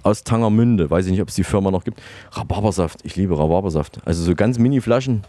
Aus 0.02 0.24
Tangermünde, 0.24 0.90
weiß 0.90 1.04
ich 1.06 1.12
nicht, 1.12 1.20
ob 1.20 1.28
es 1.28 1.34
die 1.34 1.44
Firma 1.44 1.70
noch 1.70 1.84
gibt. 1.84 2.00
Rhabarbersaft, 2.32 3.00
ich 3.04 3.16
liebe 3.16 3.38
Rhabarbersaft. 3.38 3.98
Also 4.04 4.22
so 4.22 4.34
ganz 4.34 4.58
Mini-Flaschen. 4.58 5.22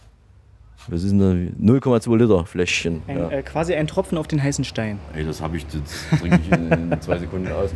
Das 0.89 1.03
ist 1.03 1.11
eine 1.11 1.51
0,2 1.61 2.17
Liter 2.17 2.45
Fläschchen. 2.45 3.01
Ein, 3.07 3.17
ja. 3.17 3.29
äh, 3.29 3.43
quasi 3.43 3.73
ein 3.73 3.87
Tropfen 3.87 4.17
auf 4.17 4.27
den 4.27 4.41
heißen 4.41 4.65
Stein. 4.65 4.99
Ey, 5.13 5.25
das 5.25 5.41
habe 5.41 5.57
ich, 5.57 5.65
das 5.67 6.19
trinke 6.19 6.39
ich 6.43 6.51
in, 6.51 6.71
in 6.91 7.01
zwei 7.01 7.17
Sekunden 7.17 7.51
aus. 7.51 7.71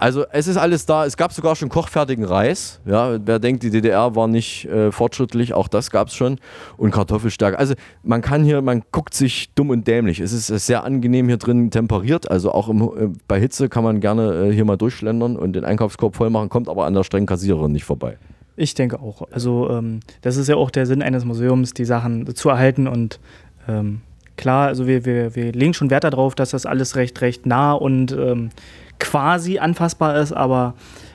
Also 0.00 0.24
es 0.32 0.46
ist 0.46 0.56
alles 0.56 0.86
da. 0.86 1.04
Es 1.04 1.18
gab 1.18 1.30
sogar 1.30 1.54
schon 1.56 1.68
kochfertigen 1.68 2.24
Reis. 2.24 2.80
Ja, 2.86 3.18
wer 3.22 3.38
denkt, 3.38 3.62
die 3.62 3.68
DDR 3.68 4.16
war 4.16 4.28
nicht 4.28 4.64
äh, 4.64 4.90
fortschrittlich, 4.90 5.52
auch 5.52 5.68
das 5.68 5.90
gab 5.90 6.08
es 6.08 6.14
schon. 6.14 6.38
Und 6.78 6.90
Kartoffelstärke. 6.90 7.58
Also 7.58 7.74
man 8.02 8.22
kann 8.22 8.42
hier, 8.42 8.62
man 8.62 8.82
guckt 8.92 9.12
sich 9.12 9.52
dumm 9.54 9.68
und 9.68 9.86
dämlich. 9.86 10.20
Es 10.20 10.32
ist 10.32 10.46
sehr 10.46 10.84
angenehm 10.84 11.26
hier 11.28 11.36
drin 11.36 11.70
temperiert. 11.70 12.30
Also 12.30 12.50
auch 12.50 12.70
im, 12.70 12.80
äh, 12.80 13.08
bei 13.28 13.38
Hitze 13.38 13.68
kann 13.68 13.84
man 13.84 14.00
gerne 14.00 14.48
äh, 14.48 14.52
hier 14.54 14.64
mal 14.64 14.78
durchschlendern 14.78 15.36
und 15.36 15.52
den 15.52 15.66
Einkaufskorb 15.66 16.16
voll 16.16 16.30
machen, 16.30 16.48
kommt 16.48 16.70
aber 16.70 16.86
an 16.86 16.94
der 16.94 17.04
strengen 17.04 17.26
Kassiererin 17.26 17.72
nicht 17.72 17.84
vorbei. 17.84 18.16
Ich 18.60 18.74
denke 18.74 19.00
auch. 19.00 19.22
Also 19.32 19.70
ähm, 19.70 20.00
das 20.20 20.36
ist 20.36 20.48
ja 20.48 20.56
auch 20.56 20.70
der 20.70 20.84
Sinn 20.84 21.00
eines 21.00 21.24
Museums, 21.24 21.72
die 21.72 21.86
Sachen 21.86 22.34
zu 22.34 22.50
erhalten 22.50 22.86
und 22.86 23.18
ähm, 23.66 24.02
klar, 24.36 24.66
also 24.68 24.86
wir, 24.86 25.06
wir, 25.06 25.34
wir 25.34 25.52
legen 25.52 25.72
schon 25.72 25.88
Wert 25.88 26.04
darauf, 26.04 26.34
dass 26.34 26.50
das 26.50 26.66
alles 26.66 26.94
recht, 26.94 27.18
recht 27.22 27.46
nah 27.46 27.72
und 27.72 28.12
ähm, 28.12 28.50
quasi 28.98 29.58
anfassbar 29.58 30.18
ist, 30.18 30.32
aber 30.32 30.74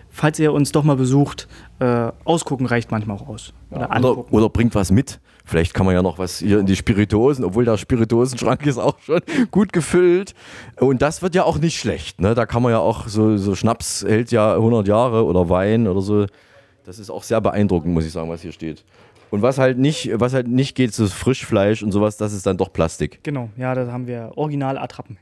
falls 0.10 0.40
ihr 0.40 0.54
uns 0.54 0.72
doch 0.72 0.84
mal 0.84 0.96
besucht, 0.96 1.48
äh, 1.78 2.12
ausgucken 2.24 2.66
reicht 2.66 2.90
manchmal 2.90 3.18
auch 3.18 3.28
aus. 3.28 3.54
Oder 3.70 3.82
Oder, 3.82 3.92
angucken. 3.96 4.36
oder 4.36 4.50
bringt 4.50 4.74
was 4.74 4.90
mit. 4.90 5.20
Vielleicht 5.48 5.76
kann 5.76 5.86
man 5.86 5.94
ja 5.94 6.02
noch 6.02 6.18
was 6.18 6.40
hier 6.40 6.58
in 6.58 6.66
die 6.66 6.76
Spirituosen, 6.76 7.46
obwohl 7.46 7.64
der 7.66 7.78
Spirituosenschrank 7.78 8.66
ist 8.66 8.80
auch 8.80 8.98
schon 9.02 9.22
gut 9.52 9.72
gefüllt. 9.72 10.34
Und 10.80 11.04
das 11.04 11.22
wird 11.22 11.36
ja 11.36 11.44
auch 11.44 11.60
nicht 11.60 11.80
schlecht. 11.80 12.20
Ne? 12.20 12.34
Da 12.34 12.48
kann 12.48 12.64
man 12.64 12.72
ja 12.72 12.80
auch 12.80 13.08
so, 13.08 13.38
so 13.38 13.54
Schnaps 13.54 14.04
hält 14.08 14.32
ja 14.32 14.56
100 14.56 14.88
Jahre 14.88 15.26
oder 15.26 15.48
Wein 15.48 15.88
oder 15.88 16.02
so. 16.02 16.26
Das 16.86 17.00
ist 17.00 17.10
auch 17.10 17.24
sehr 17.24 17.42
beeindruckend, 17.42 17.94
muss 17.94 18.06
ich 18.06 18.12
sagen, 18.12 18.30
was 18.30 18.42
hier 18.42 18.52
steht. 18.52 18.84
Und 19.36 19.42
was 19.42 19.58
halt 19.58 19.78
nicht, 19.78 20.10
was 20.14 20.34
halt 20.34 20.48
nicht 20.48 20.76
geht, 20.76 20.94
so 20.94 21.08
Frischfleisch 21.08 21.84
und 21.84 21.92
sowas, 21.92 22.16
das 22.16 22.32
ist 22.32 22.46
dann 22.46 22.56
doch 22.56 22.72
Plastik. 22.72 23.20
Genau, 23.24 23.50
ja, 23.58 23.76
da 23.76 23.92
haben 23.92 24.08
wir 24.08 24.32
Original-Attrappen. 24.36 25.18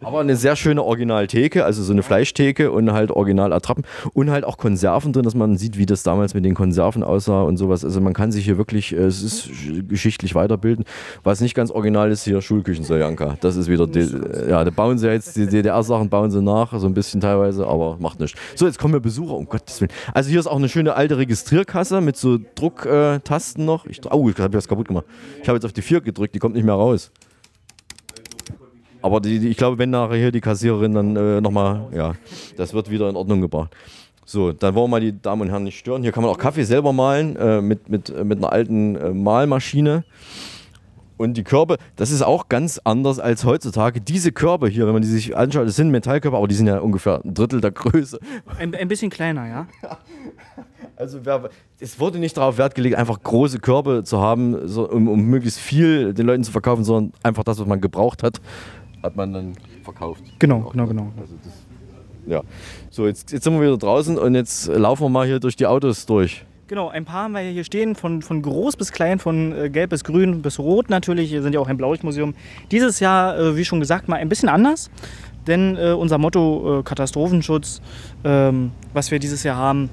Aber 0.00 0.18
eine 0.18 0.34
sehr 0.34 0.56
schöne 0.56 0.82
Originaltheke, 0.82 1.64
also 1.64 1.84
so 1.84 1.92
eine 1.92 2.02
Fleischtheke 2.02 2.72
und 2.72 2.90
halt 2.92 3.12
Originalattrappen 3.12 3.84
und 4.14 4.30
halt 4.32 4.44
auch 4.44 4.56
Konserven 4.56 5.12
drin, 5.12 5.22
dass 5.22 5.36
man 5.36 5.56
sieht, 5.56 5.78
wie 5.78 5.86
das 5.86 6.02
damals 6.02 6.34
mit 6.34 6.44
den 6.44 6.54
Konserven 6.54 7.04
aussah 7.04 7.42
und 7.42 7.56
sowas. 7.56 7.84
Also 7.84 8.00
man 8.00 8.14
kann 8.14 8.32
sich 8.32 8.46
hier 8.46 8.58
wirklich, 8.58 8.92
äh, 8.92 8.96
es 8.96 9.22
ist 9.22 9.48
geschichtlich 9.88 10.34
weiterbilden. 10.34 10.84
Was 11.22 11.40
nicht 11.40 11.54
ganz 11.54 11.70
original 11.70 12.10
ist, 12.10 12.24
hier 12.24 12.42
Schulküchen 12.42 12.82
Sojanka. 12.82 13.36
Das 13.40 13.54
ist 13.54 13.68
wieder, 13.68 13.86
die, 13.86 14.00
äh, 14.00 14.50
ja, 14.50 14.64
da 14.64 14.70
bauen 14.72 14.98
sie 14.98 15.08
jetzt, 15.08 15.36
die 15.36 15.46
DDR-Sachen 15.46 16.08
bauen 16.08 16.32
sie 16.32 16.42
nach, 16.42 16.76
so 16.76 16.88
ein 16.88 16.94
bisschen 16.94 17.20
teilweise, 17.20 17.64
aber 17.64 17.96
macht 18.00 18.18
nichts. 18.18 18.36
So, 18.56 18.66
jetzt 18.66 18.80
kommen 18.80 18.94
wir 18.94 19.00
Besucher, 19.00 19.34
um 19.34 19.48
Gottes 19.48 19.80
Willen. 19.80 19.92
Also 20.12 20.30
hier 20.30 20.40
ist 20.40 20.48
auch 20.48 20.56
eine 20.56 20.68
schöne 20.68 20.94
alte 20.94 21.16
Registrierkasse 21.16 22.00
mit 22.00 22.16
so 22.16 22.38
Drucktasten 22.88 23.64
noch. 23.64 23.86
Ich, 23.86 24.00
oh, 24.10 24.28
ich 24.28 24.38
habe 24.38 24.50
das 24.50 24.68
kaputt 24.68 24.88
gemacht. 24.88 25.04
Ich 25.42 25.48
habe 25.48 25.56
jetzt 25.56 25.64
auf 25.64 25.72
die 25.72 25.82
4 25.82 26.00
gedrückt, 26.00 26.34
die 26.34 26.38
kommt 26.38 26.54
nicht 26.54 26.64
mehr 26.64 26.74
raus. 26.74 27.10
Aber 29.00 29.20
die, 29.20 29.38
die, 29.38 29.48
ich 29.48 29.56
glaube, 29.56 29.78
wenn 29.78 29.90
nachher 29.90 30.16
hier 30.16 30.32
die 30.32 30.40
Kassiererin 30.40 30.92
dann 30.92 31.16
äh, 31.16 31.40
nochmal, 31.40 31.88
ja, 31.92 32.14
das 32.56 32.74
wird 32.74 32.90
wieder 32.90 33.08
in 33.08 33.16
Ordnung 33.16 33.40
gebracht. 33.40 33.74
So, 34.24 34.52
dann 34.52 34.74
wollen 34.74 34.86
wir 34.86 34.90
mal 34.90 35.00
die 35.00 35.20
Damen 35.20 35.42
und 35.42 35.50
Herren 35.50 35.64
nicht 35.64 35.78
stören. 35.78 36.02
Hier 36.02 36.12
kann 36.12 36.22
man 36.22 36.32
auch 36.32 36.38
Kaffee 36.38 36.64
selber 36.64 36.92
mahlen 36.92 37.36
äh, 37.36 37.60
mit, 37.62 37.88
mit, 37.88 38.10
äh, 38.10 38.24
mit 38.24 38.38
einer 38.38 38.52
alten 38.52 38.96
äh, 38.96 39.10
Mahlmaschine. 39.10 40.04
Und 41.16 41.36
die 41.36 41.44
Körbe, 41.44 41.78
das 41.96 42.10
ist 42.10 42.22
auch 42.22 42.48
ganz 42.48 42.80
anders 42.84 43.18
als 43.18 43.44
heutzutage. 43.44 44.00
Diese 44.00 44.30
Körbe 44.30 44.68
hier, 44.68 44.86
wenn 44.86 44.92
man 44.92 45.02
die 45.02 45.08
sich 45.08 45.36
anschaut, 45.36 45.66
das 45.66 45.76
sind 45.76 45.90
Metallkörbe, 45.90 46.36
aber 46.36 46.46
die 46.46 46.54
sind 46.54 46.66
ja 46.66 46.78
ungefähr 46.78 47.20
ein 47.24 47.34
Drittel 47.34 47.60
der 47.60 47.72
Größe. 47.72 48.20
Ein, 48.58 48.74
ein 48.74 48.88
bisschen 48.88 49.10
kleiner, 49.10 49.48
ja? 49.48 49.66
Also 50.98 51.20
wer, 51.22 51.48
es 51.78 52.00
wurde 52.00 52.18
nicht 52.18 52.36
darauf 52.36 52.58
Wert 52.58 52.74
gelegt, 52.74 52.96
einfach 52.96 53.22
große 53.22 53.60
Körbe 53.60 54.02
zu 54.02 54.20
haben, 54.20 54.66
so, 54.66 54.90
um, 54.90 55.06
um 55.06 55.26
möglichst 55.26 55.60
viel 55.60 56.12
den 56.12 56.26
Leuten 56.26 56.42
zu 56.42 56.50
verkaufen, 56.50 56.82
sondern 56.82 57.12
einfach 57.22 57.44
das, 57.44 57.60
was 57.60 57.66
man 57.66 57.80
gebraucht 57.80 58.24
hat, 58.24 58.40
hat 59.04 59.14
man 59.14 59.32
dann 59.32 59.52
verkauft. 59.84 60.24
Genau, 60.40 60.58
genau, 60.72 60.86
genau. 60.88 61.12
Also 61.20 61.34
das, 61.44 61.52
ja. 62.26 62.42
So, 62.90 63.06
jetzt, 63.06 63.30
jetzt 63.30 63.44
sind 63.44 63.54
wir 63.54 63.60
wieder 63.60 63.78
draußen 63.78 64.18
und 64.18 64.34
jetzt 64.34 64.66
laufen 64.66 65.04
wir 65.04 65.08
mal 65.08 65.24
hier 65.24 65.38
durch 65.38 65.54
die 65.54 65.66
Autos 65.68 66.04
durch. 66.04 66.44
Genau, 66.66 66.88
ein 66.88 67.04
paar 67.04 67.24
haben 67.24 67.32
wir 67.32 67.42
hier 67.42 67.64
stehen, 67.64 67.94
von, 67.94 68.20
von 68.20 68.42
groß 68.42 68.76
bis 68.76 68.90
klein, 68.90 69.20
von 69.20 69.56
äh, 69.56 69.70
gelb 69.70 69.90
bis 69.90 70.02
grün 70.02 70.42
bis 70.42 70.58
rot 70.58 70.90
natürlich. 70.90 71.30
Wir 71.30 71.42
sind 71.42 71.54
ja 71.54 71.60
auch 71.60 71.68
ein 71.68 71.76
Blaulichtmuseum. 71.76 72.34
Dieses 72.72 72.98
Jahr, 72.98 73.38
äh, 73.38 73.56
wie 73.56 73.64
schon 73.64 73.78
gesagt, 73.78 74.08
mal 74.08 74.16
ein 74.16 74.28
bisschen 74.28 74.48
anders, 74.48 74.90
denn 75.46 75.76
äh, 75.76 75.92
unser 75.92 76.18
Motto 76.18 76.80
äh, 76.80 76.82
Katastrophenschutz, 76.82 77.80
ähm, 78.24 78.72
was 78.92 79.12
wir 79.12 79.20
dieses 79.20 79.44
Jahr 79.44 79.56
haben, 79.56 79.88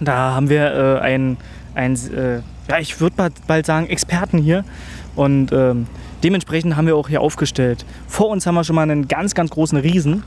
da 0.00 0.34
haben 0.34 0.48
wir 0.48 0.74
äh, 0.74 1.00
ein, 1.00 1.36
ein 1.74 1.94
äh, 1.94 2.40
ja, 2.68 2.78
ich 2.78 3.00
würde 3.00 3.16
bald, 3.16 3.34
bald 3.46 3.66
sagen, 3.66 3.88
Experten 3.88 4.38
hier 4.38 4.64
und 5.16 5.52
ähm, 5.52 5.86
dementsprechend 6.22 6.76
haben 6.76 6.86
wir 6.86 6.96
auch 6.96 7.08
hier 7.08 7.20
aufgestellt. 7.20 7.84
Vor 8.06 8.28
uns 8.28 8.46
haben 8.46 8.54
wir 8.54 8.64
schon 8.64 8.76
mal 8.76 8.82
einen 8.82 9.08
ganz, 9.08 9.34
ganz 9.34 9.50
großen 9.50 9.78
Riesen. 9.78 10.22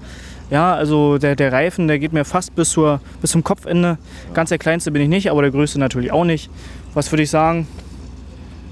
Ja, 0.50 0.74
also 0.74 1.18
der, 1.18 1.36
der 1.36 1.52
Reifen, 1.52 1.88
der 1.88 2.00
geht 2.00 2.14
mir 2.14 2.26
fast 2.26 2.54
bis, 2.56 2.72
zur, 2.72 3.00
bis 3.22 3.32
zum 3.32 3.44
Kopfende. 3.44 3.98
Ganz 4.34 4.50
der 4.50 4.58
kleinste 4.58 4.92
bin 4.92 5.02
ich 5.02 5.10
nicht, 5.10 5.32
aber 5.32 5.42
der 5.42 5.52
größte 5.52 5.80
natürlich 5.80 6.12
auch 6.12 6.26
nicht. 6.26 6.50
Was 6.94 7.12
würde 7.12 7.24
ich 7.24 7.30
sagen? 7.30 7.68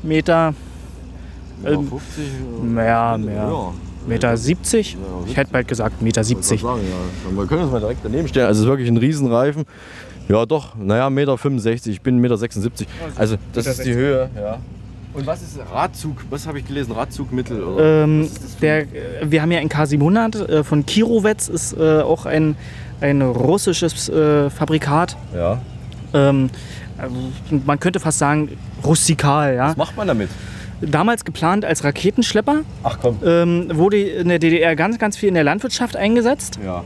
Meter. 0.03 0.53
Ja, 1.63 1.69
ähm, 1.71 1.87
50? 1.87 2.23
Mehr, 2.61 3.17
mehr. 3.17 3.73
Meter 4.07 4.35
70? 4.35 4.97
Ich 5.27 5.37
hätte 5.37 5.51
bald 5.51 5.67
gesagt 5.67 6.01
Meter 6.01 6.23
70. 6.23 6.61
Sagen, 6.61 6.81
ja. 6.81 7.37
Wir 7.37 7.45
können 7.45 7.63
uns 7.63 7.71
mal 7.71 7.79
direkt 7.79 8.01
daneben 8.03 8.27
stellen. 8.27 8.47
Also 8.47 8.59
es 8.59 8.65
ist 8.65 8.69
wirklich 8.69 8.89
ein 8.89 8.97
Riesenreifen. 8.97 9.65
Ja, 10.31 10.45
doch, 10.45 10.75
naja, 10.77 11.09
Meter 11.09 11.37
65. 11.37 11.91
Ich 11.91 12.01
bin 12.01 12.17
Meter 12.19 12.37
76. 12.37 12.87
Also 13.17 13.35
das 13.51 13.67
ist 13.67 13.83
die 13.83 13.93
Höhe, 13.93 14.29
ja. 14.33 14.59
Und 15.13 15.27
was 15.27 15.41
ist 15.41 15.59
Radzug? 15.73 16.23
Was 16.29 16.47
habe 16.47 16.59
ich 16.59 16.65
gelesen? 16.65 16.93
Radzugmittel? 16.93 17.61
Oder? 17.61 18.03
Ähm, 18.05 18.29
der, 18.61 18.85
wir 19.23 19.41
haben 19.41 19.51
ja 19.51 19.59
ein 19.59 19.67
K700 19.67 20.45
äh, 20.47 20.63
von 20.63 20.85
Kirovets, 20.85 21.49
ist 21.49 21.77
äh, 21.77 21.99
auch 21.99 22.25
ein, 22.25 22.55
ein 23.01 23.21
russisches 23.21 24.07
äh, 24.07 24.49
Fabrikat. 24.49 25.17
Ja. 25.35 25.59
Ähm, 26.13 26.49
äh, 26.97 27.57
man 27.65 27.77
könnte 27.81 27.99
fast 27.99 28.19
sagen 28.19 28.57
rustikal. 28.85 29.53
Ja? 29.55 29.69
Was 29.71 29.77
macht 29.77 29.97
man 29.97 30.07
damit? 30.07 30.29
Damals 30.79 31.25
geplant 31.25 31.65
als 31.65 31.83
Raketenschlepper, 31.83 32.61
Ach 32.83 32.97
komm. 33.01 33.19
ähm, 33.25 33.69
wurde 33.73 34.01
in 34.01 34.29
der 34.29 34.39
DDR 34.39 34.77
ganz, 34.77 34.97
ganz 34.97 35.17
viel 35.17 35.27
in 35.27 35.35
der 35.35 35.43
Landwirtschaft 35.43 35.97
eingesetzt, 35.97 36.57
Ja. 36.63 36.85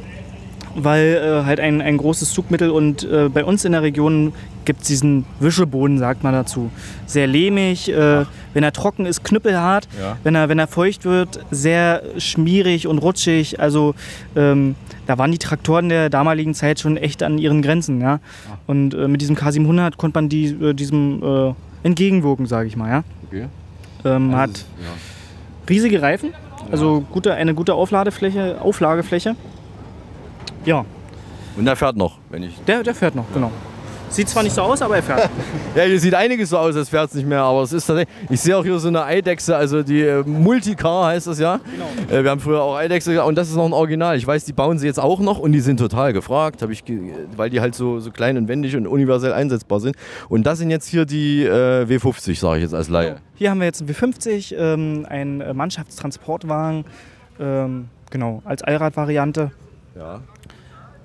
Weil 0.75 1.21
äh, 1.41 1.45
halt 1.45 1.59
ein, 1.59 1.81
ein 1.81 1.97
großes 1.97 2.31
Zugmittel 2.33 2.69
und 2.69 3.03
äh, 3.03 3.29
bei 3.29 3.43
uns 3.45 3.65
in 3.65 3.71
der 3.71 3.81
Region 3.81 4.33
gibt 4.65 4.81
es 4.81 4.87
diesen 4.87 5.25
Wischeboden, 5.39 5.97
sagt 5.99 6.23
man 6.23 6.33
dazu. 6.33 6.69
Sehr 7.05 7.27
lehmig, 7.27 7.89
äh, 7.91 8.25
wenn 8.53 8.63
er 8.63 8.71
trocken 8.73 9.05
ist, 9.05 9.23
knüppelhart, 9.23 9.87
Ja. 9.99 10.17
wenn, 10.23 10.35
er, 10.35 10.49
wenn 10.49 10.59
er 10.59 10.67
feucht 10.67 11.05
wird, 11.05 11.39
sehr 11.51 12.01
schmierig 12.17 12.87
und 12.87 12.97
rutschig. 12.97 13.59
Also 13.59 13.93
ähm, 14.35 14.75
da 15.05 15.17
waren 15.17 15.31
die 15.31 15.37
Traktoren 15.37 15.89
der 15.89 16.09
damaligen 16.09 16.53
Zeit 16.55 16.79
schon 16.79 16.97
echt 16.97 17.21
an 17.23 17.37
ihren 17.37 17.61
Grenzen. 17.61 18.01
Ja? 18.01 18.19
Und 18.67 18.93
äh, 18.95 19.07
mit 19.07 19.21
diesem 19.21 19.35
K700 19.35 19.97
konnte 19.97 20.17
man 20.17 20.29
die, 20.29 20.45
äh, 20.47 20.73
diesem 20.73 21.21
äh, 21.23 21.53
entgegenwirken, 21.83 22.47
sage 22.47 22.67
ich 22.67 22.75
mal. 22.75 22.89
Ja? 22.89 23.03
Okay. 23.27 23.45
Ähm, 24.03 24.35
hat 24.35 24.65
Ja. 24.83 24.89
riesige 25.69 26.01
Reifen, 26.01 26.33
also 26.71 27.01
gute, 27.11 27.33
eine 27.35 27.53
gute 27.53 27.75
Aufladefläche, 27.75 28.59
Auflagefläche. 28.61 29.35
Ja, 30.65 30.85
Und 31.57 31.65
der 31.65 31.75
fährt 31.75 31.95
noch, 31.95 32.17
wenn 32.29 32.43
ich. 32.43 32.59
der, 32.65 32.83
der 32.83 32.95
fährt 32.95 33.15
noch, 33.15 33.25
genau. 33.33 33.51
Sieht 34.07 34.29
zwar 34.29 34.43
nicht 34.43 34.53
so 34.53 34.61
aus, 34.61 34.81
aber 34.81 34.95
er 34.97 35.03
fährt. 35.03 35.29
Ja, 35.75 35.83
hier 35.83 35.99
sieht 35.99 36.13
einiges 36.13 36.51
so 36.51 36.57
aus, 36.57 36.73
als 36.75 36.87
fährt 36.87 37.09
es 37.09 37.15
nicht 37.15 37.27
mehr, 37.27 37.41
aber 37.41 37.63
es 37.63 37.73
ist 37.73 37.85
tatsächlich. 37.85 38.15
Ich 38.29 38.39
sehe 38.39 38.55
auch 38.55 38.63
hier 38.63 38.79
so 38.79 38.87
eine 38.87 39.03
Eidechse, 39.03 39.57
also 39.57 39.83
die 39.83 40.01
äh, 40.03 40.23
Multicar 40.23 41.07
heißt 41.07 41.27
das 41.27 41.37
ja. 41.37 41.59
Äh, 42.09 42.23
wir 42.23 42.29
haben 42.29 42.39
früher 42.39 42.61
auch 42.61 42.77
Eidechse 42.77 43.21
und 43.25 43.35
das 43.35 43.49
ist 43.49 43.55
noch 43.55 43.65
ein 43.65 43.73
Original. 43.73 44.15
Ich 44.15 44.25
weiß, 44.25 44.45
die 44.45 44.53
bauen 44.53 44.77
sie 44.79 44.85
jetzt 44.87 45.01
auch 45.01 45.19
noch 45.19 45.39
und 45.39 45.51
die 45.51 45.59
sind 45.59 45.77
total 45.77 46.13
gefragt, 46.13 46.61
ich 46.69 46.83
weil 47.35 47.49
die 47.49 47.59
halt 47.59 47.75
so, 47.75 47.99
so 47.99 48.09
klein 48.11 48.37
und 48.37 48.47
wendig 48.47 48.77
und 48.77 48.87
universell 48.87 49.33
einsetzbar 49.33 49.81
sind. 49.81 49.97
Und 50.29 50.45
das 50.45 50.59
sind 50.59 50.69
jetzt 50.69 50.87
hier 50.87 51.05
die 51.05 51.43
äh, 51.43 51.83
W50, 51.85 52.39
sage 52.39 52.57
ich 52.57 52.63
jetzt 52.63 52.73
als 52.75 52.87
Laie. 52.87 53.17
Hier 53.33 53.49
haben 53.49 53.59
wir 53.59 53.65
jetzt 53.65 53.81
einen 53.81 53.89
W50, 53.89 54.55
ähm, 54.55 55.05
einen 55.09 55.41
äh, 55.41 55.53
Mannschaftstransportwagen, 55.53 56.85
ähm, 57.39 57.89
genau, 58.11 58.41
als 58.45 58.63
Allradvariante. 58.63 59.51
Ja. 59.97 60.21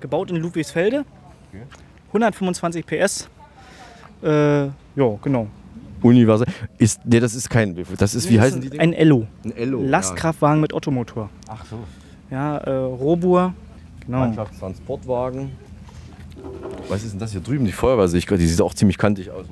Gebaut 0.01 0.29
in 0.31 0.37
Ludwigsfelde. 0.37 1.05
125 2.07 2.85
PS. 2.85 3.29
Äh, 4.23 4.65
ja, 4.65 4.71
genau. 5.21 5.47
Universell. 6.01 6.47
Ist, 6.77 6.99
nee, 7.05 7.19
das 7.19 7.35
ist 7.35 7.49
kein 7.49 7.75
W50. 7.75 7.97
Das 7.97 8.15
ist, 8.15 8.29
wie 8.29 8.39
heißen 8.39 8.59
die 8.61 8.79
Ein 8.79 8.93
Ello. 8.93 9.27
Ein 9.45 9.55
Ello. 9.55 9.81
Lastkraftwagen 9.83 10.59
mit 10.59 10.73
Ottomotor. 10.73 11.29
Ach 11.47 11.63
so. 11.65 11.77
Ja, 12.29 12.57
äh, 12.57 12.71
Robur. 12.71 13.53
Genau. 14.05 14.19
Mannschaftstransportwagen. 14.19 15.51
Was 16.89 17.03
ist 17.03 17.11
denn 17.11 17.19
das 17.19 17.31
hier 17.33 17.41
drüben? 17.41 17.65
Die 17.65 17.71
Feuerwehr 17.71 18.07
sehe 18.07 18.17
ich 18.17 18.25
gerade. 18.25 18.41
Die 18.41 18.47
sieht 18.47 18.61
auch 18.61 18.73
ziemlich 18.73 18.97
kantig 18.97 19.29
aus. 19.29 19.45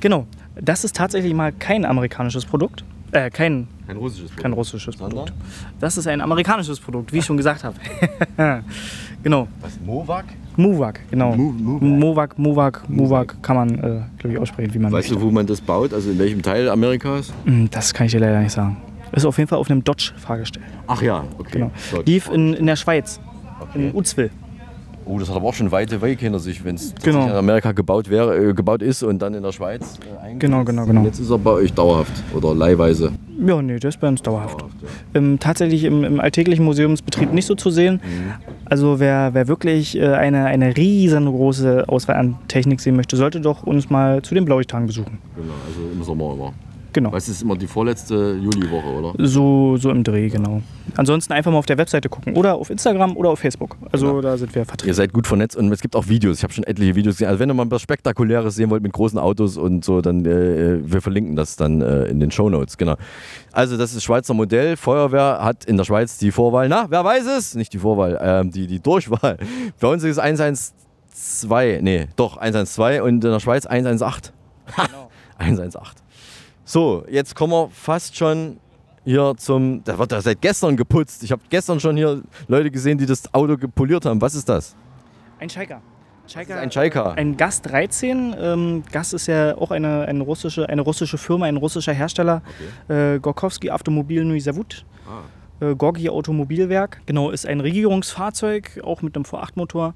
Genau. 0.00 0.26
Das 0.54 0.84
ist 0.84 0.94
tatsächlich 0.94 1.34
mal 1.34 1.52
kein 1.52 1.84
amerikanisches 1.84 2.44
Produkt. 2.46 2.84
Äh, 3.10 3.30
kein, 3.30 3.66
Kein 3.86 3.96
russisches 3.96 4.26
Produkt. 4.28 4.42
kein 4.42 4.52
russisches? 4.52 4.96
Produkt. 4.96 5.32
Das 5.80 5.96
ist 5.96 6.06
ein 6.06 6.20
amerikanisches 6.20 6.78
Produkt, 6.78 7.12
wie 7.12 7.18
ich 7.18 7.24
schon 7.24 7.38
gesagt 7.38 7.64
habe. 7.64 7.76
genau. 9.22 9.48
Was? 9.60 9.78
Mowak? 9.84 10.24
Muwak, 10.56 11.00
genau. 11.10 11.36
Mowak, 11.36 12.36
Mowak, 12.36 12.82
Mowak 12.88 13.40
kann 13.42 13.54
man, 13.56 13.70
äh, 13.74 13.80
glaube 14.18 14.32
ich, 14.34 14.38
aussprechen, 14.38 14.74
wie 14.74 14.78
man 14.80 14.90
Weißt 14.90 15.08
möchte. 15.08 15.14
du, 15.24 15.28
wo 15.28 15.30
man 15.32 15.46
das 15.46 15.60
baut? 15.60 15.94
Also 15.94 16.10
in 16.10 16.18
welchem 16.18 16.42
Teil 16.42 16.68
Amerikas? 16.68 17.32
Hm, 17.44 17.70
Das 17.70 17.94
kann 17.94 18.06
ich 18.06 18.12
dir 18.12 18.18
leider 18.18 18.40
nicht 18.40 18.50
sagen. 18.52 18.76
Ist 19.12 19.24
auf 19.24 19.38
jeden 19.38 19.46
Fall 19.48 19.58
auf 19.60 19.70
einem 19.70 19.84
Dodge-Fahrgestell. 19.84 20.62
Ach 20.88 21.00
ja, 21.00 21.22
okay. 21.38 21.50
Genau. 21.52 21.70
Dodge. 21.92 22.10
Lief 22.10 22.28
in, 22.28 22.54
in 22.54 22.66
der 22.66 22.74
Schweiz, 22.76 23.20
in 23.74 23.94
Uzwil. 23.94 24.30
Oh, 25.08 25.18
das 25.18 25.30
hat 25.30 25.36
aber 25.36 25.48
auch 25.48 25.54
schon 25.54 25.70
weite 25.72 26.02
Weg 26.02 26.20
hinter 26.20 26.38
sich, 26.38 26.62
wenn 26.64 26.74
es 26.74 26.94
Genau. 27.02 27.24
in 27.24 27.32
Amerika 27.32 27.72
gebaut, 27.72 28.10
wäre, 28.10 28.50
äh, 28.50 28.52
gebaut 28.52 28.82
ist 28.82 29.02
und 29.02 29.20
dann 29.22 29.32
in 29.32 29.42
der 29.42 29.52
Schweiz 29.52 29.98
äh. 30.24 30.34
Genau, 30.38 30.64
genau, 30.64 30.84
genau. 30.84 31.02
Jetzt 31.04 31.18
ist 31.18 31.30
er 31.30 31.38
bei 31.38 31.52
euch 31.52 31.72
dauerhaft 31.72 32.12
oder 32.36 32.54
leihweise. 32.54 33.12
Ja, 33.44 33.62
nee, 33.62 33.78
das 33.78 33.94
ist 33.94 34.00
bei 34.00 34.08
uns 34.08 34.20
dauerhaft. 34.20 34.62
Ähm, 35.14 35.38
tatsächlich 35.38 35.84
im, 35.84 36.04
im 36.04 36.20
alltäglichen 36.20 36.64
Museumsbetrieb 36.64 37.32
nicht 37.32 37.46
so 37.46 37.54
zu 37.54 37.70
sehen. 37.70 38.00
Mhm. 38.04 38.32
Also 38.66 39.00
wer, 39.00 39.32
wer 39.32 39.48
wirklich 39.48 39.96
äh, 39.96 40.08
eine, 40.08 40.44
eine 40.44 40.76
riesengroße 40.76 41.84
Auswahl 41.88 42.16
an 42.16 42.36
Technik 42.48 42.80
sehen 42.80 42.96
möchte, 42.96 43.16
sollte 43.16 43.40
doch 43.40 43.62
uns 43.62 43.88
mal 43.88 44.20
zu 44.22 44.34
den 44.34 44.44
Blaulichttagen 44.44 44.86
besuchen. 44.86 45.18
Genau, 45.36 45.54
also 45.66 45.80
im 45.90 46.02
Sommer 46.02 46.34
immer. 46.34 46.52
Genau. 46.92 47.12
Was 47.12 47.28
ist 47.28 47.42
immer 47.42 47.56
die 47.56 47.66
vorletzte 47.66 48.38
Juliwoche, 48.40 48.88
oder? 48.88 49.12
So, 49.18 49.76
so 49.76 49.90
im 49.90 50.04
Dreh, 50.04 50.28
genau. 50.28 50.62
Ansonsten 50.96 51.32
einfach 51.32 51.52
mal 51.52 51.58
auf 51.58 51.66
der 51.66 51.78
Webseite 51.78 52.08
gucken 52.08 52.34
oder 52.34 52.54
auf 52.54 52.70
Instagram 52.70 53.16
oder 53.16 53.30
auf 53.30 53.38
Facebook. 53.38 53.76
Also 53.92 54.20
da 54.20 54.36
sind 54.38 54.54
wir 54.54 54.64
vertreten. 54.64 54.88
Ihr 54.88 54.94
seid 54.94 55.12
gut 55.12 55.26
vernetzt 55.26 55.56
und 55.56 55.70
es 55.70 55.80
gibt 55.80 55.94
auch 55.94 56.08
Videos. 56.08 56.38
Ich 56.38 56.42
habe 56.44 56.52
schon 56.52 56.64
etliche 56.64 56.94
Videos 56.94 57.16
gesehen. 57.16 57.28
Also 57.28 57.40
wenn 57.40 57.50
ihr 57.50 57.54
mal 57.54 57.70
was 57.70 57.82
Spektakuläres 57.82 58.54
sehen 58.54 58.70
wollt 58.70 58.82
mit 58.82 58.92
großen 58.92 59.18
Autos 59.18 59.56
und 59.56 59.84
so, 59.84 60.00
dann 60.00 60.24
äh, 60.24 60.78
wir 60.82 61.02
verlinken 61.02 61.36
das 61.36 61.56
dann 61.56 61.82
äh, 61.82 62.04
in 62.06 62.20
den 62.20 62.30
Shownotes. 62.30 62.78
Genau. 62.78 62.96
Also 63.52 63.76
das 63.76 63.94
ist 63.94 64.02
Schweizer 64.02 64.34
Modell. 64.34 64.76
Feuerwehr 64.76 65.40
hat 65.42 65.64
in 65.66 65.76
der 65.76 65.84
Schweiz 65.84 66.18
die 66.18 66.30
Vorwahl. 66.30 66.68
Na, 66.68 66.86
wer 66.88 67.04
weiß 67.04 67.26
es? 67.26 67.54
Nicht 67.54 67.72
die 67.74 67.78
Vorwahl, 67.78 68.18
ähm, 68.20 68.50
die, 68.50 68.66
die 68.66 68.80
Durchwahl. 68.80 69.36
Bei 69.80 69.88
uns 69.88 70.02
ist 70.04 70.12
es 70.12 70.18
112. 70.18 71.82
Nee, 71.82 72.08
doch 72.16 72.38
112 72.38 73.02
und 73.02 73.24
in 73.24 73.30
der 73.30 73.40
Schweiz 73.40 73.66
118. 73.66 74.32
Ha, 74.76 74.86
118. 75.38 76.07
So, 76.68 77.02
jetzt 77.10 77.34
kommen 77.34 77.54
wir 77.54 77.70
fast 77.70 78.14
schon 78.14 78.58
hier 79.02 79.32
zum. 79.38 79.82
Da 79.84 79.98
wird 79.98 80.12
ja 80.12 80.20
seit 80.20 80.42
gestern 80.42 80.76
geputzt. 80.76 81.22
Ich 81.22 81.32
habe 81.32 81.40
gestern 81.48 81.80
schon 81.80 81.96
hier 81.96 82.20
Leute 82.46 82.70
gesehen, 82.70 82.98
die 82.98 83.06
das 83.06 83.32
Auto 83.32 83.56
gepoliert 83.56 84.04
haben. 84.04 84.20
Was 84.20 84.34
ist 84.34 84.46
das? 84.50 84.76
Ein 85.38 85.48
Shaika. 85.48 85.80
Shaika 86.26 86.58
ein 86.58 86.70
Shaika? 86.70 87.12
Ein 87.12 87.38
Gas 87.38 87.62
13. 87.62 88.36
Ähm, 88.38 88.82
Gas 88.92 89.14
ist 89.14 89.28
ja 89.28 89.56
auch 89.56 89.70
eine, 89.70 90.02
eine, 90.02 90.22
russische, 90.22 90.68
eine 90.68 90.82
russische 90.82 91.16
Firma, 91.16 91.46
ein 91.46 91.56
russischer 91.56 91.94
Hersteller. 91.94 92.42
Äh, 92.88 93.18
Gorkowski 93.18 93.70
Automobil 93.70 94.22
Nui 94.26 94.38
Zavod. 94.38 94.84
Äh, 95.60 95.74
Gorgi 95.74 96.10
Automobilwerk. 96.10 97.00
Genau, 97.06 97.30
ist 97.30 97.46
ein 97.46 97.60
Regierungsfahrzeug, 97.60 98.82
auch 98.84 99.00
mit 99.00 99.16
einem 99.16 99.24
V8-Motor. 99.24 99.94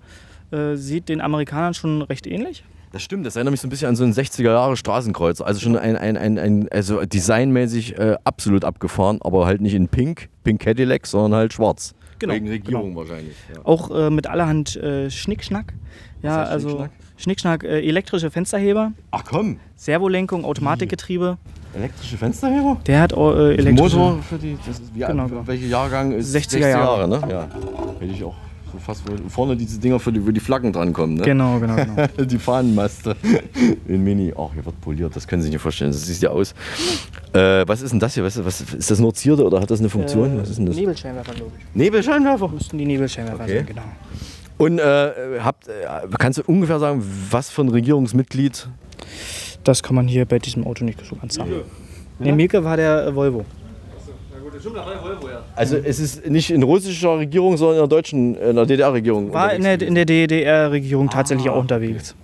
Äh, 0.53 0.77
sieht 0.77 1.11
den 1.11 1.21
Amerikanern 1.21 1.75
schon 1.75 2.01
recht 2.01 2.27
ähnlich. 2.27 2.65
Das 2.93 3.03
stimmt, 3.03 3.25
das 3.25 3.37
erinnert 3.37 3.53
mich 3.53 3.61
so 3.63 3.67
ein 3.67 3.71
bisschen 3.71 3.89
an 3.89 3.97
so 3.97 4.05
einen 4.05 4.13
60er 4.13 4.43
Jahre 4.53 4.77
Straßenkreuzer. 4.77 5.47
Also 5.47 5.61
schon 5.61 5.77
ein, 5.77 5.97
ein, 5.97 6.17
ein, 6.19 6.39
ein 6.39 6.69
also 6.71 7.03
designmäßig 7.05 7.99
äh, 7.99 8.17
absolut 8.25 8.65
abgefahren, 8.65 9.19
aber 9.23 9.47
halt 9.47 9.63
nicht 9.63 9.75
in 9.75 9.89
Pink, 9.89 10.29
Pink 10.45 10.61
Cadillac, 10.61 11.07
sondern 11.07 11.35
halt 11.39 11.53
schwarz. 11.55 11.95
Genau, 12.19 12.35
Wegen 12.35 12.49
Regierung 12.49 12.91
genau. 12.91 13.01
wahrscheinlich. 13.01 13.35
Ja. 13.55 13.63
Auch 13.65 13.91
äh, 13.91 14.11
mit 14.11 14.27
allerhand 14.27 14.77
äh, 14.77 15.11
Schnickschnack. 15.11 15.73
Ja, 16.23 16.43
also 16.45 16.69
Schnickschnack? 16.69 16.91
Schnickschnack, 17.17 17.65
äh, 17.65 17.81
elektrische 17.89 18.31
Fensterheber, 18.31 18.93
Ach 19.11 19.25
komm, 19.25 19.59
Servolenkung, 19.77 20.45
Automatikgetriebe. 20.45 21.39
elektrische 21.75 22.19
Fensterheber? 22.19 22.77
Der 22.87 23.01
hat 23.01 23.13
äh, 23.13 23.55
elektrische 23.55 23.97
Motor 23.97 24.23
für 24.23 24.37
die, 24.39 24.59
das 24.67 24.81
ist 24.81 24.95
wie 24.95 25.01
Genau, 25.01 25.29
genau. 25.29 25.47
welcher 25.47 25.67
Jahrgang 25.67 26.13
ist 26.13 26.35
60er 26.35 26.69
Jahre. 26.69 27.09
ne? 27.09 27.21
Ja. 27.31 27.49
Hätte 27.99 28.13
ich 28.13 28.23
auch 28.23 28.35
so 28.73 28.79
fast 28.79 29.03
vorne 29.29 29.57
diese 29.57 29.79
Dinger, 29.79 30.01
für 30.01 30.13
die, 30.13 30.27
wo 30.27 30.31
die 30.31 30.41
Flaggen 30.41 30.73
drankommen, 30.73 31.17
ne? 31.17 31.23
Genau, 31.23 31.59
genau, 31.59 31.77
genau. 31.77 32.07
die 32.25 32.39
Fahnenmaste 32.39 33.17
in 33.87 34.03
Mini. 34.03 34.33
Ach, 34.37 34.53
hier 34.55 34.65
wird 34.65 34.81
poliert, 34.81 35.15
das 35.15 35.27
können 35.27 35.43
Sie 35.43 35.47
sich 35.47 35.55
nicht 35.55 35.63
vorstellen. 35.63 35.91
Das 35.93 36.05
sieht 36.05 36.21
ja 36.23 36.31
aus. 36.31 36.55
Äh, 37.33 37.65
was 37.67 37.83
ist 37.83 37.93
denn 37.93 38.01
das 38.01 38.15
hier? 38.15 38.25
Was, 38.25 38.43
was, 38.45 38.61
ist 38.61 38.91
das 38.91 38.99
nur 38.99 39.15
Zierde 39.15 39.45
oder 39.45 39.61
hat 39.61 39.71
das 39.71 39.81
eine 39.81 39.89
Funktion? 39.89 40.39
was 40.39 40.51
ist 40.51 40.59
denn 40.59 40.67
das? 40.67 40.77
Nebelscheinwerfer, 40.77 41.35
glaube 41.35 41.53
ich. 41.59 41.77
Nebelscheinwerfer? 41.77 42.49
Müssten 42.49 42.79
die 42.79 42.87
Nebelscheinwerfer 42.87 43.45
Okay. 43.45 43.59
sein, 43.59 43.67
genau. 43.67 43.83
Und 44.59 44.79
äh, 44.79 45.41
habt, 45.41 45.69
äh, 45.69 45.73
kannst 46.19 46.39
du 46.39 46.43
ungefähr 46.47 46.79
sagen, 46.79 47.03
was 47.31 47.51
für 47.51 47.63
ein 47.63 47.69
Regierungsmitglied? 47.69 48.69
Das 49.65 49.83
kann 49.83 49.97
man 49.97 50.09
hier 50.09 50.25
bei 50.25 50.39
diesem 50.39 50.65
Auto 50.65 50.85
nicht 50.85 51.05
so 51.05 51.17
ganz 51.17 51.35
sagen. 51.35 51.51
Nee, 52.19 52.33
Mielke 52.33 52.63
war 52.63 52.77
der 52.77 53.07
äh, 53.07 53.15
Volvo. 53.15 53.45
Also 55.57 55.77
es 55.77 55.99
ist 55.99 56.27
nicht 56.29 56.51
in 56.51 56.63
russischer 56.63 57.19
Regierung, 57.19 57.57
sondern 57.57 57.77
in 57.77 57.81
der 57.83 57.89
deutschen, 57.89 58.35
in 58.37 58.57
der 58.57 58.67
DDR-Regierung. 58.67 59.33
War 59.33 59.53
in 59.53 59.63
der, 59.63 59.81
in 59.81 59.95
der 59.95 60.05
DDR-Regierung 60.05 61.11
tatsächlich 61.11 61.49
Ah, 61.49 61.53
auch 61.53 61.61
unterwegs. 61.61 62.15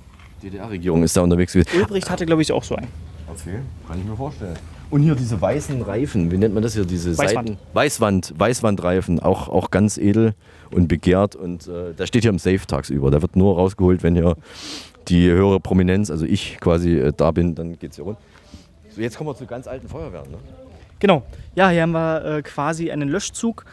DDR-Regierung 0.43 1.03
ist 1.03 1.17
da 1.17 1.23
unterwegs 1.23 1.53
gewesen. 1.53 1.69
Ulbricht 1.77 2.09
hatte, 2.11 2.27
glaube 2.27 2.43
ich, 2.43 2.53
auch 2.53 2.63
so 2.65 2.77
einen. 2.77 2.89
Okay, 3.29 3.59
kann 3.87 3.99
ich 3.99 4.05
mir 4.05 4.17
vorstellen. 4.17 4.57
Und 4.91 5.03
hier 5.03 5.15
diese 5.15 5.39
weißen 5.41 5.83
Reifen, 5.83 6.31
wie 6.31 6.39
nennt 6.39 6.55
man 6.55 6.63
das 6.63 6.75
hier? 6.75 6.85
Diese 6.85 7.17
Weißwand. 7.19 7.49
Seiten? 7.49 7.59
Weißwand, 7.75 8.35
Weißwandreifen, 8.39 9.21
auch, 9.21 9.49
auch 9.49 9.71
ganz 9.71 9.99
edel 9.99 10.35
und 10.71 10.89
begehrt. 10.89 11.37
Und 11.37 11.67
äh, 11.69 11.93
der 11.93 12.07
steht 12.07 12.23
hier 12.23 12.31
im 12.31 12.39
Safe 12.39 12.61
tagsüber. 12.67 13.11
Der 13.11 13.21
wird 13.21 13.37
nur 13.37 13.57
rausgeholt, 13.57 14.03
wenn 14.03 14.15
hier 14.15 14.37
die 15.09 15.29
höhere 15.29 15.61
Prominenz, 15.61 16.11
also 16.11 16.25
ich 16.25 16.59
quasi 16.61 16.99
äh, 16.99 17.13
da 17.15 17.31
bin, 17.33 17.55
dann 17.55 17.79
geht's 17.79 17.97
hier 17.97 18.05
rund. 18.05 18.19
So, 18.91 19.01
jetzt 19.03 19.17
kommen 19.19 19.29
wir 19.29 19.37
zu 19.37 19.45
ganz 19.47 19.67
alten 19.67 19.89
Feuerwehren. 19.89 20.31
Ne? 20.31 20.39
Genau. 21.01 21.23
Ja, 21.55 21.69
hier 21.71 21.83
haben 21.83 21.93
wir 21.93 22.25
äh, 22.25 22.43
quasi 22.43 22.91
einen 22.91 23.09
Löschzug 23.09 23.65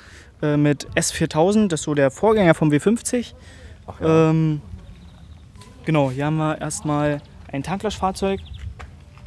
äh, 0.42 0.58
mit 0.58 0.88
S4000, 0.96 1.68
das 1.68 1.82
ist 1.82 1.86
so 1.86 1.94
der 1.94 2.12
Vorgänger 2.12 2.54
vom 2.54 2.70
W50. 2.70 3.34
ja. 4.02 4.30
ähm, 4.30 4.62
genau, 5.86 6.12
hier 6.12 6.26
haben 6.26 6.38
wir 6.38 6.60
erstmal 6.60 7.22
ein 7.52 7.64
Tanklöschfahrzeug 7.64 8.40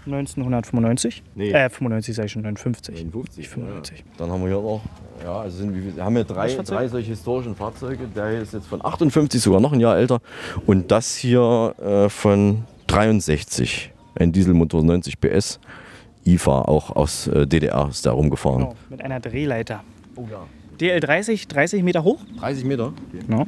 1995. 0.06 1.22
Nee. 1.34 1.50
Äh, 1.50 1.68
95 1.68 2.14
sage 2.14 2.26
ich 2.26 2.32
schon, 2.32 2.42
59. 2.42 2.94
59. 2.94 3.48
95. 3.48 4.04
Dann 4.16 4.30
haben 4.30 4.42
wir 4.42 4.48
hier 4.48 4.60
noch, 4.60 4.82
ja, 5.22 5.40
also 5.40 5.58
sind, 5.58 5.96
wir 5.96 6.04
haben 6.04 6.14
hier 6.14 6.24
drei, 6.24 6.54
drei 6.54 6.88
solche 6.88 7.10
historischen 7.10 7.54
Fahrzeuge. 7.54 8.06
Der 8.14 8.30
hier 8.30 8.42
ist 8.42 8.54
jetzt 8.54 8.66
von 8.66 8.84
58, 8.84 9.40
sogar 9.40 9.60
noch 9.60 9.72
ein 9.72 9.80
Jahr 9.80 9.96
älter. 9.96 10.20
Und 10.66 10.90
das 10.90 11.14
hier 11.14 11.74
äh, 11.80 12.08
von 12.08 12.64
63. 12.86 13.92
Ein 14.14 14.32
Dieselmotor 14.32 14.82
90 14.82 15.20
PS. 15.20 15.60
IFA, 16.34 16.62
auch 16.62 16.94
aus 16.94 17.26
äh, 17.28 17.46
DDR 17.46 17.88
ist 17.90 18.04
da 18.06 18.12
rumgefahren. 18.12 18.60
Genau, 18.60 18.74
mit 18.90 19.02
einer 19.02 19.20
Drehleiter. 19.20 19.80
Oh 20.16 20.26
ja. 20.30 20.46
DL30, 20.80 21.48
30 21.48 21.82
Meter 21.82 22.04
hoch. 22.04 22.20
30 22.38 22.64
Meter? 22.64 22.92
Genau. 23.26 23.46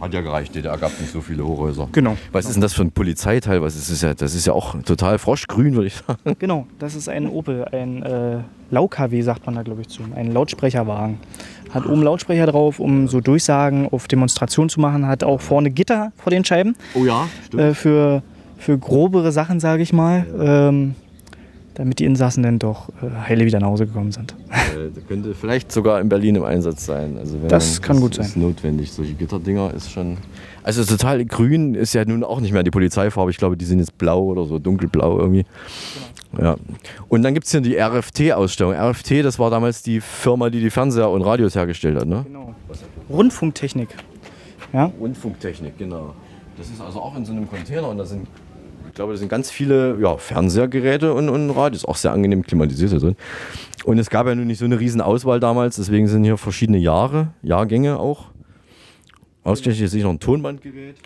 Hat 0.00 0.14
ja 0.14 0.20
gereicht, 0.20 0.54
DDR 0.54 0.78
gab 0.78 0.98
nicht 1.00 1.10
so 1.10 1.20
viele 1.20 1.44
Hochhäuser. 1.44 1.88
Genau. 1.90 2.16
Was 2.30 2.46
ist 2.46 2.54
denn 2.54 2.62
das 2.62 2.72
für 2.72 2.82
ein 2.82 2.92
Polizeiteil? 2.92 3.62
Was 3.62 3.74
ist 3.74 3.90
das, 3.90 4.00
ja, 4.02 4.14
das 4.14 4.34
ist 4.34 4.46
ja 4.46 4.52
auch 4.52 4.80
total 4.82 5.18
froschgrün, 5.18 5.74
würde 5.74 5.88
ich 5.88 5.96
sagen. 5.96 6.36
Genau, 6.38 6.66
das 6.78 6.94
ist 6.94 7.08
ein 7.08 7.28
Opel, 7.28 7.64
ein 7.64 8.02
äh, 8.04 8.38
Lau-KW 8.70 9.22
sagt 9.22 9.46
man 9.46 9.56
da 9.56 9.62
glaube 9.62 9.80
ich 9.80 9.88
zu, 9.88 10.02
ein 10.14 10.32
Lautsprecherwagen. 10.32 11.18
Hat 11.70 11.84
oben 11.84 12.02
Lautsprecher 12.02 12.46
drauf, 12.46 12.78
um 12.78 13.08
so 13.08 13.20
Durchsagen 13.20 13.88
auf 13.88 14.06
Demonstration 14.06 14.68
zu 14.68 14.80
machen, 14.80 15.06
hat 15.06 15.24
auch 15.24 15.40
vorne 15.40 15.70
Gitter 15.70 16.12
vor 16.16 16.30
den 16.30 16.44
Scheiben. 16.44 16.76
Oh 16.94 17.04
ja, 17.04 17.28
stimmt. 17.46 17.62
Äh, 17.62 17.74
für, 17.74 18.22
für 18.56 18.78
grobere 18.78 19.32
Sachen, 19.32 19.58
sage 19.58 19.82
ich 19.82 19.92
mal. 19.92 20.26
Ähm, 20.40 20.94
damit 21.78 22.00
die 22.00 22.04
Insassen 22.04 22.42
dann 22.42 22.58
doch 22.58 22.88
äh, 23.02 23.28
heile 23.28 23.46
wieder 23.46 23.60
nach 23.60 23.68
Hause 23.68 23.86
gekommen 23.86 24.10
sind. 24.12 24.34
Äh, 24.50 25.00
könnte 25.08 25.34
vielleicht 25.34 25.70
sogar 25.72 26.00
in 26.00 26.08
Berlin 26.08 26.34
im 26.34 26.42
Einsatz 26.42 26.84
sein. 26.84 27.16
Also 27.16 27.40
wenn 27.40 27.48
Das 27.48 27.80
kann 27.80 28.00
gut 28.00 28.18
ist 28.18 28.36
notwendig. 28.36 28.92
Solche 28.92 29.14
Gitterdinger 29.14 29.72
ist 29.72 29.90
schon. 29.90 30.18
Also 30.64 30.84
total 30.84 31.24
grün 31.24 31.74
ist 31.74 31.94
ja 31.94 32.04
nun 32.04 32.24
auch 32.24 32.40
nicht 32.40 32.52
mehr 32.52 32.64
die 32.64 32.72
Polizeifarbe. 32.72 33.30
Ich 33.30 33.38
glaube, 33.38 33.56
die 33.56 33.64
sind 33.64 33.78
jetzt 33.78 33.96
blau 33.96 34.24
oder 34.24 34.44
so, 34.44 34.58
dunkelblau 34.58 35.18
irgendwie. 35.18 35.46
Ja. 36.36 36.56
Und 37.08 37.22
dann 37.22 37.32
gibt 37.32 37.46
es 37.46 37.52
hier 37.52 37.60
die 37.60 37.78
RFT-Ausstellung. 37.78 38.74
RFT, 38.74 39.24
das 39.24 39.38
war 39.38 39.50
damals 39.50 39.82
die 39.82 40.00
Firma, 40.00 40.50
die 40.50 40.60
die 40.60 40.70
Fernseher 40.70 41.08
und 41.08 41.22
Radios 41.22 41.54
hergestellt 41.54 41.96
hat, 41.98 42.06
ne? 42.06 42.24
Genau. 42.26 42.54
Rundfunktechnik. 43.08 43.88
Ja? 44.72 44.92
Rundfunktechnik, 45.00 45.78
genau. 45.78 46.14
Das 46.58 46.68
ist 46.68 46.80
also 46.80 47.00
auch 47.00 47.16
in 47.16 47.24
so 47.24 47.32
einem 47.32 47.48
Container 47.48 47.88
und 47.88 47.98
da 47.98 48.04
sind, 48.04 48.26
ich 48.88 48.94
glaube, 48.94 49.12
da 49.12 49.18
sind 49.18 49.28
ganz 49.28 49.50
viele 49.50 49.98
ja, 50.00 50.16
Fernsehgeräte 50.16 51.14
und, 51.14 51.28
und 51.28 51.50
Radios, 51.50 51.84
auch 51.84 51.96
sehr 51.96 52.12
angenehm 52.12 52.42
klimatisiert 52.42 53.00
drin. 53.00 53.16
Und 53.84 53.98
es 53.98 54.10
gab 54.10 54.26
ja 54.26 54.34
nun 54.34 54.46
nicht 54.46 54.58
so 54.58 54.64
eine 54.64 54.80
riesen 54.80 55.00
Auswahl 55.00 55.40
damals, 55.40 55.76
deswegen 55.76 56.08
sind 56.08 56.24
hier 56.24 56.36
verschiedene 56.36 56.78
Jahre, 56.78 57.28
Jahrgänge 57.42 57.98
auch. 57.98 58.26
Ausgerechnet 59.44 59.94
ist 59.94 60.02
noch 60.02 60.10
ein 60.10 60.20
Tonbandgerät. 60.20 60.96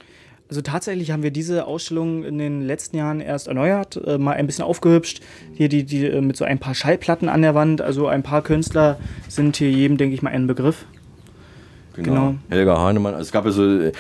Also 0.49 0.61
tatsächlich 0.61 1.11
haben 1.13 1.23
wir 1.23 1.31
diese 1.31 1.67
Ausstellung 1.67 2.25
in 2.25 2.37
den 2.37 2.61
letzten 2.61 2.99
Jahren 2.99 3.21
erst 3.21 3.49
erneuert, 3.49 3.99
äh, 4.05 4.19
mal 4.19 4.33
ein 4.33 4.47
bisschen 4.47 4.65
aufgehübscht. 4.65 5.23
Hier 5.55 5.71
die, 5.71 5.85
die 5.85 6.05
äh, 6.05 6.21
mit 6.21 6.37
so 6.37 6.45
ein 6.45 6.59
paar 6.59 6.75
Schallplatten 6.75 7.31
an 7.31 7.41
der 7.41 7.55
Wand. 7.55 7.81
Also 7.81 8.07
ein 8.07 8.23
paar 8.23 8.43
Künstler 8.43 8.99
sind 9.29 9.57
hier 9.57 9.71
jedem, 9.71 9.97
denke 9.97 10.15
ich 10.15 10.21
mal, 10.21 10.31
ein 10.31 10.47
Begriff. 10.47 10.85
Genau. 11.95 12.35
Helga 12.49 12.79
Hahnemann. 12.79 13.15
Also 13.15 13.23
es 13.23 13.33
gab 13.33 13.45
ja 13.45 13.51
so 13.51 13.65
äh, 13.65 13.93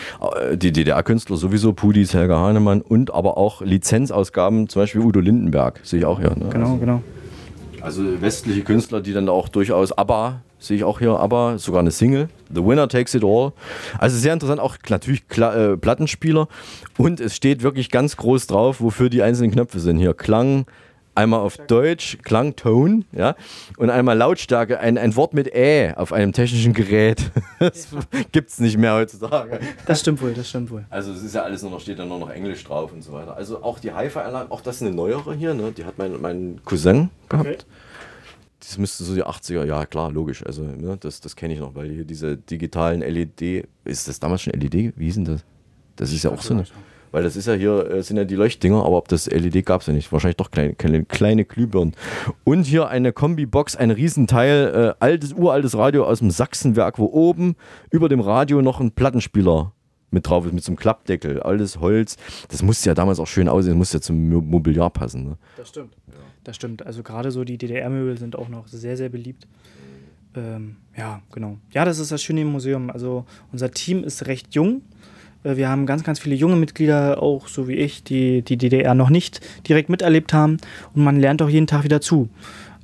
die 0.54 0.72
DDR-Künstler 0.72 1.36
sowieso, 1.36 1.72
Pudis, 1.72 2.14
Helga 2.14 2.38
Hahnemann 2.38 2.80
und 2.80 3.12
aber 3.12 3.36
auch 3.36 3.62
Lizenzausgaben, 3.62 4.68
zum 4.68 4.82
Beispiel 4.82 5.00
Udo 5.02 5.20
Lindenberg, 5.20 5.80
sehe 5.82 6.00
ich 6.00 6.04
auch 6.04 6.18
hier. 6.20 6.30
Ne? 6.30 6.48
Genau, 6.50 6.66
also, 6.66 6.76
genau. 6.78 7.02
Also 7.80 8.20
westliche 8.20 8.62
Künstler, 8.62 9.00
die 9.00 9.12
dann 9.12 9.28
auch 9.28 9.48
durchaus 9.48 9.92
ABBA, 9.92 10.42
sehe 10.58 10.76
ich 10.76 10.84
auch 10.84 11.00
hier, 11.00 11.18
ABBA, 11.18 11.58
sogar 11.58 11.80
eine 11.80 11.90
Single, 11.90 12.28
The 12.54 12.64
Winner 12.64 12.88
Takes 12.88 13.14
It 13.14 13.24
All. 13.24 13.52
Also 13.98 14.16
sehr 14.16 14.32
interessant, 14.32 14.60
auch 14.60 14.76
natürlich 14.88 15.26
Kla 15.28 15.72
äh, 15.72 15.76
Plattenspieler 15.76 16.48
und 16.96 17.20
es 17.20 17.34
steht 17.34 17.62
wirklich 17.62 17.90
ganz 17.90 18.16
groß 18.16 18.46
drauf, 18.46 18.80
wofür 18.80 19.10
die 19.10 19.22
einzelnen 19.22 19.50
Knöpfe 19.50 19.80
sind. 19.80 19.98
Hier 19.98 20.14
Klang, 20.14 20.66
einmal 21.14 21.40
auf 21.40 21.56
Deutsch, 21.56 22.18
Klang, 22.22 22.56
Tone, 22.56 23.04
ja, 23.12 23.34
und 23.76 23.90
einmal 23.90 24.16
Lautstärke, 24.16 24.80
ein, 24.80 24.98
ein 24.98 25.16
Wort 25.16 25.34
mit 25.34 25.54
Ä 25.54 25.94
auf 25.94 26.12
einem 26.12 26.32
technischen 26.32 26.72
Gerät. 26.72 27.30
Das 27.58 27.88
gibt 28.32 28.50
es 28.50 28.58
nicht 28.58 28.76
mehr 28.76 28.94
heutzutage. 28.94 29.60
Das 29.86 30.00
stimmt 30.00 30.20
wohl, 30.20 30.34
das 30.34 30.48
stimmt 30.48 30.70
wohl. 30.70 30.84
Also 30.90 31.12
es 31.12 31.22
ist 31.22 31.34
ja 31.34 31.42
alles 31.42 31.62
nur 31.62 31.70
noch, 31.70 31.80
steht 31.80 31.98
dann 31.98 32.08
nur 32.08 32.18
noch 32.18 32.30
Englisch 32.30 32.64
drauf 32.64 32.92
und 32.92 33.02
so 33.02 33.12
weiter. 33.12 33.36
Also 33.36 33.62
auch 33.62 33.78
die 33.78 33.92
Hi-Fi-Anlage, 33.92 34.50
auch 34.50 34.60
das 34.60 34.76
ist 34.76 34.82
eine 34.82 34.90
neuere 34.90 35.34
hier, 35.34 35.54
ne? 35.54 35.70
die 35.70 35.84
hat 35.84 35.96
mein, 35.96 36.20
mein 36.20 36.60
Cousin 36.64 37.10
gehabt. 37.28 37.48
Okay. 37.48 37.58
Das 38.58 38.78
müsste 38.78 39.04
so 39.04 39.14
die 39.14 39.24
80er, 39.24 39.64
ja 39.64 39.86
klar, 39.86 40.10
logisch. 40.10 40.44
Also 40.44 40.62
ne, 40.62 40.96
das, 40.98 41.20
das 41.20 41.36
kenne 41.36 41.54
ich 41.54 41.60
noch, 41.60 41.74
weil 41.74 41.90
hier 41.90 42.04
diese 42.04 42.36
digitalen 42.36 43.00
LED, 43.00 43.68
ist 43.84 44.08
das 44.08 44.18
damals 44.18 44.42
schon 44.42 44.52
LED? 44.52 44.94
Wie 44.96 45.04
hieß 45.04 45.16
denn 45.16 45.24
das? 45.24 45.44
Das 45.96 46.12
ist 46.12 46.22
ja 46.22 46.30
auch 46.30 46.40
so 46.40 46.54
eine. 46.54 46.64
Weil 47.12 47.22
das 47.22 47.36
ist 47.36 47.46
ja 47.46 47.52
hier, 47.54 47.88
äh, 47.90 48.02
sind 48.02 48.16
ja 48.16 48.24
die 48.24 48.34
Leuchtdinger, 48.34 48.84
aber 48.84 48.96
ob 48.96 49.06
das 49.08 49.26
LED 49.30 49.64
gab 49.64 49.82
es 49.82 49.86
ja 49.86 49.92
nicht. 49.92 50.10
Wahrscheinlich 50.10 50.36
doch 50.38 50.50
kleine, 50.50 50.74
kleine, 50.74 51.04
kleine 51.04 51.44
Glühbirnen. 51.44 51.94
Und 52.42 52.64
hier 52.64 52.88
eine 52.88 53.12
Kombi-Box, 53.12 53.76
ein 53.76 53.90
Riesenteil, 53.90 54.94
äh, 54.98 55.04
altes, 55.04 55.32
uraltes 55.34 55.76
Radio 55.76 56.04
aus 56.04 56.18
dem 56.18 56.30
Sachsenwerk, 56.30 56.98
wo 56.98 57.04
oben 57.06 57.54
über 57.90 58.08
dem 58.08 58.20
Radio 58.20 58.62
noch 58.62 58.80
ein 58.80 58.90
Plattenspieler 58.92 59.72
mit 60.10 60.28
drauf 60.28 60.44
ist, 60.44 60.52
mit 60.52 60.62
so 60.64 60.70
einem 60.70 60.76
Klappdeckel, 60.76 61.40
alles 61.40 61.80
Holz. 61.80 62.16
Das 62.48 62.62
musste 62.62 62.88
ja 62.90 62.94
damals 62.94 63.18
auch 63.20 63.26
schön 63.26 63.48
aussehen, 63.48 63.70
das 63.72 63.78
musste 63.78 63.96
ja 63.98 64.00
zum 64.02 64.28
Mo- 64.28 64.40
Mobiliar 64.42 64.90
passen. 64.90 65.24
Ne? 65.24 65.38
Das 65.56 65.68
stimmt. 65.70 65.94
Das 66.44 66.56
stimmt. 66.56 66.84
Also 66.84 67.02
gerade 67.02 67.30
so 67.30 67.44
die 67.44 67.56
DDR-Möbel 67.56 68.18
sind 68.18 68.36
auch 68.36 68.48
noch 68.48 68.66
sehr, 68.68 68.96
sehr 68.96 69.08
beliebt. 69.08 69.46
Ähm, 70.34 70.76
ja, 70.96 71.22
genau. 71.32 71.58
Ja, 71.72 71.84
das 71.84 71.98
ist 71.98 72.10
das 72.10 72.22
Schöne 72.22 72.40
im 72.42 72.48
Museum. 72.48 72.90
Also 72.90 73.24
unser 73.52 73.70
Team 73.70 74.02
ist 74.02 74.26
recht 74.26 74.54
jung. 74.54 74.82
Äh, 75.44 75.56
Wir 75.56 75.68
haben 75.68 75.86
ganz, 75.86 76.04
ganz 76.04 76.18
viele 76.18 76.34
junge 76.34 76.56
Mitglieder, 76.56 77.22
auch 77.22 77.48
so 77.48 77.68
wie 77.68 77.74
ich, 77.74 78.04
die 78.04 78.42
die 78.42 78.56
DDR 78.56 78.94
noch 78.94 79.10
nicht 79.10 79.40
direkt 79.68 79.88
miterlebt 79.88 80.32
haben. 80.32 80.58
Und 80.94 81.04
man 81.04 81.20
lernt 81.20 81.42
auch 81.42 81.48
jeden 81.48 81.66
Tag 81.66 81.84
wieder 81.84 82.00
zu. 82.00 82.28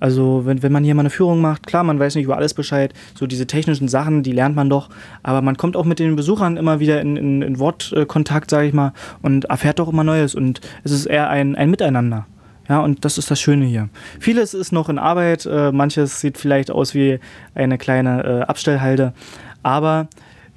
Also 0.01 0.43
wenn, 0.45 0.63
wenn 0.63 0.71
man 0.73 0.85
hier 0.85 0.95
mal 0.95 1.01
eine 1.01 1.11
Führung 1.11 1.41
macht, 1.41 1.67
klar, 1.67 1.83
man 1.83 1.99
weiß 1.99 2.15
nicht 2.15 2.25
über 2.25 2.37
alles 2.37 2.55
Bescheid, 2.55 2.95
so 3.15 3.27
diese 3.27 3.47
technischen 3.47 3.89
Sachen, 3.89 4.23
die 4.23 4.33
lernt 4.33 4.55
man 4.55 4.71
doch, 4.71 4.91
aber 5.25 5.43
man 5.43 5.57
kommt 5.57 5.77
auch 5.77 5.85
mit 5.85 5.99
den 5.99 6.15
Besuchern 6.15 6.57
immer 6.57 6.79
wieder 6.79 7.01
in, 7.01 7.17
in, 7.17 7.43
in 7.43 7.59
Wortkontakt, 7.59 8.51
sage 8.51 8.69
ich 8.69 8.73
mal, 8.73 8.93
und 9.23 9.47
erfährt 9.47 9.81
doch 9.81 9.89
immer 9.89 10.05
Neues 10.05 10.37
und 10.37 10.61
es 10.85 10.93
ist 10.93 11.07
eher 11.07 11.29
ein, 11.31 11.57
ein 11.57 11.71
Miteinander. 11.71 12.27
Ja, 12.69 12.81
und 12.81 13.05
das 13.05 13.19
ist 13.19 13.31
das 13.31 13.41
Schöne 13.41 13.65
hier. 13.65 13.89
Vieles 14.21 14.55
ist 14.55 14.73
noch 14.73 14.89
in 14.89 14.99
Arbeit, 14.99 15.47
äh, 15.47 15.73
manches 15.73 16.21
sieht 16.21 16.39
vielleicht 16.39 16.71
aus 16.71 16.95
wie 16.95 17.19
eine 17.55 17.79
kleine 17.79 18.23
äh, 18.23 18.41
Abstellhalde, 18.43 19.15
aber 19.63 20.09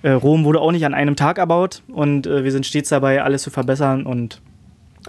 äh, 0.03 0.11
Rom 0.11 0.43
wurde 0.45 0.59
auch 0.59 0.71
nicht 0.71 0.85
an 0.85 0.93
einem 0.93 1.15
Tag 1.15 1.37
erbaut 1.37 1.83
und 1.87 2.27
äh, 2.27 2.43
wir 2.43 2.51
sind 2.51 2.65
stets 2.65 2.89
dabei, 2.89 3.21
alles 3.21 3.43
zu 3.43 3.49
verbessern 3.49 4.05
und 4.05 4.41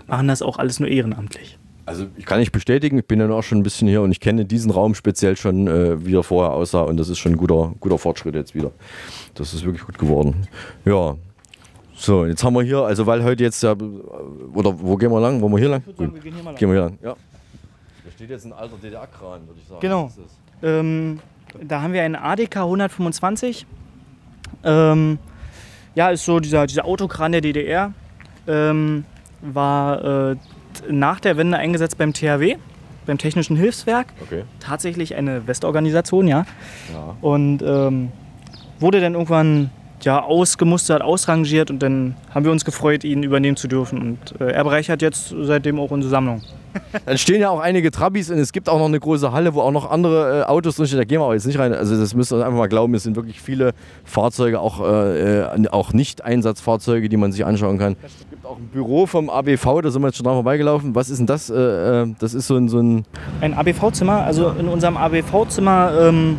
machen 0.06 0.28
das 0.28 0.42
auch 0.42 0.58
alles 0.58 0.80
nur 0.80 0.88
ehrenamtlich. 0.88 1.58
Also 1.84 2.06
ich 2.16 2.26
kann 2.26 2.38
nicht 2.38 2.52
bestätigen, 2.52 2.98
ich 2.98 3.06
bin 3.06 3.18
ja 3.18 3.28
auch 3.30 3.42
schon 3.42 3.58
ein 3.58 3.62
bisschen 3.64 3.88
hier 3.88 4.02
und 4.02 4.12
ich 4.12 4.20
kenne 4.20 4.44
diesen 4.44 4.70
Raum 4.70 4.94
speziell 4.94 5.36
schon, 5.36 5.66
äh, 5.66 6.04
wie 6.06 6.14
er 6.14 6.22
vorher 6.22 6.52
aussah 6.52 6.82
und 6.82 6.96
das 6.96 7.08
ist 7.08 7.18
schon 7.18 7.32
ein 7.32 7.38
guter, 7.38 7.74
guter 7.80 7.98
Fortschritt 7.98 8.34
jetzt 8.34 8.54
wieder. 8.54 8.70
Das 9.34 9.52
ist 9.52 9.64
wirklich 9.64 9.84
gut 9.84 9.98
geworden. 9.98 10.46
Ja. 10.84 11.16
So, 11.94 12.26
jetzt 12.26 12.42
haben 12.42 12.54
wir 12.54 12.62
hier, 12.62 12.78
also 12.78 13.06
weil 13.06 13.22
heute 13.22 13.44
jetzt 13.44 13.62
ja, 13.62 13.72
oder 13.72 14.78
wo 14.80 14.96
gehen 14.96 15.10
wir 15.10 15.20
lang? 15.20 15.40
Wollen 15.40 15.52
wir 15.52 15.58
hier 15.58 15.68
lang? 15.68 15.82
sagen, 15.84 16.14
wir 16.14 16.20
gehen 16.20 16.34
hier 16.34 16.42
mal 16.42 16.50
lang. 16.50 16.58
Gehen 16.58 16.68
wir 16.68 16.74
hier 16.74 16.84
lang, 16.84 16.98
ja. 17.02 17.14
Da 18.04 18.10
steht 18.14 18.30
jetzt 18.30 18.44
ein 18.44 18.52
alter 18.52 18.76
DDR-Kran, 18.82 19.46
würde 19.46 19.60
ich 19.60 19.68
sagen. 19.68 19.80
Genau. 19.80 20.10
Ähm, 20.62 21.20
da 21.62 21.82
haben 21.82 21.92
wir 21.92 22.02
einen 22.02 22.16
ADK 22.16 22.56
125. 22.56 23.66
Ähm, 24.64 25.18
ja, 25.94 26.10
ist 26.10 26.24
so 26.24 26.40
dieser, 26.40 26.66
dieser 26.66 26.84
Autokran 26.84 27.32
der 27.32 27.40
DDR. 27.40 27.92
Ähm, 28.46 29.04
war 29.40 30.30
äh, 30.30 30.36
nach 30.88 31.20
der 31.20 31.36
Wende 31.36 31.58
eingesetzt 31.58 31.98
beim 31.98 32.12
THW, 32.12 32.56
beim 33.06 33.18
Technischen 33.18 33.56
Hilfswerk. 33.56 34.06
Okay. 34.22 34.44
Tatsächlich 34.60 35.14
eine 35.16 35.46
Westorganisation, 35.46 36.28
ja. 36.28 36.46
Ja. 36.92 37.16
Und 37.20 37.62
ähm, 37.62 38.12
wurde 38.78 39.00
dann 39.00 39.14
irgendwann 39.14 39.70
ja, 40.04 40.22
ausgemustert, 40.22 41.02
ausrangiert 41.02 41.70
und 41.70 41.82
dann 41.82 42.14
haben 42.34 42.44
wir 42.44 42.52
uns 42.52 42.64
gefreut, 42.64 43.04
ihn 43.04 43.22
übernehmen 43.22 43.56
zu 43.56 43.68
dürfen. 43.68 44.00
Und 44.00 44.40
äh, 44.40 44.52
er 44.52 44.64
bereichert 44.64 45.02
jetzt 45.02 45.34
seitdem 45.42 45.78
auch 45.78 45.90
unsere 45.90 46.10
Sammlung. 46.10 46.42
Dann 47.06 47.18
stehen 47.18 47.40
ja 47.40 47.50
auch 47.50 47.60
einige 47.60 47.90
Trabis 47.90 48.30
und 48.30 48.38
es 48.38 48.52
gibt 48.52 48.68
auch 48.68 48.78
noch 48.78 48.86
eine 48.86 48.98
große 48.98 49.32
Halle, 49.32 49.54
wo 49.54 49.60
auch 49.60 49.70
noch 49.70 49.90
andere 49.90 50.40
äh, 50.40 50.44
Autos 50.44 50.76
drinstehen. 50.76 50.98
Da 50.98 51.04
gehen 51.04 51.20
wir 51.20 51.24
aber 51.24 51.34
jetzt 51.34 51.46
nicht 51.46 51.58
rein. 51.58 51.72
Also 51.74 51.98
das 51.98 52.14
müsst 52.14 52.32
ihr 52.32 52.36
uns 52.36 52.44
einfach 52.44 52.58
mal 52.58 52.68
glauben, 52.68 52.94
es 52.94 53.02
sind 53.02 53.16
wirklich 53.16 53.40
viele 53.40 53.72
Fahrzeuge, 54.04 54.60
auch, 54.60 54.80
äh, 54.80 55.40
äh, 55.42 55.68
auch 55.68 55.92
Nicht-Einsatzfahrzeuge, 55.92 57.08
die 57.08 57.16
man 57.16 57.32
sich 57.32 57.44
anschauen 57.44 57.78
kann. 57.78 57.96
Es 58.02 58.28
gibt 58.30 58.46
auch 58.46 58.56
ein 58.56 58.68
Büro 58.68 59.06
vom 59.06 59.28
ABV, 59.30 59.82
da 59.82 59.90
sind 59.90 60.02
wir 60.02 60.08
jetzt 60.08 60.16
schon 60.16 60.24
dran 60.24 60.34
vorbeigelaufen. 60.34 60.94
Was 60.94 61.10
ist 61.10 61.18
denn 61.18 61.26
das? 61.26 61.50
Äh, 61.50 62.02
äh, 62.02 62.14
das 62.18 62.34
ist 62.34 62.46
so 62.46 62.56
ein, 62.56 62.68
so 62.68 62.78
ein 62.78 63.04
Ein 63.40 63.54
ABV-Zimmer, 63.54 64.22
also 64.22 64.50
in 64.50 64.68
unserem 64.68 64.96
ABV-Zimmer 64.96 65.92
ähm, 66.00 66.38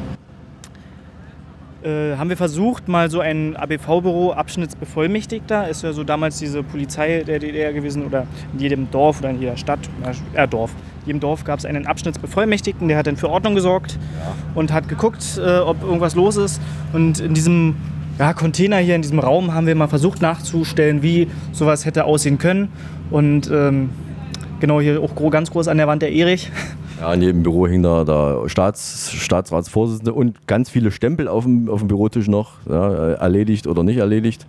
äh, 1.84 2.16
haben 2.18 2.30
wir 2.30 2.38
versucht, 2.38 2.88
mal 2.88 3.10
so 3.10 3.20
ein 3.20 3.56
ABV-Büro, 3.56 4.32
Abschnittsbevollmächtigter, 4.32 5.68
ist 5.68 5.84
ja 5.84 5.94
so 5.94 6.04
damals 6.04 6.40
diese 6.40 6.64
Polizei 6.64 7.24
der 7.24 7.40
DDR 7.40 7.74
gewesen 7.74 8.06
oder 8.06 8.26
in 8.54 8.60
jedem 8.60 8.92
Dorf 8.92 9.20
oder 9.20 9.30
in 9.30 9.40
jeder 9.40 9.58
Stadt, 9.58 9.80
äh, 10.34 10.48
Dorf. 10.48 10.72
In 11.02 11.08
jedem 11.08 11.20
Dorf 11.20 11.44
gab 11.44 11.60
es 11.60 11.66
einen 11.66 11.86
Abschnittsbevollmächtigten, 11.86 12.88
der 12.88 12.98
hat 12.98 13.08
dann 13.08 13.18
für 13.18 13.30
Ordnung 13.30 13.56
gesorgt 13.56 14.00
und 14.56 14.72
hat 14.72 14.88
geguckt, 14.88 15.24
äh, 15.38 15.60
ob 15.60 15.82
irgendwas 15.84 16.16
los 16.16 16.38
ist. 16.38 16.62
Und 16.94 17.20
in 17.20 17.34
diesem 17.34 17.76
ja, 18.20 18.34
Container 18.34 18.78
hier, 18.78 18.96
in 18.96 19.02
diesem 19.02 19.20
Raum, 19.20 19.54
haben 19.54 19.68
wir 19.68 19.76
mal 19.76 19.88
versucht 19.88 20.22
nachzustellen, 20.22 21.02
wie 21.02 21.28
sowas 21.52 21.86
hätte 21.86 22.06
aussehen 22.06 22.38
können. 22.38 22.70
Und 23.10 23.50
ähm, 23.52 23.90
genau 24.60 24.80
hier 24.80 25.02
auch 25.02 25.14
ganz 25.32 25.52
groß 25.52 25.68
an 25.68 25.78
der 25.78 25.88
Wand 25.88 26.02
der 26.02 26.12
Erich. 26.12 26.52
Ja, 27.00 27.14
in 27.14 27.22
jedem 27.22 27.44
Büro 27.44 27.68
hing 27.68 27.84
da 27.84 28.04
der 28.04 28.50
Staats, 28.50 29.12
Staatsratsvorsitzende 29.12 30.14
und 30.14 30.48
ganz 30.48 30.70
viele 30.70 30.92
Stempel 30.92 31.28
auf 31.28 31.44
dem, 31.44 31.70
auf 31.70 31.80
dem 31.80 31.88
Bürotisch 31.88 32.28
noch, 32.28 32.54
ja, 32.70 33.14
erledigt 33.14 33.68
oder 33.68 33.84
nicht 33.84 33.98
erledigt. 33.98 34.46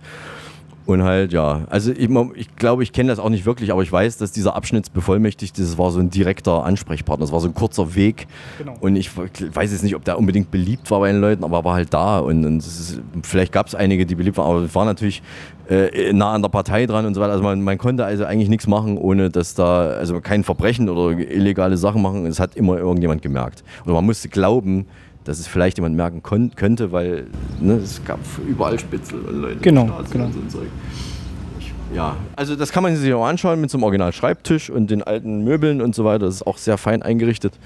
Und 0.85 1.03
halt, 1.03 1.33
ja, 1.33 1.61
also 1.69 1.91
ich, 1.91 2.09
ich 2.35 2.55
glaube, 2.55 2.83
ich 2.83 2.93
kenne 2.93 3.09
das 3.09 3.17
auch 3.17 3.29
nicht 3.29 3.45
wirklich, 3.45 3.71
aber 3.71 3.81
ich 3.81 3.91
weiß, 3.91 4.17
dass 4.17 4.31
dieser 4.31 4.55
Abschnittsbevollmächtigte, 4.55 5.61
das 5.61 5.77
war 5.79 5.89
so 5.91 5.99
ein 5.99 6.11
direkter 6.11 6.63
Ansprechpartner, 6.63 7.23
das 7.23 7.31
war 7.31 7.39
so 7.39 7.47
ein 7.47 7.55
kurzer 7.55 7.95
Weg. 7.95 8.27
Genau. 8.59 8.75
Und 8.81 8.95
ich 8.95 9.09
weiß 9.17 9.71
jetzt 9.71 9.83
nicht, 9.83 9.95
ob 9.95 10.05
der 10.05 10.19
unbedingt 10.19 10.51
beliebt 10.51 10.91
war 10.91 10.99
bei 10.99 11.11
den 11.11 11.21
Leuten, 11.21 11.43
aber 11.43 11.57
er 11.57 11.63
war 11.63 11.73
halt 11.73 11.93
da. 11.93 12.19
Und, 12.19 12.45
und 12.45 12.57
ist, 12.59 13.01
vielleicht 13.23 13.51
gab 13.51 13.65
es 13.67 13.73
einige, 13.73 14.05
die 14.05 14.13
beliebt 14.13 14.37
waren, 14.37 14.49
aber 14.49 14.61
es 14.63 14.75
war 14.75 14.85
natürlich 14.85 15.23
äh, 15.69 16.13
nah 16.13 16.33
an 16.33 16.43
der 16.43 16.49
Partei 16.49 16.85
dran 16.85 17.05
und 17.07 17.15
so 17.15 17.21
weiter. 17.21 17.31
Also 17.31 17.43
man, 17.43 17.61
man 17.61 17.79
konnte 17.79 18.05
also 18.05 18.25
eigentlich 18.25 18.49
nichts 18.49 18.67
machen, 18.67 18.99
ohne 18.99 19.31
dass 19.31 19.55
da, 19.55 19.87
also 19.87 20.21
kein 20.21 20.43
Verbrechen 20.43 20.87
oder 20.89 21.17
illegale 21.17 21.77
Sachen 21.77 22.03
machen. 22.03 22.27
Es 22.27 22.39
hat 22.39 22.55
immer 22.55 22.77
irgendjemand 22.77 23.23
gemerkt. 23.23 23.63
Oder 23.85 23.95
man 23.95 24.05
musste 24.05 24.29
glauben, 24.29 24.85
dass 25.25 25.39
es 25.39 25.47
vielleicht 25.47 25.77
jemand 25.77 25.95
merken 25.95 26.23
könnte, 26.23 26.91
weil 26.91 27.27
ne, 27.59 27.73
es 27.73 28.01
gab 28.05 28.19
überall 28.47 28.79
Spitzel 28.79 29.19
und 29.21 29.41
Leute. 29.41 29.57
Genau, 29.57 29.89
genau. 30.09 30.25
Und 30.25 30.33
so 30.33 30.39
ein 30.39 30.49
Zeug. 30.49 30.67
Ich 31.59 31.73
Ja, 31.93 32.15
also 32.35 32.55
das 32.55 32.71
kann 32.71 32.83
man 32.83 32.95
sich 32.95 33.13
auch 33.13 33.25
anschauen 33.25 33.59
mit 33.59 33.69
so 33.69 33.77
einem 33.77 33.83
Original-Schreibtisch 33.83 34.69
und 34.69 34.89
den 34.89 35.03
alten 35.03 35.43
Möbeln 35.43 35.81
und 35.81 35.93
so 35.95 36.05
weiter. 36.05 36.25
Das 36.27 36.35
ist 36.35 36.47
auch 36.47 36.57
sehr 36.57 36.77
fein 36.77 37.01
eingerichtet. 37.01 37.59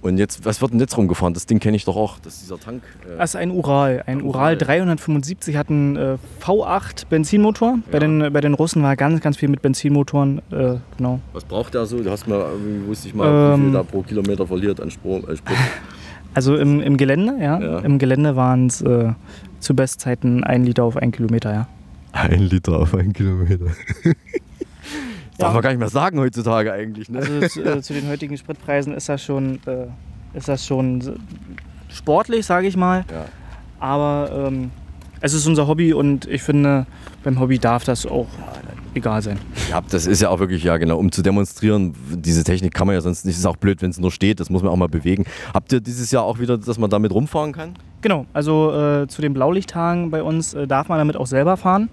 Und 0.00 0.16
jetzt, 0.18 0.44
was 0.44 0.60
wird 0.60 0.72
denn 0.72 0.78
jetzt 0.78 0.96
rumgefahren? 0.96 1.34
Das 1.34 1.46
Ding 1.46 1.58
kenne 1.58 1.76
ich 1.76 1.84
doch 1.84 1.96
auch, 1.96 2.20
das 2.20 2.34
ist 2.34 2.42
dieser 2.42 2.60
Tank. 2.60 2.84
Äh, 3.04 3.18
Das 3.18 3.30
ist 3.30 3.36
ein 3.36 3.50
Ural. 3.50 4.04
Ein 4.06 4.22
Ural 4.22 4.56
375 4.56 5.56
hat 5.56 5.70
einen 5.70 5.96
äh, 5.96 6.16
V8 6.40 7.06
Benzinmotor. 7.10 7.78
Bei, 7.90 7.98
den, 7.98 8.32
bei 8.32 8.40
den 8.40 8.54
Russen 8.54 8.80
war 8.84 8.94
ganz, 8.94 9.20
ganz 9.20 9.36
viel 9.38 9.48
mit 9.48 9.60
Benzinmotoren. 9.60 10.38
Äh, 10.52 10.76
genau. 10.96 11.18
was 11.32 11.42
braucht 11.44 11.74
der 11.74 11.84
so? 11.86 12.00
Du 12.00 12.10
hast 12.10 12.28
mal, 12.28 12.38
irgendwie 12.38 12.86
wusste 12.86 13.08
ich 13.08 13.14
mal, 13.14 13.26
wie 13.26 13.54
Ähm. 13.54 13.62
viel 13.64 13.72
da 13.72 13.82
pro 13.82 14.02
Kilometer 14.02 14.46
verliert 14.46 14.80
an 14.80 14.90
Strom. 14.90 15.24
Äh, 15.28 15.36
Sprit. 15.36 15.56
Also 16.34 16.56
im, 16.56 16.80
im 16.80 16.96
Gelände, 16.96 17.36
ja. 17.40 17.60
Ja. 17.60 17.78
Im 17.80 17.98
Gelände 17.98 18.36
waren 18.36 18.66
es 18.66 18.80
äh, 18.82 19.12
zu 19.60 19.74
Bestzeiten 19.74 20.44
ein 20.44 20.64
Liter 20.64 20.84
auf 20.84 20.96
einen 20.96 21.12
Kilometer, 21.12 21.52
ja. 21.52 21.68
Ein 22.12 22.42
Liter 22.42 22.78
auf 22.78 22.94
einen 22.94 23.12
Kilometer. 23.12 23.66
Darf 25.38 25.52
man 25.52 25.62
gar 25.62 25.70
nicht 25.70 25.78
mehr 25.78 25.88
sagen 25.88 26.18
heutzutage 26.18 26.72
eigentlich, 26.72 27.08
ne? 27.08 27.20
Also 27.20 27.48
zu, 27.48 27.62
äh, 27.62 27.80
zu 27.80 27.92
den 27.92 28.08
heutigen 28.08 28.36
Spritpreisen 28.36 28.92
ist 28.92 29.08
das 29.08 29.22
schon, 29.22 29.60
äh, 29.66 29.86
ist 30.34 30.48
das 30.48 30.66
schon 30.66 31.20
sportlich, 31.88 32.44
sage 32.44 32.66
ich 32.66 32.76
mal. 32.76 33.04
Ja. 33.10 33.26
Aber 33.78 34.48
ähm, 34.48 34.70
es 35.20 35.34
ist 35.34 35.46
unser 35.46 35.68
Hobby 35.68 35.92
und 35.92 36.26
ich 36.26 36.42
finde, 36.42 36.86
beim 37.22 37.38
Hobby 37.38 37.58
darf 37.58 37.84
das 37.84 38.04
auch 38.06 38.26
egal 38.94 39.22
sein. 39.22 39.38
Ja, 39.70 39.80
das 39.88 40.06
ist 40.06 40.22
ja 40.22 40.30
auch 40.30 40.38
wirklich, 40.38 40.64
ja 40.64 40.76
genau, 40.76 40.98
um 40.98 41.12
zu 41.12 41.22
demonstrieren, 41.22 41.94
diese 42.10 42.44
Technik 42.44 42.74
kann 42.74 42.86
man 42.86 42.94
ja 42.94 43.00
sonst 43.00 43.24
nicht, 43.24 43.36
ist 43.36 43.46
auch 43.46 43.56
blöd, 43.56 43.82
wenn 43.82 43.90
es 43.90 43.98
nur 43.98 44.10
steht, 44.10 44.40
das 44.40 44.50
muss 44.50 44.62
man 44.62 44.72
auch 44.72 44.76
mal 44.76 44.88
bewegen. 44.88 45.24
Habt 45.54 45.72
ihr 45.72 45.80
dieses 45.80 46.10
Jahr 46.10 46.24
auch 46.24 46.38
wieder, 46.38 46.58
dass 46.58 46.78
man 46.78 46.90
damit 46.90 47.12
rumfahren 47.12 47.52
kann? 47.52 47.74
Genau, 48.00 48.26
also 48.32 48.72
äh, 48.72 49.08
zu 49.08 49.22
den 49.22 49.34
Blaulichttagen 49.34 50.10
bei 50.10 50.22
uns 50.22 50.54
äh, 50.54 50.66
darf 50.66 50.88
man 50.88 50.98
damit 50.98 51.16
auch 51.16 51.26
selber 51.26 51.56
fahren. 51.56 51.88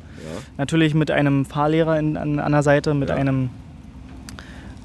Natürlich 0.58 0.94
mit 0.94 1.10
einem 1.12 1.46
Fahrlehrer 1.46 1.98
in, 1.98 2.18
an, 2.18 2.40
an 2.40 2.52
der 2.52 2.64
Seite, 2.64 2.94
mit 2.94 3.12
einem, 3.12 3.50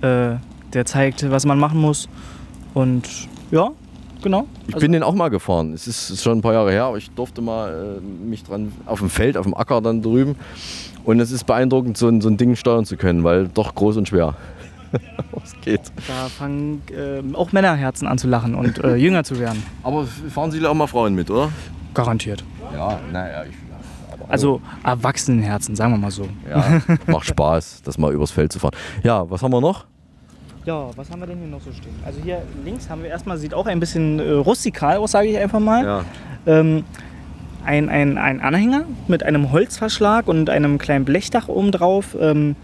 äh, 0.01 0.37
der 0.73 0.87
zeigt, 0.87 1.31
was 1.31 1.45
man 1.45 1.59
machen 1.59 1.81
muss. 1.81 2.09
Und 2.73 3.09
ja, 3.51 3.71
genau. 4.23 4.47
Ich 4.69 4.77
bin 4.77 4.93
den 4.93 5.03
auch 5.03 5.15
mal 5.15 5.29
gefahren. 5.29 5.75
Es 5.75 5.87
ist, 5.87 6.11
ist 6.11 6.23
schon 6.23 6.39
ein 6.39 6.43
paar 6.43 6.55
Jahre 6.55 6.71
her, 6.71 6.85
aber 6.85 6.97
ich 6.97 7.11
durfte 7.11 7.43
mal 7.43 7.99
äh, 7.99 8.01
mich 8.01 8.45
dran 8.45 8.73
auf 8.87 9.01
dem 9.01 9.11
Feld, 9.11 9.37
auf 9.37 9.45
dem 9.45 9.55
Acker 9.55 9.81
dann 9.81 10.03
drüben. 10.03 10.37
Und 11.05 11.21
es 11.21 11.31
ist 11.31 11.45
beeindruckend, 11.45 11.97
so 11.97 12.09
ein, 12.09 12.21
so 12.21 12.29
ein 12.29 12.37
Ding 12.37 12.57
steuern 12.57 12.85
zu 12.85 12.97
können, 12.97 13.25
weil 13.25 13.49
doch 13.49 13.75
groß 13.75 13.97
und 13.97 14.09
schwer. 14.09 14.35
Was 15.33 15.55
geht? 15.61 15.81
Da 16.09 16.29
fangen 16.29 16.83
äh, 16.91 17.23
auch 17.35 17.53
Männerherzen 17.53 18.09
an 18.09 18.19
zu 18.19 18.29
lachen 18.29 18.55
und 18.55 18.83
äh, 18.83 18.95
jünger 18.97 19.25
zu 19.25 19.39
werden. 19.39 19.63
Aber 19.83 20.05
fahren 20.05 20.51
Sie 20.51 20.65
auch 20.67 20.75
mal 20.75 20.87
Frauen 20.87 21.15
mit, 21.15 21.31
oder? 21.31 21.51
Garantiert. 21.95 22.45
Ja, 22.75 22.99
naja, 23.13 23.45
ich. 23.45 23.55
Also 24.29 24.61
Erwachsenenherzen, 24.85 25.75
sagen 25.75 25.93
wir 25.93 25.99
mal 25.99 26.11
so. 26.11 26.29
Ja, 26.49 26.81
macht 27.07 27.27
Spaß, 27.27 27.83
das 27.83 27.99
mal 27.99 28.13
übers 28.13 28.31
Feld 28.31 28.53
zu 28.53 28.61
fahren. 28.61 28.77
Ja, 29.03 29.29
was 29.29 29.43
haben 29.43 29.53
wir 29.53 29.61
noch? 29.61 29.87
Ja, 30.65 30.91
was 30.95 31.11
haben 31.11 31.21
wir 31.21 31.27
denn 31.27 31.39
hier 31.39 31.49
noch 31.49 31.61
so 31.61 31.73
stehen? 31.73 31.95
Also 32.05 32.21
hier 32.23 32.43
links 32.65 32.89
haben 32.89 33.03
wir 33.03 33.11
erstmal, 33.11 33.39
sieht 33.39 33.55
auch 33.55 33.67
ein 33.67 33.81
bisschen 33.81 34.21
äh, 34.21 34.31
rustikal 34.31 34.99
aus, 34.99 35.13
sage 35.13 35.29
ich 35.29 35.39
einfach 35.39 35.59
mal. 35.59 35.85
Ja. 35.85 36.05
Ähm, 36.47 36.85
ein, 37.65 37.89
ein, 37.89 38.19
ein 38.19 38.41
Anhänger 38.41 38.85
mit 39.09 39.23
einem 39.23 39.53
Holzverschlag 39.53 40.29
und 40.29 40.51
einem 40.51 40.79
kleinen 40.79 41.05
Blechdach 41.05 41.49
oben 41.49 41.73
drauf. 41.73 42.17
Ähm, 42.21 42.57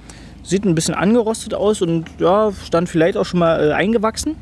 sieht 0.42 0.64
ein 0.64 0.74
bisschen 0.76 0.94
angerostet 0.94 1.54
aus 1.54 1.82
und 1.82 2.04
ja, 2.20 2.52
stand 2.64 2.88
vielleicht 2.88 3.16
auch 3.16 3.24
schon 3.24 3.40
mal 3.40 3.68
äh, 3.68 3.72
eingewachsen. 3.72 4.36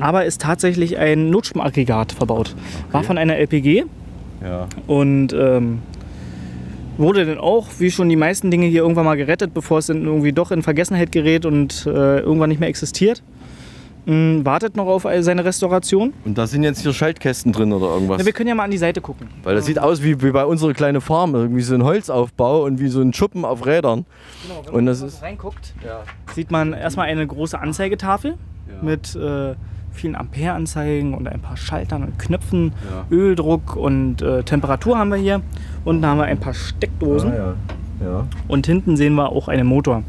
Aber 0.00 0.24
ist 0.24 0.40
tatsächlich 0.40 0.98
ein 0.98 1.30
Notstromaggregat 1.30 2.12
verbaut. 2.12 2.54
War 2.90 3.02
von 3.04 3.16
einer 3.18 3.36
LPG 3.36 3.84
Ja. 4.42 4.66
und 4.86 5.32
ähm, 5.32 5.80
wurde 6.98 7.24
dann 7.24 7.38
auch, 7.38 7.68
wie 7.78 7.90
schon 7.90 8.08
die 8.08 8.16
meisten 8.16 8.50
Dinge 8.50 8.66
hier, 8.66 8.82
irgendwann 8.82 9.04
mal 9.04 9.16
gerettet, 9.16 9.54
bevor 9.54 9.78
es 9.78 9.86
dann 9.86 10.04
irgendwie 10.04 10.32
doch 10.32 10.50
in 10.50 10.62
Vergessenheit 10.62 11.10
gerät 11.12 11.46
und 11.46 11.86
äh, 11.86 12.18
irgendwann 12.20 12.48
nicht 12.50 12.60
mehr 12.60 12.68
existiert. 12.68 13.22
Mm, 14.04 14.44
wartet 14.44 14.76
noch 14.76 14.86
auf 14.86 15.06
seine 15.20 15.44
Restauration. 15.44 16.12
Und 16.24 16.36
da 16.36 16.46
sind 16.46 16.64
jetzt 16.64 16.82
hier 16.82 16.92
Schaltkästen 16.92 17.52
drin 17.52 17.72
oder 17.72 17.86
irgendwas? 17.94 18.18
Ja, 18.20 18.26
wir 18.26 18.32
können 18.32 18.48
ja 18.48 18.54
mal 18.54 18.64
an 18.64 18.70
die 18.70 18.78
Seite 18.78 19.00
gucken. 19.00 19.28
Weil 19.44 19.54
das 19.54 19.66
sieht 19.66 19.78
aus 19.78 20.02
wie, 20.02 20.20
wie 20.22 20.32
bei 20.32 20.44
unserer 20.44 20.72
kleinen 20.72 21.00
Farm, 21.00 21.34
irgendwie 21.34 21.62
so 21.62 21.74
ein 21.74 21.84
Holzaufbau 21.84 22.64
und 22.64 22.80
wie 22.80 22.88
so 22.88 23.00
ein 23.00 23.12
Schuppen 23.12 23.44
auf 23.44 23.64
Rädern. 23.64 24.04
und 24.72 24.86
das 24.86 25.02
ist 25.02 25.22
reinguckt, 25.22 25.74
sieht 26.34 26.50
man 26.50 26.72
erstmal 26.72 27.06
eine 27.06 27.26
große 27.26 27.58
Anzeigetafel 27.58 28.34
mit 28.82 29.14
äh, 29.14 29.54
vielen 29.92 30.16
Ampereanzeigen 30.16 31.14
und 31.14 31.28
ein 31.28 31.40
paar 31.40 31.56
Schaltern 31.56 32.02
und 32.02 32.18
Knöpfen, 32.18 32.72
Öldruck 33.10 33.76
und 33.76 34.22
äh, 34.22 34.42
Temperatur 34.42 34.98
haben 34.98 35.10
wir 35.10 35.18
hier. 35.18 35.42
Unten 35.84 36.04
haben 36.06 36.18
wir 36.18 36.24
ein 36.24 36.38
paar 36.40 36.54
Steckdosen. 36.54 37.32
Ah, 37.32 37.54
ja. 38.02 38.26
Und 38.48 38.66
hinten 38.66 38.96
sehen 38.96 39.14
wir 39.14 39.30
auch 39.30 39.48
einen 39.48 39.66
Motor. 39.66 40.02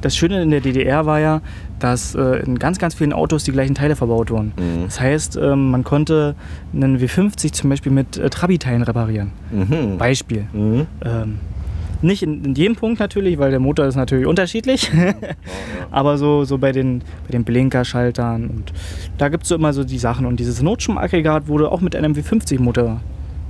Das 0.00 0.16
Schöne 0.16 0.42
in 0.42 0.50
der 0.50 0.60
DDR 0.60 1.06
war 1.06 1.20
ja, 1.20 1.40
dass 1.78 2.14
äh, 2.14 2.42
in 2.44 2.58
ganz, 2.58 2.78
ganz 2.78 2.94
vielen 2.94 3.12
Autos 3.12 3.44
die 3.44 3.52
gleichen 3.52 3.74
Teile 3.74 3.96
verbaut 3.96 4.30
wurden. 4.30 4.52
Mhm. 4.56 4.84
Das 4.84 5.00
heißt, 5.00 5.36
ähm, 5.36 5.70
man 5.70 5.84
konnte 5.84 6.34
einen 6.72 6.98
W50 6.98 7.52
zum 7.52 7.70
Beispiel 7.70 7.92
mit 7.92 8.16
äh, 8.16 8.30
Trabi-Teilen 8.30 8.82
reparieren. 8.82 9.32
Mhm. 9.50 9.98
Beispiel. 9.98 10.46
Mhm. 10.52 10.86
Ähm, 11.04 11.38
nicht 12.02 12.22
in, 12.22 12.44
in 12.44 12.54
jedem 12.54 12.76
Punkt 12.76 13.00
natürlich, 13.00 13.38
weil 13.38 13.50
der 13.50 13.60
Motor 13.60 13.86
ist 13.86 13.96
natürlich 13.96 14.26
unterschiedlich. 14.26 14.90
Aber 15.90 16.18
so, 16.18 16.44
so 16.44 16.58
bei 16.58 16.72
den, 16.72 17.00
bei 17.26 17.32
den 17.32 17.44
Blinkerschaltern 17.44 18.48
und 18.48 18.72
da 19.18 19.28
gibt 19.28 19.44
es 19.44 19.48
so 19.48 19.54
immer 19.54 19.72
so 19.72 19.84
die 19.84 19.98
Sachen. 19.98 20.26
Und 20.26 20.38
dieses 20.40 20.62
Notstromaggregat 20.62 21.48
wurde 21.48 21.70
auch 21.70 21.80
mit 21.80 21.96
einem 21.96 22.12
W50-Motor 22.12 23.00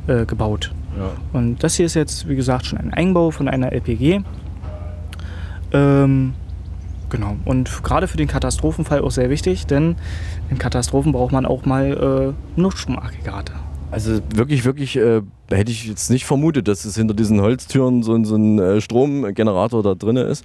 äh, 0.07 0.24
gebaut. 0.24 0.72
Ja. 0.97 1.11
Und 1.32 1.62
das 1.62 1.74
hier 1.76 1.86
ist 1.86 1.94
jetzt, 1.94 2.28
wie 2.28 2.36
gesagt, 2.36 2.66
schon 2.66 2.78
ein 2.78 2.92
Einbau 2.92 3.30
von 3.30 3.49
einer 3.49 3.72
LPG. 3.72 4.20
Ähm, 5.73 6.35
genau. 7.11 7.37
Und 7.45 7.83
gerade 7.83 8.09
für 8.09 8.17
den 8.17 8.29
Katastrophenfall 8.29 9.01
auch 9.01 9.11
sehr 9.11 9.31
wichtig, 9.31 9.67
denn 9.67 9.97
in 10.51 10.59
Katastrophen 10.59 11.12
braucht 11.12 11.33
man 11.33 11.47
auch 11.47 11.64
mal 11.64 12.35
äh, 12.57 12.61
Notstromaggregate. 12.61 13.53
Also 13.91 14.21
wirklich, 14.35 14.64
wirklich 14.64 14.97
äh, 14.97 15.23
hätte 15.51 15.71
ich 15.71 15.87
jetzt 15.87 16.11
nicht 16.11 16.25
vermutet, 16.27 16.67
dass 16.69 16.85
es 16.85 16.97
hinter 16.97 17.14
diesen 17.14 17.41
Holztüren 17.41 18.03
so, 18.03 18.14
ein- 18.14 18.25
so 18.25 18.35
ein 18.37 18.59
äh, 18.59 18.81
Stromgenerator 18.81 19.83
da 19.83 19.95
drin 19.95 20.17
ist. 20.17 20.45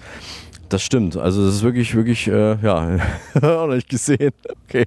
Das 0.69 0.83
stimmt. 0.83 1.17
Also 1.17 1.45
das 1.45 1.55
ist 1.55 1.63
wirklich, 1.63 1.95
wirklich, 1.95 2.27
äh, 2.27 2.55
ja, 2.63 2.97
auch 3.41 3.67
nicht 3.67 3.89
gesehen. 3.89 4.31
Okay. 4.67 4.85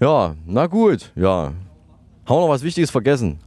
Ja, 0.00 0.34
na 0.46 0.66
gut, 0.66 1.12
ja. 1.14 1.52
Haben 2.26 2.36
wir 2.36 2.40
noch 2.40 2.48
was 2.48 2.62
Wichtiges 2.62 2.90
vergessen? 2.90 3.38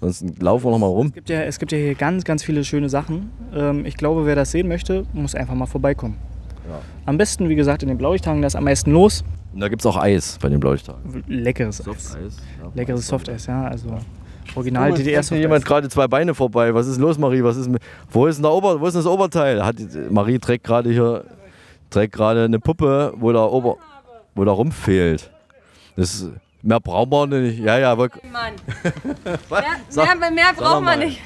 Sonst 0.00 0.42
laufen 0.42 0.66
wir 0.66 0.70
noch 0.72 0.78
mal 0.78 0.86
rum. 0.86 1.06
Es 1.08 1.14
gibt 1.14 1.28
ja, 1.30 1.42
es 1.42 1.58
gibt 1.58 1.72
ja 1.72 1.78
hier 1.78 1.94
ganz, 1.94 2.24
ganz 2.24 2.42
viele 2.42 2.64
schöne 2.64 2.88
Sachen. 2.88 3.30
Ähm, 3.54 3.86
ich 3.86 3.96
glaube, 3.96 4.26
wer 4.26 4.36
das 4.36 4.50
sehen 4.50 4.68
möchte, 4.68 5.04
muss 5.12 5.34
einfach 5.34 5.54
mal 5.54 5.66
vorbeikommen. 5.66 6.16
Ja. 6.68 6.80
Am 7.06 7.16
besten, 7.16 7.48
wie 7.48 7.54
gesagt, 7.54 7.82
in 7.82 7.88
den 7.88 7.98
Blaulichttagen, 7.98 8.42
da 8.42 8.46
ist 8.46 8.56
am 8.56 8.64
meisten 8.64 8.90
los. 8.90 9.24
Und 9.54 9.60
da 9.60 9.68
gibt 9.68 9.82
es 9.82 9.86
auch 9.86 9.96
Eis 9.96 10.38
bei 10.40 10.48
den 10.48 10.60
Blaulichttagen. 10.60 11.24
Leckeres 11.26 11.80
Eis. 11.80 11.84
Softeis. 11.86 12.36
Ja. 12.62 12.72
Leckeres 12.74 13.06
Softeis, 13.06 13.46
ja. 13.46 13.68
Also 13.68 13.98
original 14.54 14.90
es 14.90 14.96
DDR 14.96 15.22
hier 15.22 15.38
jemand 15.38 15.64
gerade 15.64 15.88
zwei 15.88 16.06
Beine 16.06 16.34
vorbei. 16.34 16.74
Was 16.74 16.86
ist 16.86 16.98
los, 16.98 17.18
Marie? 17.18 17.42
Was 17.42 17.56
ist 17.56 17.68
mit, 17.68 17.80
wo 18.10 18.26
ist 18.26 18.44
Ober, 18.44 18.80
wo 18.80 18.86
ist 18.86 18.94
das 18.94 19.06
Oberteil? 19.06 19.64
Hat, 19.64 19.76
Marie 20.10 20.38
trägt 20.38 20.64
gerade 20.64 20.90
hier 20.90 21.24
trägt 21.90 22.14
gerade 22.14 22.44
eine 22.44 22.58
Puppe, 22.58 23.14
wo 23.16 23.32
der 23.32 23.50
Ober, 23.50 23.76
wo 24.34 24.44
der 24.44 24.52
Rumpf 24.52 24.74
fehlt. 24.74 25.30
Das, 25.96 26.28
mehr 26.66 26.80
brauchen 26.80 27.10
wir 27.10 27.26
nicht. 27.40 27.58
Ja, 27.58 27.78
ja, 27.78 27.92
aber, 27.92 28.08
Mann. 28.32 28.52
Was? 29.48 29.64
Mehr, 29.94 30.14
mehr, 30.16 30.30
mehr 30.30 30.52
braucht 30.54 30.82
man 30.82 30.98
nicht. 30.98 31.20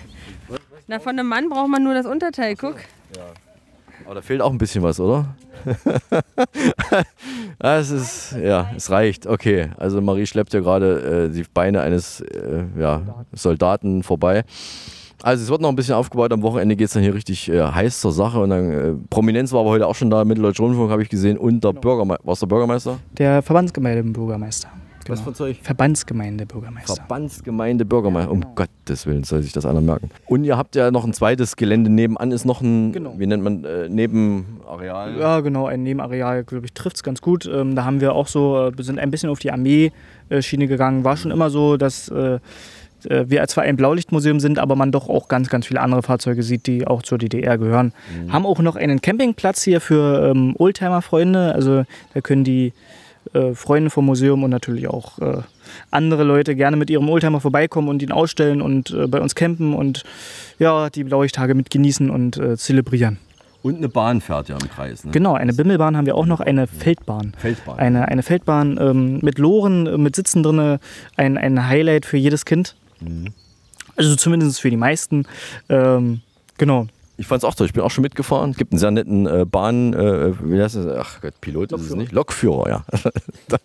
Na, 0.86 0.98
von 0.98 1.18
einem 1.18 1.28
Mann 1.28 1.48
braucht 1.48 1.68
man 1.68 1.82
nur 1.82 1.94
das 1.94 2.06
Unterteil, 2.06 2.56
guck. 2.56 2.76
aber 4.04 4.16
da 4.16 4.22
fehlt 4.22 4.42
auch 4.42 4.50
ein 4.50 4.58
bisschen 4.58 4.82
was, 4.82 4.98
oder? 4.98 5.36
Ja, 7.62 7.78
es 7.78 7.90
ist, 7.90 8.36
ja, 8.42 8.70
es 8.74 8.90
reicht. 8.90 9.26
Okay, 9.26 9.68
also 9.76 10.00
Marie 10.00 10.26
schleppt 10.26 10.54
ja 10.54 10.60
gerade 10.60 11.28
äh, 11.28 11.34
die 11.34 11.44
Beine 11.52 11.82
eines 11.82 12.22
äh, 12.22 12.64
ja, 12.78 13.02
Soldaten 13.32 14.02
vorbei. 14.02 14.44
Also 15.22 15.44
es 15.44 15.50
wird 15.50 15.60
noch 15.60 15.68
ein 15.68 15.76
bisschen 15.76 15.94
aufgebaut. 15.94 16.32
Am 16.32 16.42
Wochenende 16.42 16.74
geht 16.76 16.86
es 16.86 16.94
dann 16.94 17.02
hier 17.02 17.14
richtig 17.14 17.50
äh, 17.50 17.60
heiß 17.60 18.00
zur 18.00 18.12
Sache. 18.12 18.40
Und 18.40 18.50
dann 18.50 18.72
äh, 18.72 18.94
Prominenz 19.10 19.52
war 19.52 19.60
aber 19.60 19.70
heute 19.70 19.86
auch 19.86 19.94
schon 19.94 20.08
da. 20.08 20.24
Mitteldeutscher 20.24 20.64
Rundfunk 20.64 20.90
habe 20.90 21.02
ich 21.02 21.10
gesehen. 21.10 21.36
Und 21.36 21.62
der 21.62 21.74
Bürgermeister. 21.74 22.26
War 22.26 22.34
der 22.34 22.46
Bürgermeister? 22.46 22.98
Der 23.18 23.42
Verbandsgemeindebürgermeister. 23.42 24.68
Was 24.68 24.89
Genau. 25.18 25.30
für 25.30 25.34
Zeug? 25.34 25.58
Verbandsgemeindebürgermeister. 25.62 26.96
Verbandsgemeinde 26.96 27.84
Bürgermeister. 27.84 28.30
Um 28.30 28.54
Gottes 28.54 29.06
Willen 29.06 29.24
soll 29.24 29.42
sich 29.42 29.52
das 29.52 29.66
einer 29.66 29.80
merken. 29.80 30.10
Und 30.26 30.44
ihr 30.44 30.56
habt 30.56 30.76
ja 30.76 30.90
noch 30.90 31.04
ein 31.04 31.12
zweites 31.12 31.56
Gelände 31.56 31.90
nebenan. 31.90 32.32
Ist 32.32 32.44
noch 32.44 32.60
ein, 32.60 32.94
wie 33.18 33.26
nennt 33.26 33.42
man, 33.42 33.64
äh, 33.64 33.88
Nebenareal. 33.88 35.18
Ja, 35.18 35.40
genau, 35.40 35.66
ein 35.66 35.82
Nebenareal, 35.82 36.44
glaube 36.44 36.66
ich, 36.66 36.72
trifft 36.72 36.96
es 36.96 37.02
ganz 37.02 37.20
gut. 37.20 37.46
Ähm, 37.52 37.74
da 37.74 37.84
haben 37.84 38.00
wir 38.00 38.14
auch 38.14 38.26
so, 38.26 38.68
äh, 38.68 38.76
wir 38.76 38.84
sind 38.84 38.98
ein 38.98 39.10
bisschen 39.10 39.30
auf 39.30 39.38
die 39.38 39.52
Armee-Schiene 39.52 40.66
gegangen. 40.66 41.04
War 41.04 41.16
schon 41.16 41.30
immer 41.30 41.50
so, 41.50 41.76
dass 41.76 42.08
äh, 42.08 42.38
äh, 43.04 43.24
wir 43.28 43.46
zwar 43.48 43.64
ein 43.64 43.76
Blaulichtmuseum 43.76 44.40
sind, 44.40 44.58
aber 44.58 44.76
man 44.76 44.92
doch 44.92 45.08
auch 45.08 45.28
ganz, 45.28 45.48
ganz 45.48 45.66
viele 45.66 45.80
andere 45.80 46.02
Fahrzeuge 46.02 46.42
sieht, 46.42 46.66
die 46.66 46.86
auch 46.86 47.02
zur 47.02 47.18
DDR 47.18 47.58
gehören. 47.58 47.92
Haben 48.28 48.46
auch 48.46 48.58
noch 48.60 48.76
einen 48.76 49.00
Campingplatz 49.00 49.62
hier 49.62 49.80
für 49.80 50.30
ähm, 50.30 50.54
Oldtimer-Freunde. 50.58 51.54
Also 51.54 51.84
da 52.14 52.20
können 52.20 52.44
die 52.44 52.72
äh, 53.32 53.54
Freunde 53.54 53.90
vom 53.90 54.06
Museum 54.06 54.42
und 54.42 54.50
natürlich 54.50 54.88
auch 54.88 55.18
äh, 55.18 55.42
andere 55.90 56.24
Leute 56.24 56.56
gerne 56.56 56.76
mit 56.76 56.90
ihrem 56.90 57.08
Oldtimer 57.08 57.40
vorbeikommen 57.40 57.88
und 57.88 58.02
ihn 58.02 58.12
ausstellen 58.12 58.62
und 58.62 58.90
äh, 58.90 59.06
bei 59.06 59.20
uns 59.20 59.34
campen 59.34 59.74
und 59.74 60.04
ja, 60.58 60.90
die 60.90 61.04
Blaulichttage 61.04 61.54
mit 61.54 61.70
genießen 61.70 62.10
und 62.10 62.36
äh, 62.38 62.56
zelebrieren. 62.56 63.18
Und 63.62 63.76
eine 63.76 63.88
Bahn 63.88 64.20
fährt 64.20 64.48
ja 64.48 64.56
im 64.56 64.70
Kreis. 64.70 65.04
Ne? 65.04 65.10
Genau, 65.10 65.34
eine 65.34 65.52
Bimmelbahn 65.52 65.96
haben 65.96 66.06
wir 66.06 66.16
auch 66.16 66.26
noch, 66.26 66.40
eine 66.40 66.66
Feldbahn. 66.66 67.34
Feldbahn. 67.36 67.78
Eine, 67.78 68.08
eine 68.08 68.22
Feldbahn 68.22 68.78
ähm, 68.80 69.18
mit 69.22 69.38
Loren, 69.38 69.86
äh, 69.86 69.98
mit 69.98 70.16
Sitzen 70.16 70.42
drin, 70.42 70.78
ein, 71.16 71.38
ein 71.38 71.68
Highlight 71.68 72.06
für 72.06 72.16
jedes 72.16 72.44
Kind. 72.44 72.74
Mhm. 73.00 73.34
Also 73.96 74.16
zumindest 74.16 74.60
für 74.60 74.70
die 74.70 74.78
meisten. 74.78 75.26
Ähm, 75.68 76.20
genau. 76.56 76.86
Ich 77.20 77.26
fand 77.26 77.42
es 77.42 77.44
auch 77.48 77.54
toll. 77.54 77.66
Ich 77.66 77.74
bin 77.74 77.82
auch 77.82 77.90
schon 77.90 78.00
mitgefahren. 78.00 78.54
Gibt 78.54 78.72
einen 78.72 78.78
sehr 78.78 78.90
netten 78.90 79.26
äh, 79.26 79.44
Bahn, 79.44 79.92
äh, 79.92 80.32
wie 80.42 80.60
heißt 80.60 80.76
das? 80.76 80.86
Ach 80.86 81.20
Gott, 81.20 81.34
Pilot 81.42 81.70
ist 81.72 81.82
es 81.82 81.94
nicht. 81.94 82.12
Lokführer, 82.12 82.68
ja. 82.70 82.84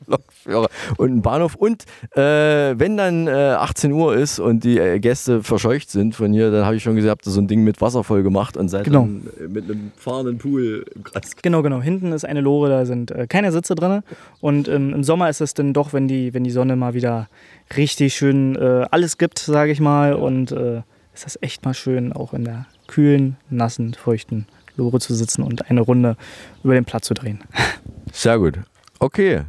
Lokführer. 0.08 0.68
Und 0.98 1.10
einen 1.12 1.22
Bahnhof. 1.22 1.56
Und 1.56 1.86
äh, 2.18 2.78
wenn 2.78 2.98
dann 2.98 3.28
äh, 3.28 3.32
18 3.32 3.94
Uhr 3.94 4.14
ist 4.14 4.40
und 4.40 4.66
die 4.66 4.78
äh, 4.78 5.00
Gäste 5.00 5.42
verscheucht 5.42 5.90
sind 5.90 6.16
von 6.16 6.34
hier, 6.34 6.52
dann 6.52 6.66
habe 6.66 6.76
ich 6.76 6.84
schon 6.84 6.98
gesagt, 6.98 7.24
so 7.24 7.40
ein 7.40 7.48
Ding 7.48 7.64
mit 7.64 7.80
Wasser 7.80 8.04
voll 8.04 8.24
gemacht 8.24 8.58
und 8.58 8.68
seid 8.68 8.84
Genau. 8.84 9.02
dann 9.04 9.28
äh, 9.40 9.48
mit 9.48 9.64
einem 9.66 9.92
fahrenden 9.96 10.38
Pool 10.38 10.86
im 10.94 11.04
Kreis. 11.06 11.36
Genau, 11.42 11.62
genau. 11.62 11.82
Hinten 11.82 12.12
ist 12.12 12.26
eine 12.26 12.42
Lore, 12.42 12.68
da 12.70 12.86
sind 12.86 13.12
äh, 13.12 13.26
keine 13.26 13.54
Sitze 13.54 13.74
drin. 13.76 14.02
Und 14.42 14.68
ähm, 14.68 14.94
im 14.94 15.04
Sommer 15.06 15.30
ist 15.30 15.40
es 15.40 15.54
dann 15.54 15.72
doch, 15.72 15.94
wenn 15.94 16.10
die, 16.10 16.34
wenn 16.34 16.44
die 16.44 16.52
Sonne 16.52 16.76
mal 16.76 16.94
wieder 16.94 17.30
richtig 17.78 18.16
schön 18.16 18.58
äh, 18.58 18.86
alles 18.92 19.18
gibt, 19.18 19.40
sage 19.40 19.72
ich 19.72 19.80
mal. 19.80 20.14
Und 20.14 20.52
äh, 20.52 20.82
ist 21.14 21.26
das 21.26 21.38
echt 21.42 21.64
mal 21.64 21.74
schön, 21.74 22.12
auch 22.12 22.34
in 22.34 22.44
der 22.44 22.66
kühlen, 22.88 23.38
nassen, 23.50 23.94
feuchten 23.94 24.48
Lore 24.78 25.00
zu 25.00 25.14
sitzen 25.16 25.42
und 25.44 25.70
eine 25.70 25.82
Runde 25.82 26.18
über 26.64 26.74
den 26.74 26.86
Platz 26.86 27.08
zu 27.08 27.14
drehen. 27.14 27.40
Sehr 28.12 28.38
gut. 28.40 28.60
Okay. 29.00 29.42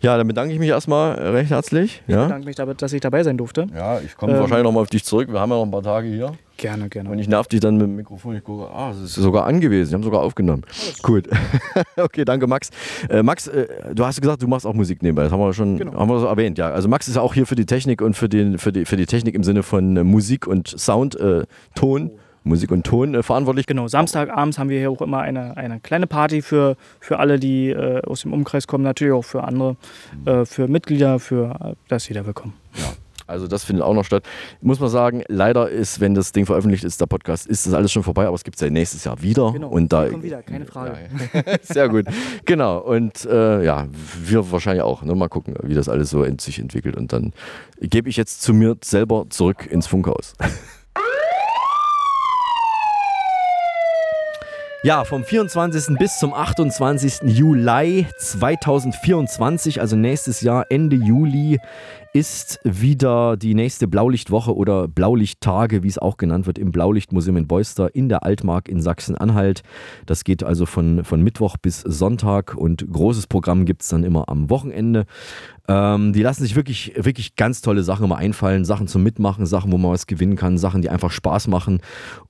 Ja, 0.00 0.16
dann 0.16 0.26
bedanke 0.28 0.52
ich 0.54 0.60
mich 0.60 0.68
erstmal 0.68 1.14
recht 1.14 1.50
herzlich. 1.50 2.02
Ich 2.06 2.14
Ja, 2.14 2.24
bedanke 2.24 2.46
mich 2.46 2.56
damit, 2.56 2.82
dass 2.82 2.92
ich 2.92 3.00
dabei 3.00 3.22
sein 3.24 3.36
durfte. 3.36 3.66
ja 3.74 4.00
ich 4.00 4.16
komme 4.16 4.32
Ähm, 4.32 4.40
wahrscheinlich 4.40 4.64
nochmal 4.64 4.82
auf 4.82 4.90
dich 4.90 5.04
zurück. 5.04 5.30
Wir 5.30 5.40
haben 5.40 5.50
ja 5.50 5.56
noch 5.56 5.64
ein 5.64 5.70
paar 5.72 5.82
Tage 5.82 6.08
hier. 6.08 6.32
Gerne, 6.56 6.88
gerne. 6.88 7.10
Und 7.10 7.18
ich 7.18 7.28
nerv 7.28 7.48
dich 7.48 7.58
dann 7.60 7.76
mit 7.76 7.86
dem 7.86 7.96
Mikrofon. 7.96 8.36
Ich 8.36 8.44
gucke, 8.44 8.68
ah, 8.72 8.90
es 8.92 9.00
ist 9.00 9.14
sogar 9.14 9.44
angewiesen. 9.46 9.90
Die 9.90 9.94
haben 9.96 10.02
sogar 10.04 10.20
aufgenommen. 10.20 10.62
Gut. 11.02 11.28
okay, 11.96 12.24
danke, 12.24 12.46
Max. 12.46 12.70
Äh, 13.08 13.22
Max, 13.24 13.48
äh, 13.48 13.66
du 13.92 14.04
hast 14.06 14.20
gesagt, 14.20 14.40
du 14.42 14.46
machst 14.46 14.66
auch 14.66 14.74
Musik 14.74 15.02
nebenbei. 15.02 15.24
Das 15.24 15.32
haben 15.32 15.40
wir 15.40 15.52
schon 15.52 15.80
haben 15.94 16.08
wir 16.08 16.20
so 16.20 16.26
erwähnt, 16.26 16.58
ja. 16.58 16.70
Also 16.70 16.88
Max 16.88 17.08
ist 17.08 17.16
auch 17.16 17.34
hier 17.34 17.46
für 17.46 17.56
die 17.56 17.66
Technik 17.66 18.02
und 18.02 18.14
für, 18.16 18.28
den, 18.28 18.58
für, 18.58 18.72
die, 18.72 18.84
für 18.84 18.96
die 18.96 19.06
Technik 19.06 19.34
im 19.34 19.42
Sinne 19.42 19.62
von 19.64 19.96
äh, 19.96 20.04
Musik 20.04 20.46
und 20.46 20.68
Sound, 20.68 21.18
äh, 21.18 21.44
Ton. 21.74 22.12
Musik 22.44 22.70
und 22.70 22.84
Ton 22.84 23.14
äh, 23.14 23.22
verantwortlich. 23.22 23.66
Genau, 23.66 23.88
Samstagabends 23.88 24.58
haben 24.58 24.68
wir 24.68 24.78
hier 24.78 24.90
auch 24.90 25.02
immer 25.02 25.20
eine, 25.20 25.56
eine 25.56 25.80
kleine 25.80 26.06
Party 26.06 26.42
für, 26.42 26.76
für 27.00 27.18
alle, 27.18 27.38
die 27.38 27.70
äh, 27.70 28.02
aus 28.02 28.22
dem 28.22 28.32
Umkreis 28.32 28.66
kommen, 28.66 28.84
natürlich 28.84 29.14
auch 29.14 29.24
für 29.24 29.44
andere, 29.44 29.76
äh, 30.24 30.44
für 30.44 30.68
Mitglieder, 30.68 31.18
für 31.18 31.54
äh, 31.60 31.74
da 31.88 31.96
ist 31.96 32.08
jeder 32.08 32.26
willkommen. 32.26 32.54
Also 33.26 33.46
das 33.46 33.64
findet 33.64 33.84
auch 33.84 33.94
noch 33.94 34.04
statt. 34.04 34.24
Muss 34.60 34.78
man 34.78 34.90
sagen, 34.90 35.22
leider 35.28 35.70
ist, 35.70 36.00
wenn 36.00 36.14
das 36.14 36.32
Ding 36.32 36.44
veröffentlicht 36.44 36.84
ist, 36.84 37.00
der 37.00 37.06
Podcast, 37.06 37.46
ist 37.46 37.66
das 37.66 37.72
alles 37.72 37.90
schon 37.90 38.02
vorbei, 38.02 38.26
aber 38.26 38.34
es 38.34 38.44
gibt 38.44 38.56
es 38.56 38.60
ja 38.60 38.68
nächstes 38.68 39.04
Jahr 39.04 39.22
wieder. 39.22 39.52
Genau, 39.52 39.70
und 39.70 39.92
da, 39.92 40.08
kommt 40.08 40.22
wieder, 40.22 40.42
keine 40.42 40.66
Frage. 40.66 40.98
Sehr 41.62 41.88
gut. 41.88 42.06
Genau. 42.44 42.78
Und 42.80 43.24
äh, 43.24 43.64
ja, 43.64 43.86
wir 44.22 44.50
wahrscheinlich 44.50 44.82
auch. 44.82 45.02
Ne? 45.02 45.14
Mal 45.14 45.28
gucken, 45.28 45.54
wie 45.62 45.74
das 45.74 45.88
alles 45.88 46.10
so 46.10 46.24
in 46.24 46.38
sich 46.38 46.58
entwickelt. 46.58 46.96
Und 46.96 47.12
dann 47.12 47.32
gebe 47.80 48.08
ich 48.08 48.16
jetzt 48.16 48.42
zu 48.42 48.52
mir 48.52 48.76
selber 48.82 49.26
zurück 49.30 49.66
ins 49.66 49.86
Funkhaus. 49.86 50.34
Ja, 54.84 55.04
vom 55.04 55.22
24. 55.22 55.96
bis 55.96 56.18
zum 56.18 56.34
28. 56.34 57.20
Juli 57.22 58.08
2024, 58.18 59.80
also 59.80 59.94
nächstes 59.94 60.40
Jahr, 60.40 60.66
Ende 60.70 60.96
Juli, 60.96 61.60
ist 62.12 62.60
wieder 62.62 63.38
die 63.38 63.54
nächste 63.54 63.88
Blaulichtwoche 63.88 64.54
oder 64.54 64.86
Blaulichttage, 64.86 65.82
wie 65.82 65.88
es 65.88 65.98
auch 65.98 66.18
genannt 66.18 66.46
wird, 66.46 66.58
im 66.58 66.70
Blaulichtmuseum 66.70 67.38
in 67.38 67.46
Beuster 67.46 67.94
in 67.94 68.10
der 68.10 68.22
Altmark 68.24 68.68
in 68.68 68.82
Sachsen-Anhalt. 68.82 69.62
Das 70.04 70.24
geht 70.24 70.44
also 70.44 70.66
von, 70.66 71.04
von 71.04 71.22
Mittwoch 71.22 71.56
bis 71.56 71.80
Sonntag 71.80 72.54
und 72.54 72.86
großes 72.90 73.26
Programm 73.28 73.64
gibt 73.64 73.82
es 73.82 73.88
dann 73.88 74.04
immer 74.04 74.28
am 74.28 74.50
Wochenende. 74.50 75.06
Ähm, 75.68 76.12
die 76.12 76.22
lassen 76.22 76.42
sich 76.42 76.54
wirklich, 76.54 76.92
wirklich 76.96 77.36
ganz 77.36 77.62
tolle 77.62 77.82
Sachen 77.82 78.04
immer 78.04 78.16
einfallen. 78.16 78.64
Sachen 78.64 78.88
zum 78.88 79.02
Mitmachen, 79.02 79.46
Sachen, 79.46 79.72
wo 79.72 79.78
man 79.78 79.92
was 79.92 80.06
gewinnen 80.06 80.36
kann, 80.36 80.58
Sachen, 80.58 80.82
die 80.82 80.90
einfach 80.90 81.10
Spaß 81.10 81.48
machen 81.48 81.80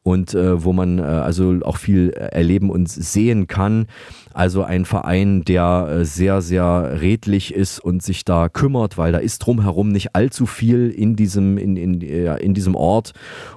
und 0.02 0.34
äh, 0.34 0.62
wo 0.62 0.72
man 0.72 0.98
äh, 0.98 1.02
also 1.02 1.58
auch 1.62 1.76
viel 1.76 2.10
erleben 2.10 2.70
und 2.70 2.88
sehen 2.88 3.48
kann. 3.48 3.86
Also 4.34 4.62
ein 4.62 4.84
Verein, 4.84 5.44
der 5.44 5.88
äh, 5.90 6.04
sehr, 6.04 6.42
sehr 6.42 7.00
redlich 7.00 7.54
ist 7.54 7.78
und 7.80 8.02
sich 8.02 8.24
da 8.24 8.48
kümmert, 8.48 8.98
weil 8.98 9.12
da 9.12 9.18
ist 9.18 9.38
drumherum 9.38 9.88
nicht 9.88 10.14
allzu 10.14 10.46
viel 10.46 10.90
in 10.90 11.16
diesem, 11.16 11.58
in, 11.58 11.76
in, 11.76 12.00
in 12.00 12.54
diesem 12.54 12.74
Ort. 12.74 13.12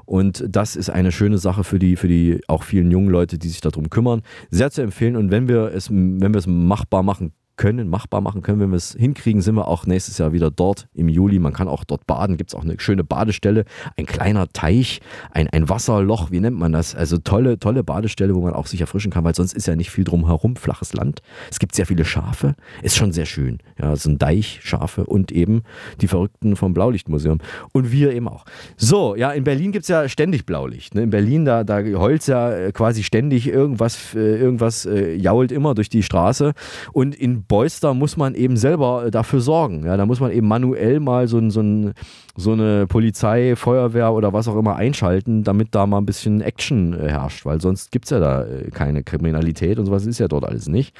Und 0.05 0.43
das 0.47 0.75
ist 0.75 0.89
eine 0.89 1.11
schöne 1.11 1.37
Sache 1.37 1.63
für 1.63 1.79
die, 1.79 1.95
für 1.95 2.07
die 2.07 2.41
auch 2.47 2.63
vielen 2.63 2.91
jungen 2.91 3.09
Leute, 3.09 3.37
die 3.37 3.49
sich 3.49 3.61
darum 3.61 3.89
kümmern. 3.89 4.21
Sehr 4.49 4.71
zu 4.71 4.81
empfehlen. 4.81 5.15
Und 5.15 5.31
wenn 5.31 5.47
wir 5.47 5.71
es, 5.73 5.89
wenn 5.89 6.33
wir 6.33 6.37
es 6.39 6.47
machbar 6.47 7.03
machen 7.03 7.33
können, 7.57 7.89
machbar 7.89 8.21
machen 8.21 8.41
können. 8.41 8.59
Wenn 8.59 8.71
wir 8.71 8.77
es 8.77 8.93
hinkriegen, 8.93 9.41
sind 9.41 9.55
wir 9.55 9.67
auch 9.67 9.85
nächstes 9.85 10.17
Jahr 10.17 10.33
wieder 10.33 10.51
dort 10.51 10.87
im 10.93 11.09
Juli. 11.09 11.39
Man 11.39 11.53
kann 11.53 11.67
auch 11.67 11.83
dort 11.83 12.05
baden, 12.07 12.37
gibt 12.37 12.51
es 12.51 12.55
auch 12.55 12.63
eine 12.63 12.79
schöne 12.79 13.03
Badestelle, 13.03 13.65
ein 13.97 14.05
kleiner 14.05 14.47
Teich, 14.49 15.01
ein, 15.31 15.47
ein 15.49 15.69
Wasserloch, 15.69 16.31
wie 16.31 16.39
nennt 16.39 16.57
man 16.57 16.71
das? 16.71 16.95
Also 16.95 17.17
tolle, 17.17 17.59
tolle 17.59 17.83
Badestelle, 17.83 18.35
wo 18.35 18.41
man 18.41 18.53
auch 18.53 18.67
sich 18.67 18.81
erfrischen 18.81 19.11
kann, 19.11 19.23
weil 19.23 19.35
sonst 19.35 19.53
ist 19.53 19.67
ja 19.67 19.75
nicht 19.75 19.91
viel 19.91 20.03
drumherum, 20.03 20.55
flaches 20.55 20.93
Land. 20.93 21.21
Es 21.49 21.59
gibt 21.59 21.75
sehr 21.75 21.85
viele 21.85 22.05
Schafe, 22.05 22.55
ist 22.81 22.95
schon 22.95 23.11
sehr 23.11 23.25
schön. 23.25 23.59
Ja, 23.79 23.95
so 23.95 24.09
ein 24.09 24.17
Deich, 24.17 24.59
Schafe 24.63 25.05
und 25.05 25.31
eben 25.31 25.63
die 26.01 26.07
Verrückten 26.07 26.55
vom 26.55 26.73
Blaulichtmuseum. 26.73 27.39
Und 27.71 27.91
wir 27.91 28.13
eben 28.13 28.27
auch. 28.27 28.45
So, 28.77 29.15
ja, 29.15 29.31
in 29.31 29.43
Berlin 29.43 29.71
gibt 29.71 29.83
es 29.83 29.89
ja 29.89 30.07
ständig 30.09 30.45
Blaulicht. 30.45 30.95
Ne? 30.95 31.03
In 31.03 31.09
Berlin, 31.09 31.45
da, 31.45 31.63
da 31.63 31.83
heult 31.83 32.25
ja 32.27 32.51
äh, 32.51 32.71
quasi 32.71 33.03
ständig 33.03 33.47
irgendwas, 33.47 34.15
äh, 34.15 34.19
irgendwas 34.19 34.85
äh, 34.85 35.15
jault 35.15 35.51
immer 35.51 35.75
durch 35.75 35.89
die 35.89 36.03
Straße. 36.03 36.53
Und 36.93 37.15
in 37.15 37.44
Beuster 37.47 37.93
muss 37.93 38.17
man 38.17 38.35
eben 38.35 38.57
selber 38.57 39.05
äh, 39.05 39.11
dafür 39.11 39.41
sorgen. 39.41 39.85
Ja, 39.85 39.97
da 39.97 40.05
muss 40.05 40.19
man 40.19 40.31
eben 40.31 40.47
manuell 40.47 40.99
mal 40.99 41.27
so, 41.27 41.49
so, 41.49 41.91
so 42.35 42.51
eine 42.51 42.87
Polizei, 42.87 43.55
Feuerwehr 43.55 44.13
oder 44.13 44.33
was 44.33 44.47
auch 44.47 44.57
immer 44.57 44.75
einschalten, 44.75 45.43
damit 45.43 45.73
da 45.75 45.85
mal 45.85 45.99
ein 45.99 46.05
bisschen 46.05 46.41
Action 46.41 46.93
äh, 46.93 47.09
herrscht, 47.09 47.45
weil 47.45 47.61
sonst 47.61 47.91
gibt 47.91 48.05
es 48.05 48.11
ja 48.11 48.19
da 48.19 48.43
äh, 48.43 48.71
keine 48.71 49.03
Kriminalität 49.03 49.79
und 49.79 49.85
sowas 49.85 50.05
ist 50.05 50.19
ja 50.19 50.27
dort 50.27 50.45
alles 50.45 50.67
nicht. 50.67 50.95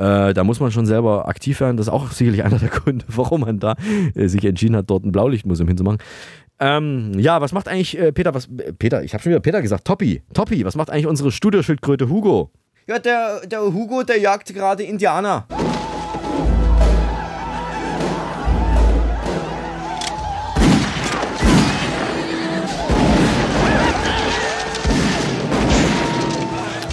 Da 0.00 0.44
muss 0.44 0.60
man 0.60 0.70
schon 0.70 0.86
selber 0.86 1.26
aktiv 1.26 1.58
werden. 1.58 1.76
Das 1.76 1.88
ist 1.88 1.92
auch 1.92 2.12
sicherlich 2.12 2.44
einer 2.44 2.60
der 2.60 2.68
Gründe, 2.68 3.04
warum 3.08 3.40
man 3.40 3.58
da 3.58 3.74
sich 4.14 4.44
entschieden 4.44 4.76
hat, 4.76 4.88
dort 4.88 5.04
ein 5.04 5.10
Blaulichtmuseum 5.10 5.66
hinzumachen. 5.66 5.98
Ähm, 6.60 7.12
ja, 7.16 7.40
was 7.40 7.52
macht 7.52 7.68
eigentlich 7.68 7.98
äh, 7.98 8.12
Peter, 8.12 8.34
was, 8.34 8.48
Peter, 8.78 9.02
ich 9.02 9.14
habe 9.14 9.22
schon 9.22 9.30
wieder 9.30 9.40
Peter 9.40 9.62
gesagt, 9.62 9.84
Toppi, 9.84 10.22
Toppi, 10.34 10.64
was 10.64 10.74
macht 10.76 10.90
eigentlich 10.90 11.06
unsere 11.06 11.30
Studioschildkröte 11.30 12.08
Hugo? 12.08 12.50
Ja, 12.86 12.98
der, 12.98 13.40
der 13.46 13.60
Hugo, 13.60 14.02
der 14.02 14.18
jagt 14.18 14.52
gerade 14.54 14.82
Indianer. 14.82 15.46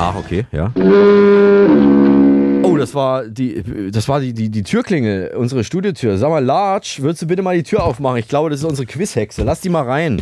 Ach, 0.07 0.15
okay, 0.17 0.45
ja. 0.51 0.71
Oh, 2.61 2.77
das 2.77 2.93
war 2.93 3.25
die, 3.25 3.89
das 3.91 4.07
war 4.07 4.19
die, 4.19 4.33
die, 4.33 4.49
die 4.49 4.61
Türklingel, 4.61 5.33
unsere 5.35 5.63
Studiotür. 5.63 6.19
Sag 6.19 6.29
mal, 6.29 6.45
Large, 6.45 6.97
würdest 6.99 7.23
du 7.23 7.25
bitte 7.25 7.41
mal 7.41 7.55
die 7.55 7.63
Tür 7.63 7.83
aufmachen? 7.83 8.17
Ich 8.17 8.27
glaube, 8.27 8.51
das 8.51 8.59
ist 8.59 8.65
unsere 8.65 8.85
Quizhexe. 8.85 9.41
Lass 9.41 9.61
die 9.61 9.69
mal 9.69 9.81
rein. 9.81 10.21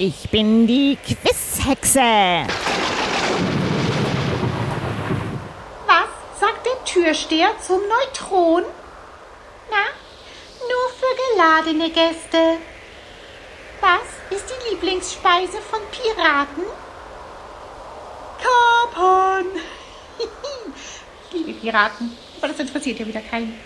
Ich 0.00 0.28
bin 0.30 0.66
die 0.66 0.98
Quizhexe. 1.06 2.00
Was 5.86 6.40
sagt 6.40 6.66
der 6.66 6.84
Türsteher 6.84 7.50
zum 7.64 7.78
Neutron? 7.78 8.64
Na, 9.70 9.84
nur 10.66 10.90
für 10.98 11.14
geladene 11.36 11.88
Gäste. 11.90 12.58
Was 13.82 14.38
ist 14.38 14.46
die 14.48 14.70
Lieblingsspeise 14.70 15.58
von 15.60 15.80
Piraten? 15.90 16.62
Kapern. 18.38 19.46
ich 21.32 21.32
liebe 21.32 21.52
Piraten, 21.54 22.16
aber 22.38 22.48
das 22.52 22.60
interessiert 22.60 23.00
ja 23.00 23.06
wieder 23.08 23.22
keinen. 23.22 23.58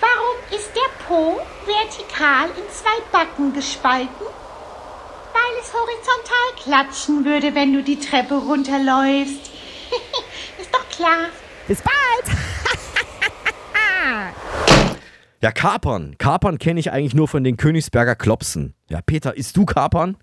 Warum 0.00 0.58
ist 0.58 0.70
der 0.74 1.04
Po 1.06 1.38
vertikal 1.66 2.48
in 2.56 2.64
zwei 2.72 3.02
Backen 3.12 3.52
gespalten? 3.52 4.26
Weil 5.34 5.60
es 5.60 5.74
horizontal 5.74 6.62
klatschen 6.62 7.26
würde, 7.26 7.54
wenn 7.54 7.74
du 7.74 7.82
die 7.82 8.00
Treppe 8.00 8.36
runterläufst. 8.36 9.50
ist 10.58 10.72
doch 10.74 10.88
klar. 10.88 11.28
Bis 11.68 11.82
bald. 11.82 12.36
Ja, 15.42 15.50
Kapern. 15.50 16.14
Kapern 16.18 16.60
kenne 16.60 16.78
ich 16.78 16.92
eigentlich 16.92 17.14
nur 17.14 17.26
von 17.26 17.42
den 17.42 17.56
Königsberger 17.56 18.14
Klopsen. 18.14 18.74
Ja, 18.88 19.00
Peter, 19.04 19.36
isst 19.36 19.56
du 19.56 19.64
Kapern? 19.66 20.16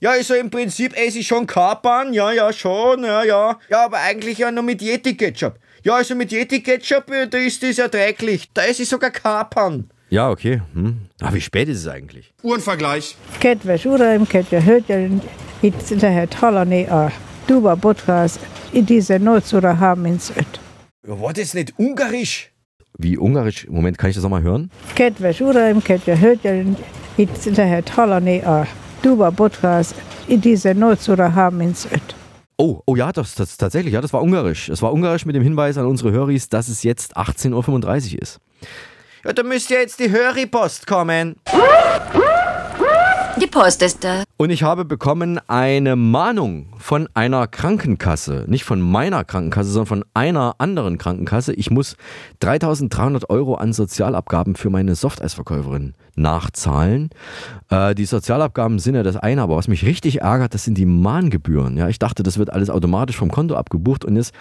Ja, 0.00 0.10
also 0.10 0.34
im 0.34 0.50
Prinzip 0.50 0.98
esse 0.98 1.20
ich 1.20 1.28
schon 1.28 1.46
Kapern, 1.46 2.12
ja, 2.12 2.32
ja, 2.32 2.52
schon, 2.52 3.04
ja, 3.04 3.22
ja. 3.22 3.60
Ja, 3.70 3.84
aber 3.84 3.98
eigentlich 4.00 4.38
ja 4.38 4.50
nur 4.50 4.64
mit 4.64 4.82
Yeti-Ketchup. 4.82 5.60
Ja, 5.84 5.94
also 5.94 6.16
mit 6.16 6.32
Yeti-Ketchup, 6.32 7.08
äh, 7.12 7.28
da 7.28 7.38
ist 7.38 7.62
das 7.62 7.78
erträglich. 7.78 8.50
Da 8.52 8.64
esse 8.64 8.82
ich 8.82 8.88
sogar 8.88 9.12
Kapern. 9.12 9.90
Ja, 10.10 10.28
okay. 10.28 10.60
Hm. 10.72 11.06
Aber 11.20 11.34
wie 11.34 11.40
spät 11.40 11.68
ist 11.68 11.78
es 11.78 11.86
eigentlich? 11.86 12.34
Uhrenvergleich. 12.42 13.16
Kedves 13.38 13.86
uraim, 13.86 14.28
kedves 14.28 14.64
hölgyeim, 14.64 15.20
itt 15.62 15.88
lehet 15.90 16.42
hallani 16.42 16.88
a 16.90 17.12
Duba 17.46 17.76
Podcast 17.76 18.40
1935. 18.72 20.44
War 21.06 21.32
das 21.32 21.54
nicht 21.54 21.78
ungarisch? 21.78 22.53
Wie 22.96 23.18
ungarisch? 23.18 23.66
Moment, 23.68 23.98
kann 23.98 24.10
ich 24.10 24.14
das 24.14 24.22
nochmal 24.22 24.42
hören? 24.42 24.70
Kedves 24.94 25.40
uraim, 25.40 25.82
kedves 25.82 26.20
hölgyeim, 26.20 26.76
itt 27.16 27.44
lehet 27.56 27.96
hallani 27.96 28.40
a 28.44 28.66
Duba 29.02 29.30
Podcast 29.32 29.94
1935. 30.28 32.00
Oh, 32.56 32.80
oh 32.86 32.94
ja, 32.94 33.10
das, 33.10 33.34
das 33.34 33.56
tatsächlich, 33.56 33.94
ja, 33.94 34.00
das 34.00 34.12
war 34.12 34.22
ungarisch. 34.22 34.68
Es 34.68 34.80
war 34.80 34.92
ungarisch 34.92 35.26
mit 35.26 35.34
dem 35.34 35.42
Hinweis 35.42 35.76
an 35.76 35.86
unsere 35.86 36.12
Höris, 36.12 36.48
dass 36.48 36.68
es 36.68 36.84
jetzt 36.84 37.16
18.35 37.16 38.14
Uhr 38.14 38.22
ist. 38.22 38.38
Ja, 39.24 39.32
da 39.32 39.42
müsste 39.42 39.74
ja 39.74 39.80
jetzt 39.80 39.98
die 39.98 40.10
Höri-Post 40.10 40.86
kommen. 40.86 41.34
Die 43.40 43.48
Post 43.48 43.82
ist 43.82 44.04
da. 44.04 44.22
Und 44.36 44.50
ich 44.50 44.62
habe 44.62 44.84
bekommen 44.84 45.40
eine 45.48 45.96
Mahnung 45.96 46.68
von 46.78 47.08
einer 47.14 47.48
Krankenkasse. 47.48 48.44
Nicht 48.46 48.64
von 48.64 48.80
meiner 48.80 49.24
Krankenkasse, 49.24 49.70
sondern 49.70 49.86
von 49.86 50.04
einer 50.14 50.54
anderen 50.58 50.98
Krankenkasse. 50.98 51.52
Ich 51.52 51.70
muss 51.70 51.96
3300 52.40 53.30
Euro 53.30 53.56
an 53.56 53.72
Sozialabgaben 53.72 54.54
für 54.54 54.70
meine 54.70 54.94
Softeisverkäuferin 54.94 55.94
nachzahlen. 56.16 57.10
Äh, 57.70 57.94
die 57.94 58.04
Sozialabgaben 58.04 58.78
sind 58.78 58.94
ja 58.94 59.02
das 59.02 59.16
eine, 59.16 59.42
aber 59.42 59.56
was 59.56 59.68
mich 59.68 59.84
richtig 59.84 60.22
ärgert, 60.22 60.54
das 60.54 60.64
sind 60.64 60.78
die 60.78 60.86
Mahngebühren. 60.86 61.76
Ja, 61.76 61.88
ich 61.88 61.98
dachte, 61.98 62.22
das 62.22 62.38
wird 62.38 62.50
alles 62.50 62.70
automatisch 62.70 63.16
vom 63.16 63.30
Konto 63.30 63.54
abgebucht 63.54 64.04
und 64.04 64.16
jetzt, 64.16 64.34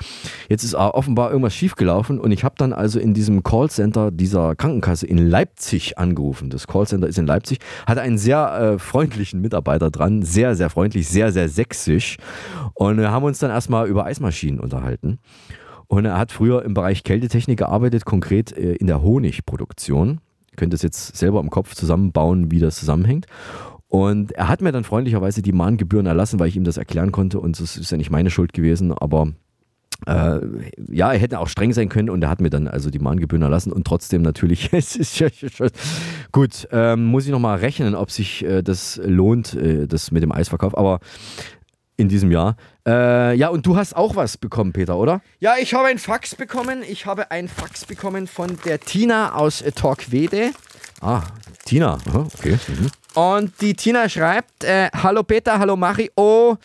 jetzt 0.50 0.64
ist 0.64 0.76
offenbar 0.76 1.30
irgendwas 1.30 1.56
schiefgelaufen 1.56 2.20
und 2.20 2.32
ich 2.32 2.44
habe 2.44 2.56
dann 2.58 2.74
also 2.74 3.00
in 3.00 3.14
diesem 3.14 3.44
Callcenter 3.44 4.12
dieser 4.12 4.56
Krankenkasse 4.56 5.08
in 5.08 5.18
Leipzig 5.18 5.98
angerufen. 5.98 6.50
Das 6.50 6.68
Callcenter 6.68 7.08
ist 7.08 7.18
in 7.18 7.26
Leipzig, 7.26 7.60
hatte 7.86 8.02
einen 8.02 8.18
sehr 8.18 8.54
äh, 8.54 8.80
freundlichen 8.80 9.42
Mitarbeiter 9.42 9.92
dran, 9.92 10.24
sehr, 10.24 10.56
sehr 10.56 10.70
freundlich, 10.70 11.08
sehr, 11.08 11.32
sehr 11.32 11.50
sächsisch 11.50 12.18
und 12.74 12.98
wir 12.98 13.12
haben 13.12 13.24
uns 13.24 13.40
dann 13.40 13.52
erstmal 13.52 13.88
über 13.88 14.06
Eismaschinen 14.06 14.60
unterhalten. 14.60 15.20
Und 15.88 16.06
er 16.06 16.18
hat 16.18 16.32
früher 16.32 16.64
im 16.64 16.74
Bereich 16.74 17.04
Kältetechnik 17.04 17.60
gearbeitet, 17.60 18.06
konkret 18.06 18.52
äh, 18.58 18.74
in 18.74 18.88
der 18.88 19.04
Honigproduktion. 19.04 20.22
Ihr 20.54 20.58
könnt 20.58 20.72
das 20.72 20.84
jetzt 20.84 21.18
selber 21.18 21.40
im 21.40 21.50
Kopf 21.50 21.74
zusammenbauen, 21.74 22.52
wie 22.52 22.60
das 22.60 22.76
zusammenhängt. 22.76 23.26
Und 23.88 24.34
er 24.34 24.50
hat 24.50 24.62
mir 24.62 24.72
dann 24.72 24.84
freundlicherweise 24.84 25.42
die 25.42 25.52
Mahngebühren 25.52 26.06
erlassen, 26.06 26.40
weil 26.40 26.48
ich 26.48 26.56
ihm 26.56 26.64
das 26.64 26.78
erklären 26.78 27.12
konnte. 27.12 27.40
Und 27.40 27.60
das 27.60 27.76
ist 27.76 27.92
ja 27.92 27.98
nicht 27.98 28.12
meine 28.12 28.30
Schuld 28.30 28.54
gewesen, 28.54 28.92
aber 28.92 29.34
äh, 30.06 30.40
ja, 30.92 31.12
er 31.12 31.20
hätte 31.20 31.40
auch 31.40 31.48
streng 31.48 31.74
sein 31.74 31.90
können 31.90 32.12
und 32.12 32.22
er 32.24 32.30
hat 32.30 32.40
mir 32.40 32.52
dann 32.52 32.68
also 32.68 32.92
die 32.92 33.00
Mahngebühren 33.00 33.42
erlassen 33.42 33.72
und 33.72 33.88
trotzdem 33.88 34.22
natürlich, 34.22 34.70
es 34.74 34.96
ist 34.96 35.18
ja 35.20 35.28
schon, 35.32 35.70
gut, 36.32 36.68
ähm, 36.72 37.06
muss 37.06 37.26
ich 37.26 37.32
nochmal 37.32 37.60
rechnen, 37.60 37.96
ob 37.96 38.12
sich 38.12 38.46
äh, 38.46 38.62
das 38.62 39.02
lohnt, 39.04 39.56
äh, 39.56 39.88
das 39.88 40.12
mit 40.12 40.22
dem 40.22 40.32
Eisverkauf, 40.32 40.78
aber 40.78 41.00
in 41.98 42.10
diesem 42.10 42.32
Jahr. 42.32 42.58
Äh, 42.86 43.36
ja, 43.36 43.48
und 43.48 43.66
du 43.66 43.78
hast 43.78 43.96
auch 43.96 44.16
was 44.16 44.38
bekommen, 44.38 44.74
Peter, 44.74 44.98
oder? 44.98 45.22
Ja, 45.40 45.56
ich 45.60 45.74
habe 45.74 45.88
ein 45.88 46.00
Fax 46.00 46.36
bekommen. 46.36 46.84
Ich 46.88 47.06
habe 47.06 47.32
ein 47.32 47.48
Fax 47.48 47.86
bekommen 47.86 48.28
von 48.28 48.58
der 48.66 48.80
Tina 48.80 49.36
aus 49.36 49.62
äh, 49.62 49.72
Torquede. 49.72 50.52
Ah, 51.00 51.24
Tina, 51.66 51.98
okay. 52.14 52.58
Mhm. 52.68 52.90
Und 53.14 53.62
die 53.62 53.74
Tina 53.74 54.10
schreibt, 54.10 54.64
äh, 54.64 54.90
hallo 54.92 55.24
Peter, 55.24 55.60
hallo 55.60 55.76
Mario, 55.76 56.10
oh, 56.16 56.56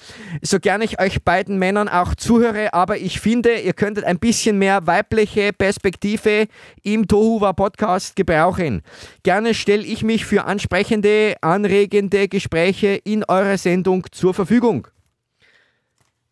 so 0.43 0.59
gerne 0.59 0.85
ich 0.85 0.99
euch 0.99 1.23
beiden 1.23 1.59
Männern 1.59 1.89
auch 1.89 2.15
zuhöre, 2.15 2.73
aber 2.73 2.97
ich 2.97 3.21
finde, 3.21 3.61
ihr 3.61 3.75
könntet 3.75 4.05
ein 4.05 4.19
bisschen 4.19 4.59
mehr 4.59 4.87
weibliche 4.87 5.53
Perspektive 5.53 6.47
im 6.83 7.07
Tohuwa 7.07 7.53
Podcast 7.53 8.17
gebrauchen. 8.17 8.83
Gerne 9.25 9.55
stelle 9.55 9.83
ich 9.83 10.03
mich 10.03 10.25
für 10.25 10.47
ansprechende, 10.47 11.37
anregende 11.43 12.29
Gespräche 12.29 12.99
in 13.05 13.25
eurer 13.25 13.59
Sendung 13.59 14.07
zur 14.11 14.35
Verfügung. 14.35 14.89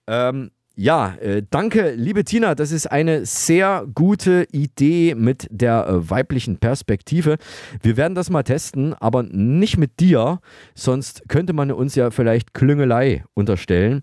Ähm, 0.07 0.51
ja, 0.79 1.15
äh, 1.23 1.43
danke, 1.49 1.93
liebe 1.93 2.23
Tina. 2.25 2.55
Das 2.55 2.71
ist 2.71 2.87
eine 2.87 3.25
sehr 3.25 3.87
gute 3.95 4.47
Idee 4.53 5.15
mit 5.15 5.49
der 5.51 5.87
äh, 5.89 6.11
weiblichen 6.11 6.59
Perspektive. 6.59 7.39
Wir 7.81 7.97
werden 7.97 8.15
das 8.15 8.29
mal 8.29 8.43
testen, 8.43 8.93
aber 8.93 9.23
nicht 9.23 9.79
mit 9.79 10.01
dir, 10.01 10.39
sonst 10.75 11.31
könnte 11.31 11.55
man 11.55 11.73
uns 11.73 11.95
ja 11.95 12.11
vielleicht 12.11 12.53
Klüngelei 12.53 13.25
unterstellen. 13.33 14.03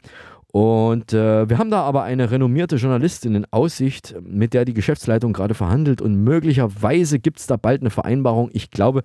Und 0.52 1.14
äh, 1.14 1.48
wir 1.48 1.60
haben 1.60 1.70
da 1.70 1.82
aber 1.82 2.04
eine 2.04 2.32
renommierte 2.32 2.78
Journalistin 2.78 3.36
in 3.36 3.46
Aussicht, 3.52 4.16
mit 4.24 4.56
der 4.56 4.66
die 4.66 4.74
Geschäftsleitung 4.74 5.32
gerade 5.32 5.54
verhandelt 5.54 6.02
und 6.02 6.24
möglicherweise 6.24 7.20
gibt 7.20 7.40
es 7.40 7.46
da 7.46 7.56
bald 7.56 7.82
eine 7.82 7.92
Vereinbarung. 7.92 8.50
Ich 8.54 8.72
glaube, 8.72 9.04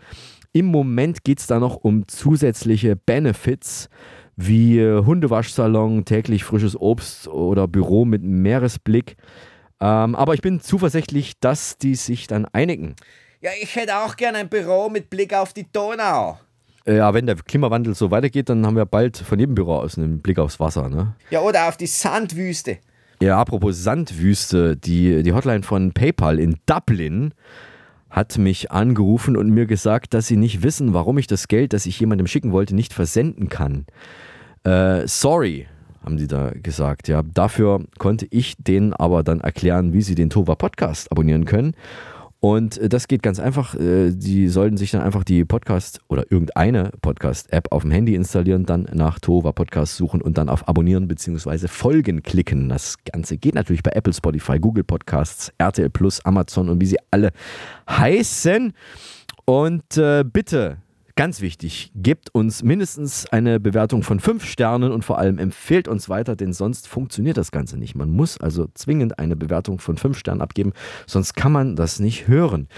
im 0.53 0.67
Moment 0.67 1.23
geht 1.23 1.41
es 1.41 1.47
da 1.47 1.59
noch 1.59 1.77
um 1.77 2.09
zusätzliche 2.09 2.97
Benefits 2.97 3.91
wie 4.39 4.79
äh, 4.79 5.05
Hundewaschsalon, 5.05 6.05
täglich 6.05 6.45
frisches 6.45 6.81
Obst 6.81 7.27
oder 7.27 7.67
Büro 7.67 8.05
mit 8.05 8.23
Meeresblick. 8.23 9.17
Ähm, 9.81 10.15
aber 10.15 10.35
ich 10.35 10.43
bin 10.43 10.61
zuversichtlich, 10.61 11.41
dass 11.41 11.77
die 11.77 11.97
sich 11.97 12.29
dann 12.29 12.47
einigen. 12.47 12.95
Ja, 13.41 13.51
ich 13.61 13.75
hätte 13.75 13.97
auch 13.97 14.17
gerne 14.17 14.39
ein 14.39 14.49
Büro 14.49 14.89
mit 14.89 15.11
Blick 15.11 15.35
auf 15.35 15.53
die 15.53 15.67
Donau. 15.73 16.39
Äh, 16.87 16.99
ja, 16.99 17.13
wenn 17.15 17.27
der 17.27 17.35
Klimawandel 17.35 17.97
so 17.97 18.13
weitergeht, 18.13 18.49
dann 18.49 18.65
haben 18.65 18.77
wir 18.77 18.87
bald 18.87 19.17
von 19.17 19.41
jedem 19.41 19.57
Büro 19.57 19.75
aus 19.75 19.99
einen 19.99 20.21
Blick 20.21 20.39
aufs 20.39 20.61
Wasser. 20.61 20.89
Ne? 20.89 21.17
Ja, 21.31 21.41
oder 21.41 21.69
auf 21.69 21.77
die 21.77 21.87
Sandwüste. 21.87 22.79
Ja, 23.21 23.41
apropos 23.41 23.83
Sandwüste, 23.83 24.77
die, 24.77 25.25
die 25.25 25.33
Hotline 25.33 25.65
von 25.65 25.91
PayPal 25.91 26.39
in 26.39 26.59
Dublin 26.67 27.35
hat 28.11 28.39
mich 28.39 28.71
angerufen 28.71 29.37
und 29.37 29.51
mir 29.51 29.67
gesagt, 29.67 30.15
dass 30.15 30.27
sie 30.27 30.37
nicht 30.37 30.63
wissen, 30.63 30.95
warum 30.95 31.19
ich 31.19 31.27
das 31.27 31.49
Geld, 31.49 31.73
das 31.73 31.87
ich 31.87 32.01
jemandem 32.01 32.27
schicken 32.27 32.53
wollte, 32.53 32.75
nicht 32.75 32.95
versenden 32.95 33.49
kann. 33.49 33.87
Äh, 34.65 35.07
sorry, 35.07 35.67
haben 36.03 36.19
sie 36.19 36.27
da 36.27 36.53
gesagt. 36.55 37.09
Ja, 37.09 37.23
dafür 37.23 37.85
konnte 37.99 38.27
ich 38.31 38.57
denen 38.57 38.93
aber 38.95 39.23
dann 39.23 39.41
erklären, 39.41 39.93
wie 39.93 40.03
sie 40.03 40.15
den 40.15 40.31
Tova 40.31 40.55
Podcast 40.55 41.13
abonnieren 41.13 41.45
können. 41.45 41.75
Und 42.41 42.79
äh, 42.79 42.89
das 42.89 43.09
geht 43.09 43.23
ganz 43.23 43.41
einfach. 43.41 43.75
Äh, 43.75 44.13
die 44.13 44.49
sollten 44.49 44.77
sich 44.77 44.91
dann 44.91 45.01
einfach 45.01 45.25
die 45.25 45.45
Podcast 45.45 46.01
oder 46.09 46.31
irgendeine 46.31 46.93
Podcast-App 47.01 47.73
auf 47.73 47.83
dem 47.83 47.91
Handy 47.91 48.15
installieren, 48.15 48.65
dann 48.65 48.87
nach 48.93 49.19
Tova 49.19 49.53
Podcast 49.53 49.97
suchen 49.97 50.23
und 50.23 50.39
dann 50.39 50.49
auf 50.49 50.69
Abonnieren 50.69 51.09
bzw. 51.09 51.67
Folgen 51.69 52.23
klicken. 52.23 52.69
Das 52.69 52.97
Ganze 53.05 53.39
geht 53.39 53.55
natürlich 53.55 53.83
bei 53.83 53.91
Apple, 53.93 54.13
Spotify, 54.13 54.59
Google 54.59 54.85
Podcasts, 54.85 55.53
RTL 55.59 55.91
Plus, 55.91 56.25
Amazon 56.25 56.69
und 56.69 56.81
wie 56.81 56.87
sie 56.87 56.99
alle 57.11 57.33
heißen. 57.89 58.73
Und 59.45 59.97
äh, 59.97 60.25
bitte 60.25 60.79
Ganz 61.19 61.41
wichtig, 61.41 61.91
gebt 61.97 62.33
uns 62.33 62.63
mindestens 62.63 63.27
eine 63.27 63.59
Bewertung 63.59 64.05
von 64.05 64.21
fünf 64.21 64.45
Sternen 64.45 64.93
und 64.93 65.05
vor 65.05 65.19
allem 65.19 65.39
empfehlt 65.39 65.89
uns 65.89 66.09
weiter, 66.09 66.37
denn 66.37 66.53
sonst 66.53 66.87
funktioniert 66.87 67.37
das 67.37 67.51
Ganze 67.51 67.77
nicht. 67.77 67.97
Man 67.97 68.09
muss 68.09 68.41
also 68.41 68.69
zwingend 68.75 69.19
eine 69.19 69.35
Bewertung 69.35 69.81
von 69.81 69.97
fünf 69.97 70.17
Sternen 70.17 70.41
abgeben, 70.41 70.73
sonst 71.09 71.35
kann 71.35 71.51
man 71.51 71.75
das 71.75 71.99
nicht 71.99 72.29
hören. 72.29 72.69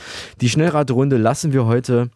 Die 0.41 0.49
Schnellraterunde 0.49 1.18
lassen 1.18 1.53
wir 1.53 1.66
heute 1.66 2.09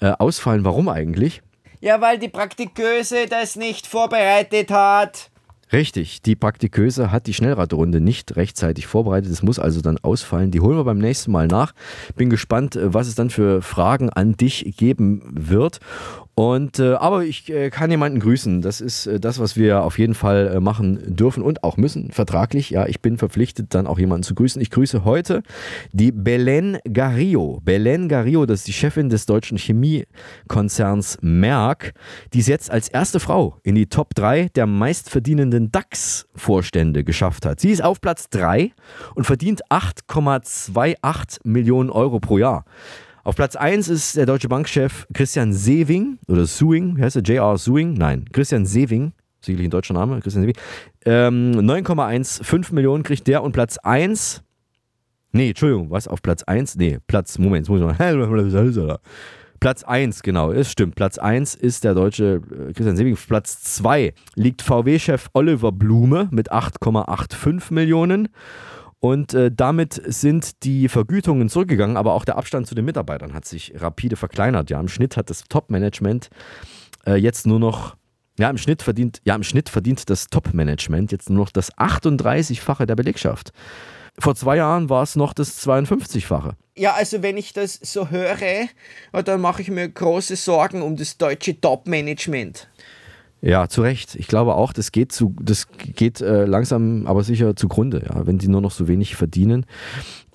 äh, 0.00 0.12
ausfallen. 0.12 0.64
Warum 0.64 0.88
eigentlich? 0.88 1.42
Ja, 1.82 2.00
weil 2.00 2.18
die 2.18 2.28
Praktiköse 2.30 3.26
das 3.28 3.54
nicht 3.56 3.86
vorbereitet 3.86 4.70
hat. 4.70 5.30
Richtig, 5.72 6.22
die 6.22 6.36
Praktiköse 6.36 7.10
hat 7.10 7.26
die 7.26 7.34
Schnellradrunde 7.34 8.00
nicht 8.00 8.36
rechtzeitig 8.36 8.86
vorbereitet. 8.86 9.32
Es 9.32 9.42
muss 9.42 9.58
also 9.58 9.80
dann 9.80 9.98
ausfallen. 9.98 10.52
Die 10.52 10.60
holen 10.60 10.76
wir 10.76 10.84
beim 10.84 10.98
nächsten 10.98 11.32
Mal 11.32 11.48
nach. 11.48 11.72
Bin 12.14 12.30
gespannt, 12.30 12.76
äh, 12.76 12.94
was 12.94 13.08
es 13.08 13.16
dann 13.16 13.30
für 13.30 13.62
Fragen 13.62 14.10
an 14.10 14.36
dich 14.36 14.76
geben 14.76 15.22
wird. 15.28 15.80
Und, 16.38 16.80
äh, 16.80 16.92
aber 16.92 17.24
ich 17.24 17.50
äh, 17.50 17.70
kann 17.70 17.90
jemanden 17.90 18.20
grüßen. 18.20 18.60
Das 18.60 18.82
ist 18.82 19.06
äh, 19.06 19.18
das, 19.18 19.38
was 19.38 19.56
wir 19.56 19.82
auf 19.82 19.98
jeden 19.98 20.12
Fall 20.12 20.52
äh, 20.56 20.60
machen 20.60 21.16
dürfen 21.16 21.42
und 21.42 21.64
auch 21.64 21.78
müssen, 21.78 22.10
vertraglich. 22.12 22.68
Ja, 22.68 22.86
ich 22.86 23.00
bin 23.00 23.16
verpflichtet, 23.16 23.74
dann 23.74 23.86
auch 23.86 23.98
jemanden 23.98 24.22
zu 24.22 24.34
grüßen. 24.34 24.60
Ich 24.60 24.70
grüße 24.70 25.06
heute 25.06 25.42
die 25.92 26.12
Belen 26.12 26.76
Garillo. 26.92 27.62
Belen 27.64 28.10
Garillo, 28.10 28.44
das 28.44 28.60
ist 28.60 28.68
die 28.68 28.74
Chefin 28.74 29.08
des 29.08 29.24
deutschen 29.24 29.56
Chemiekonzerns 29.56 31.16
Merck, 31.22 31.94
die 32.34 32.40
es 32.40 32.48
jetzt 32.48 32.70
als 32.70 32.88
erste 32.88 33.18
Frau 33.18 33.56
in 33.62 33.74
die 33.74 33.86
Top 33.86 34.14
3 34.14 34.50
der 34.54 34.66
meistverdienenden 34.66 35.72
DAX-Vorstände 35.72 37.02
geschafft 37.02 37.46
hat. 37.46 37.60
Sie 37.60 37.70
ist 37.70 37.82
auf 37.82 38.02
Platz 38.02 38.28
3 38.28 38.72
und 39.14 39.24
verdient 39.24 39.62
8,28 39.70 41.38
Millionen 41.44 41.88
Euro 41.88 42.20
pro 42.20 42.36
Jahr. 42.36 42.66
Auf 43.26 43.34
Platz 43.34 43.56
1 43.56 43.88
ist 43.88 44.16
der 44.16 44.24
deutsche 44.24 44.48
Bankchef 44.48 45.04
Christian 45.12 45.52
Sewing 45.52 46.20
oder 46.28 46.46
Suing, 46.46 46.96
wie 46.96 47.02
heißt 47.02 47.16
der? 47.16 47.24
J.R. 47.24 47.58
Suing? 47.58 47.94
Nein, 47.94 48.24
Christian 48.32 48.66
Sewing, 48.66 49.14
sicherlich 49.40 49.66
ein 49.66 49.70
deutscher 49.72 49.94
Name, 49.94 50.20
Christian 50.20 50.44
Sewing. 50.44 50.56
Ähm, 51.04 51.54
9,15 51.58 52.72
Millionen 52.72 53.02
kriegt 53.02 53.26
der 53.26 53.42
und 53.42 53.50
Platz 53.50 53.78
1, 53.78 54.44
nee, 55.32 55.48
Entschuldigung, 55.48 55.90
was, 55.90 56.06
auf 56.06 56.22
Platz 56.22 56.44
1? 56.44 56.76
Nee, 56.76 56.98
Platz, 57.08 57.36
Moment, 57.36 57.66
jetzt 57.66 57.68
muss 57.68 57.80
ich 57.80 57.98
mal, 57.98 58.98
Platz 59.58 59.82
1, 59.82 60.22
genau, 60.22 60.52
es 60.52 60.70
stimmt. 60.70 60.94
Platz 60.94 61.18
1 61.18 61.56
ist 61.56 61.82
der 61.82 61.94
deutsche 61.94 62.42
äh, 62.52 62.72
Christian 62.74 62.96
Sebing. 62.96 63.16
Platz 63.16 63.60
2 63.74 64.14
liegt 64.36 64.62
VW-Chef 64.62 65.30
Oliver 65.32 65.72
Blume 65.72 66.28
mit 66.30 66.52
8,85 66.52 67.74
Millionen. 67.74 68.28
Und 69.00 69.34
äh, 69.34 69.50
damit 69.54 70.00
sind 70.06 70.64
die 70.64 70.88
Vergütungen 70.88 71.48
zurückgegangen, 71.48 71.96
aber 71.96 72.14
auch 72.14 72.24
der 72.24 72.38
Abstand 72.38 72.66
zu 72.66 72.74
den 72.74 72.84
Mitarbeitern 72.84 73.34
hat 73.34 73.44
sich 73.44 73.72
rapide 73.76 74.16
verkleinert. 74.16 74.70
Ja, 74.70 74.80
im 74.80 74.88
Schnitt 74.88 75.16
hat 75.16 75.30
das 75.30 75.44
Top-Management 75.44 76.30
äh, 77.06 77.14
jetzt 77.14 77.46
nur 77.46 77.58
noch, 77.58 77.96
ja, 78.38 78.48
im 78.48 78.58
Schnitt 78.58 78.82
verdient, 78.82 79.20
ja, 79.24 79.34
im 79.34 79.42
Schnitt 79.42 79.68
verdient 79.68 80.08
das 80.08 80.28
Top-Management 80.28 81.12
jetzt 81.12 81.28
nur 81.28 81.44
noch 81.44 81.50
das 81.50 81.72
38-fache 81.74 82.86
der 82.86 82.96
Belegschaft. 82.96 83.52
Vor 84.18 84.34
zwei 84.34 84.56
Jahren 84.56 84.88
war 84.88 85.02
es 85.02 85.14
noch 85.14 85.34
das 85.34 85.66
52-fache. 85.66 86.54
Ja, 86.74 86.94
also 86.94 87.22
wenn 87.22 87.36
ich 87.36 87.52
das 87.52 87.74
so 87.74 88.08
höre, 88.08 88.68
dann 89.24 89.40
mache 89.42 89.60
ich 89.60 89.70
mir 89.70 89.88
große 89.88 90.36
Sorgen 90.36 90.80
um 90.80 90.96
das 90.96 91.18
deutsche 91.18 91.60
Top-Management. 91.60 92.68
Ja, 93.42 93.68
zu 93.68 93.82
Recht. 93.82 94.14
Ich 94.16 94.26
glaube 94.26 94.54
auch, 94.54 94.72
das 94.72 94.92
geht, 94.92 95.12
zu, 95.12 95.36
das 95.40 95.68
geht 95.68 96.20
äh, 96.20 96.46
langsam, 96.46 97.06
aber 97.06 97.22
sicher 97.22 97.54
zugrunde, 97.54 98.04
ja, 98.08 98.26
wenn 98.26 98.38
die 98.38 98.48
nur 98.48 98.60
noch 98.60 98.70
so 98.70 98.88
wenig 98.88 99.14
verdienen. 99.14 99.66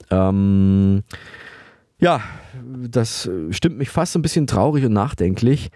Ähm, 0.09 1.03
ja, 1.99 2.21
das 2.89 3.29
stimmt 3.49 3.77
mich 3.77 3.89
fast 3.89 4.15
ein 4.15 4.21
bisschen 4.21 4.47
traurig 4.47 4.85
und 4.85 4.93
nachdenklich. 4.93 5.71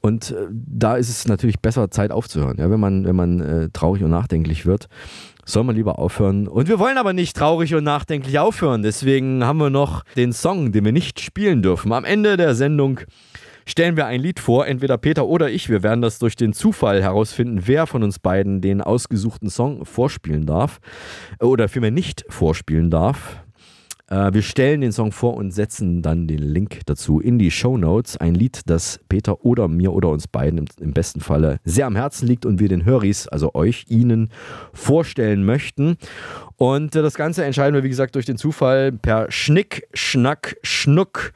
Und 0.00 0.30
äh, 0.30 0.46
da 0.50 0.96
ist 0.96 1.08
es 1.08 1.26
natürlich 1.28 1.60
besser, 1.60 1.90
Zeit 1.90 2.10
aufzuhören. 2.10 2.58
Ja, 2.58 2.70
wenn 2.70 2.80
man, 2.80 3.04
wenn 3.04 3.16
man 3.16 3.40
äh, 3.40 3.68
traurig 3.72 4.02
und 4.02 4.10
nachdenklich 4.10 4.64
wird, 4.64 4.88
soll 5.44 5.64
man 5.64 5.76
lieber 5.76 5.98
aufhören. 5.98 6.48
Und 6.48 6.68
wir 6.68 6.78
wollen 6.78 6.96
aber 6.96 7.12
nicht 7.12 7.36
traurig 7.36 7.74
und 7.74 7.84
nachdenklich 7.84 8.38
aufhören. 8.38 8.82
Deswegen 8.82 9.44
haben 9.44 9.58
wir 9.58 9.70
noch 9.70 10.04
den 10.16 10.32
Song, 10.32 10.72
den 10.72 10.84
wir 10.84 10.92
nicht 10.92 11.20
spielen 11.20 11.62
dürfen. 11.62 11.92
Am 11.92 12.04
Ende 12.04 12.36
der 12.36 12.54
Sendung 12.54 13.00
stellen 13.66 13.96
wir 13.96 14.06
ein 14.06 14.20
Lied 14.20 14.40
vor, 14.40 14.66
entweder 14.66 14.98
Peter 14.98 15.26
oder 15.26 15.50
ich. 15.50 15.68
Wir 15.68 15.82
werden 15.82 16.02
das 16.02 16.18
durch 16.18 16.36
den 16.36 16.52
Zufall 16.52 17.02
herausfinden, 17.02 17.62
wer 17.64 17.86
von 17.86 18.02
uns 18.02 18.18
beiden 18.18 18.60
den 18.60 18.80
ausgesuchten 18.80 19.50
Song 19.50 19.84
vorspielen 19.84 20.46
darf 20.46 20.80
oder 21.40 21.68
vielmehr 21.68 21.90
nicht 21.90 22.24
vorspielen 22.28 22.90
darf. 22.90 23.42
Äh, 24.10 24.34
wir 24.34 24.42
stellen 24.42 24.82
den 24.82 24.92
Song 24.92 25.12
vor 25.12 25.34
und 25.34 25.52
setzen 25.52 26.02
dann 26.02 26.26
den 26.26 26.42
Link 26.42 26.80
dazu 26.86 27.20
in 27.20 27.38
die 27.38 27.50
Show 27.50 27.78
Notes. 27.78 28.16
Ein 28.16 28.34
Lied, 28.34 28.62
das 28.66 29.00
Peter 29.08 29.44
oder 29.44 29.68
mir 29.68 29.92
oder 29.92 30.08
uns 30.10 30.28
beiden 30.28 30.66
im, 30.80 30.92
besten 30.92 31.20
Falle 31.20 31.58
sehr 31.64 31.86
am 31.86 31.96
Herzen 31.96 32.26
liegt 32.26 32.44
und 32.44 32.58
wir 32.58 32.68
den 32.68 32.84
Höris, 32.84 33.28
also 33.28 33.54
euch, 33.54 33.86
Ihnen 33.88 34.30
vorstellen 34.74 35.44
möchten. 35.44 35.96
Und 36.56 36.94
äh, 36.96 37.02
das 37.02 37.14
Ganze 37.14 37.44
entscheiden 37.44 37.74
wir, 37.74 37.84
wie 37.84 37.88
gesagt, 37.88 38.16
durch 38.16 38.26
den 38.26 38.36
Zufall 38.36 38.92
per 38.92 39.30
Schnick, 39.30 39.86
Schnack, 39.94 40.56
Schnuck. 40.62 41.32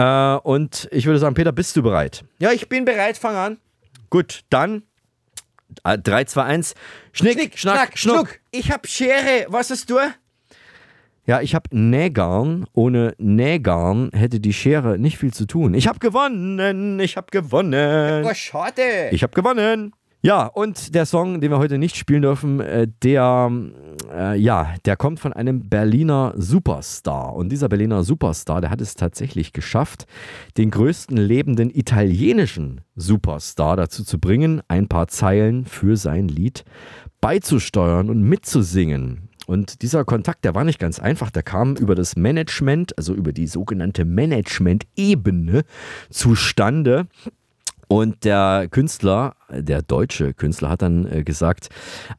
Äh, 0.00 0.36
und 0.44 0.88
ich 0.92 1.04
würde 1.04 1.18
sagen, 1.18 1.34
Peter, 1.34 1.52
bist 1.52 1.76
du 1.76 1.82
bereit? 1.82 2.24
Ja, 2.38 2.52
ich 2.52 2.70
bin 2.70 2.86
bereit, 2.86 3.18
fang 3.18 3.36
an. 3.36 3.58
Gut, 4.08 4.44
dann 4.48 4.82
3, 5.84 6.24
2, 6.24 6.42
1. 6.42 6.74
Schnick, 7.12 7.32
Schnick 7.34 7.58
Schnack, 7.58 7.76
Schnack, 7.76 7.98
Schnuck. 7.98 8.16
Schnuck. 8.28 8.40
Ich 8.50 8.72
hab 8.72 8.86
Schere. 8.86 9.46
Was 9.48 9.68
hast 9.68 9.90
du? 9.90 9.98
Ja, 11.26 11.42
ich 11.42 11.54
habe 11.54 11.68
Nähgarn. 11.70 12.64
Ohne 12.72 13.14
Nähgarn 13.18 14.10
hätte 14.14 14.40
die 14.40 14.54
Schere 14.54 14.98
nicht 14.98 15.18
viel 15.18 15.34
zu 15.34 15.46
tun. 15.46 15.74
Ich 15.74 15.86
habe 15.86 15.98
gewonnen. 15.98 16.98
Ich 16.98 17.18
habe 17.18 17.26
gewonnen. 17.30 18.24
Oh, 18.24 18.34
schade. 18.34 19.10
Ich 19.10 19.22
habe 19.22 19.34
gewonnen. 19.34 19.92
Ja, 20.22 20.44
und 20.44 20.94
der 20.94 21.06
Song, 21.06 21.40
den 21.40 21.50
wir 21.50 21.56
heute 21.56 21.78
nicht 21.78 21.96
spielen 21.96 22.20
dürfen, 22.20 22.60
äh, 22.60 22.86
der, 23.02 23.50
äh, 24.12 24.38
ja, 24.38 24.74
der 24.84 24.96
kommt 24.96 25.18
von 25.18 25.32
einem 25.32 25.70
Berliner 25.70 26.34
Superstar. 26.36 27.34
Und 27.34 27.48
dieser 27.48 27.70
Berliner 27.70 28.04
Superstar, 28.04 28.60
der 28.60 28.68
hat 28.68 28.82
es 28.82 28.94
tatsächlich 28.96 29.54
geschafft, 29.54 30.06
den 30.58 30.70
größten 30.70 31.16
lebenden 31.16 31.70
italienischen 31.70 32.82
Superstar 32.96 33.76
dazu 33.76 34.04
zu 34.04 34.18
bringen, 34.18 34.60
ein 34.68 34.88
paar 34.88 35.08
Zeilen 35.08 35.64
für 35.64 35.96
sein 35.96 36.28
Lied 36.28 36.64
beizusteuern 37.22 38.10
und 38.10 38.20
mitzusingen. 38.22 39.30
Und 39.46 39.80
dieser 39.80 40.04
Kontakt, 40.04 40.44
der 40.44 40.54
war 40.54 40.64
nicht 40.64 40.78
ganz 40.78 40.98
einfach. 41.00 41.30
Der 41.30 41.42
kam 41.42 41.76
über 41.76 41.94
das 41.94 42.14
Management, 42.14 42.96
also 42.98 43.14
über 43.14 43.32
die 43.32 43.46
sogenannte 43.46 44.04
Management-Ebene 44.04 45.62
zustande. 46.10 47.06
Und 47.88 48.24
der 48.24 48.68
Künstler, 48.70 49.34
der 49.52 49.82
deutsche 49.82 50.34
Künstler, 50.34 50.70
hat 50.70 50.82
dann 50.82 51.06
äh, 51.10 51.24
gesagt, 51.24 51.68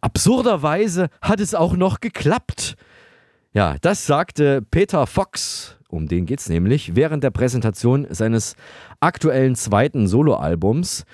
absurderweise 0.01 1.09
hat 1.21 1.39
es 1.39 1.55
auch 1.55 1.75
noch 1.75 1.99
geklappt. 1.99 2.75
Ja, 3.53 3.75
das 3.82 4.05
sagte 4.05 4.61
Peter 4.61 5.05
Fox, 5.07 5.77
um 5.89 6.07
den 6.07 6.25
geht 6.25 6.39
es 6.39 6.49
nämlich, 6.49 6.95
während 6.95 7.23
der 7.23 7.32
Präsentation 7.32 8.07
seines 8.09 8.55
aktuellen 8.99 9.55
zweiten 9.55 10.07
Soloalbums. 10.07 11.05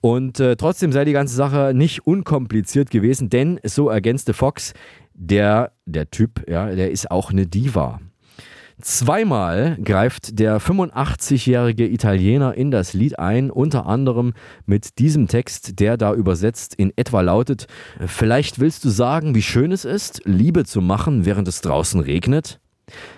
Und 0.00 0.40
äh, 0.40 0.56
trotzdem 0.56 0.90
sei 0.90 1.04
die 1.04 1.12
ganze 1.12 1.36
Sache 1.36 1.72
nicht 1.74 2.06
unkompliziert 2.06 2.90
gewesen, 2.90 3.30
denn 3.30 3.60
so 3.62 3.88
ergänzte 3.88 4.32
Fox, 4.32 4.72
der, 5.14 5.72
der 5.86 6.10
Typ, 6.10 6.48
ja, 6.48 6.74
der 6.74 6.90
ist 6.90 7.10
auch 7.10 7.30
eine 7.30 7.46
Diva. 7.46 8.00
Zweimal 8.82 9.76
greift 9.84 10.40
der 10.40 10.60
85-jährige 10.60 11.88
Italiener 11.88 12.54
in 12.54 12.72
das 12.72 12.94
Lied 12.94 13.16
ein, 13.16 13.48
unter 13.52 13.86
anderem 13.86 14.32
mit 14.66 14.98
diesem 14.98 15.28
Text, 15.28 15.78
der 15.78 15.96
da 15.96 16.12
übersetzt 16.12 16.74
in 16.74 16.92
etwa 16.96 17.20
lautet, 17.20 17.66
vielleicht 18.04 18.58
willst 18.58 18.84
du 18.84 18.90
sagen, 18.90 19.36
wie 19.36 19.42
schön 19.42 19.70
es 19.70 19.84
ist, 19.84 20.22
Liebe 20.24 20.64
zu 20.64 20.80
machen, 20.80 21.24
während 21.24 21.46
es 21.46 21.60
draußen 21.60 22.00
regnet? 22.00 22.58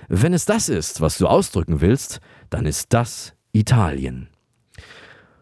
Wenn 0.09 0.35
es 0.35 0.45
das 0.45 0.69
ist, 0.69 1.01
was 1.01 1.17
du 1.17 1.27
ausdrücken 1.27 1.81
willst, 1.81 2.21
dann 2.51 2.67
ist 2.67 2.93
das 2.93 3.33
Italien. 3.53 4.29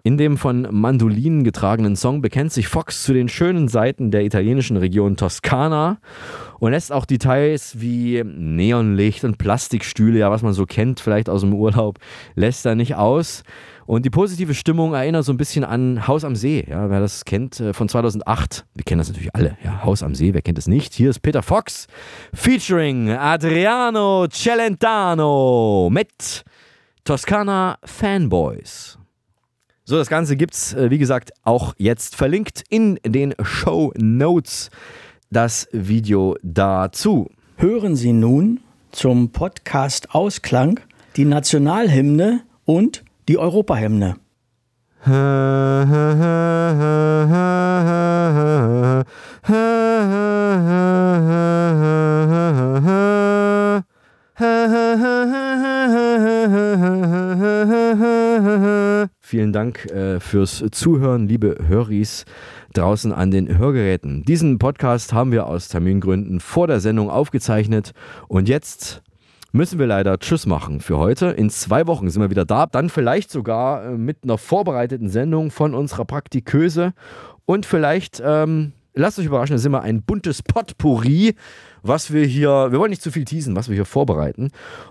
In 0.04 0.18
dem 0.18 0.36
von 0.36 0.66
Mandolinen 0.70 1.44
getragenen 1.44 1.94
Song 1.94 2.22
bekennt 2.22 2.52
sich 2.52 2.66
Fox 2.66 3.04
zu 3.04 3.12
den 3.12 3.28
schönen 3.28 3.68
Seiten 3.68 4.10
der 4.10 4.24
italienischen 4.24 4.76
Region 4.76 5.16
Toskana 5.16 5.98
und 6.62 6.70
lässt 6.70 6.92
auch 6.92 7.06
Details 7.06 7.80
wie 7.80 8.22
Neonlicht 8.24 9.24
und 9.24 9.36
Plastikstühle, 9.36 10.20
ja, 10.20 10.30
was 10.30 10.42
man 10.42 10.52
so 10.52 10.64
kennt, 10.64 11.00
vielleicht 11.00 11.28
aus 11.28 11.40
dem 11.40 11.52
Urlaub, 11.54 11.98
lässt 12.36 12.64
er 12.66 12.76
nicht 12.76 12.94
aus. 12.94 13.42
Und 13.84 14.04
die 14.04 14.10
positive 14.10 14.54
Stimmung 14.54 14.94
erinnert 14.94 15.24
so 15.24 15.32
ein 15.32 15.38
bisschen 15.38 15.64
an 15.64 16.06
Haus 16.06 16.22
am 16.22 16.36
See, 16.36 16.64
ja, 16.70 16.88
wer 16.88 17.00
das 17.00 17.24
kennt, 17.24 17.58
äh, 17.58 17.72
von 17.72 17.88
2008. 17.88 18.64
Wir 18.74 18.84
kennen 18.84 19.00
das 19.00 19.08
natürlich 19.08 19.34
alle, 19.34 19.56
ja, 19.64 19.82
Haus 19.82 20.04
am 20.04 20.14
See, 20.14 20.34
wer 20.34 20.40
kennt 20.40 20.56
es 20.56 20.68
nicht? 20.68 20.94
Hier 20.94 21.10
ist 21.10 21.18
Peter 21.18 21.42
Fox 21.42 21.88
featuring 22.32 23.10
Adriano 23.10 24.28
Celentano 24.30 25.90
mit 25.90 26.44
Toskana 27.02 27.76
Fanboys. 27.82 28.98
So, 29.82 29.96
das 29.96 30.08
Ganze 30.08 30.36
gibt's, 30.36 30.74
äh, 30.74 30.90
wie 30.90 30.98
gesagt, 30.98 31.32
auch 31.42 31.74
jetzt 31.76 32.14
verlinkt 32.14 32.62
in 32.68 33.00
den 33.04 33.34
Show 33.42 33.92
Notes 33.96 34.70
das 35.32 35.68
Video 35.72 36.36
dazu. 36.42 37.28
Hören 37.56 37.96
Sie 37.96 38.12
nun 38.12 38.60
zum 38.92 39.30
Podcast 39.30 40.14
Ausklang 40.14 40.78
die 41.16 41.24
Nationalhymne 41.24 42.42
und 42.64 43.02
die 43.28 43.38
Europahymne. 43.38 44.16
Vielen 59.32 59.54
Dank 59.54 59.86
äh, 59.86 60.20
fürs 60.20 60.62
Zuhören, 60.72 61.26
liebe 61.26 61.56
Höris 61.66 62.26
draußen 62.74 63.14
an 63.14 63.30
den 63.30 63.56
Hörgeräten. 63.56 64.24
Diesen 64.24 64.58
Podcast 64.58 65.14
haben 65.14 65.32
wir 65.32 65.46
aus 65.46 65.68
Termingründen 65.68 66.38
vor 66.38 66.66
der 66.66 66.80
Sendung 66.80 67.08
aufgezeichnet 67.08 67.92
und 68.28 68.46
jetzt 68.46 69.00
müssen 69.50 69.78
wir 69.78 69.86
leider 69.86 70.18
Tschüss 70.18 70.44
machen 70.44 70.80
für 70.80 70.98
heute. 70.98 71.28
In 71.28 71.48
zwei 71.48 71.86
Wochen 71.86 72.10
sind 72.10 72.20
wir 72.20 72.28
wieder 72.28 72.44
da, 72.44 72.66
dann 72.66 72.90
vielleicht 72.90 73.30
sogar 73.30 73.86
äh, 73.86 73.96
mit 73.96 74.18
einer 74.22 74.36
vorbereiteten 74.36 75.08
Sendung 75.08 75.50
von 75.50 75.72
unserer 75.72 76.04
Praktiköse 76.04 76.92
und 77.46 77.64
vielleicht, 77.64 78.22
ähm, 78.22 78.72
lasst 78.92 79.18
euch 79.18 79.24
überraschen, 79.24 79.56
da 79.56 79.58
sind 79.58 79.72
wir 79.72 79.80
ein 79.80 80.02
buntes 80.02 80.42
Potpourri 80.42 81.36
was 81.82 82.12
wir 82.12 82.24
hier, 82.24 82.68
wir 82.70 82.78
wollen 82.78 82.90
nicht 82.90 83.02
zu 83.02 83.10
viel 83.10 83.24
teasen, 83.24 83.56
was 83.56 83.68
wir 83.68 83.74
hier 83.74 83.84
vorbereiten. 83.84 84.50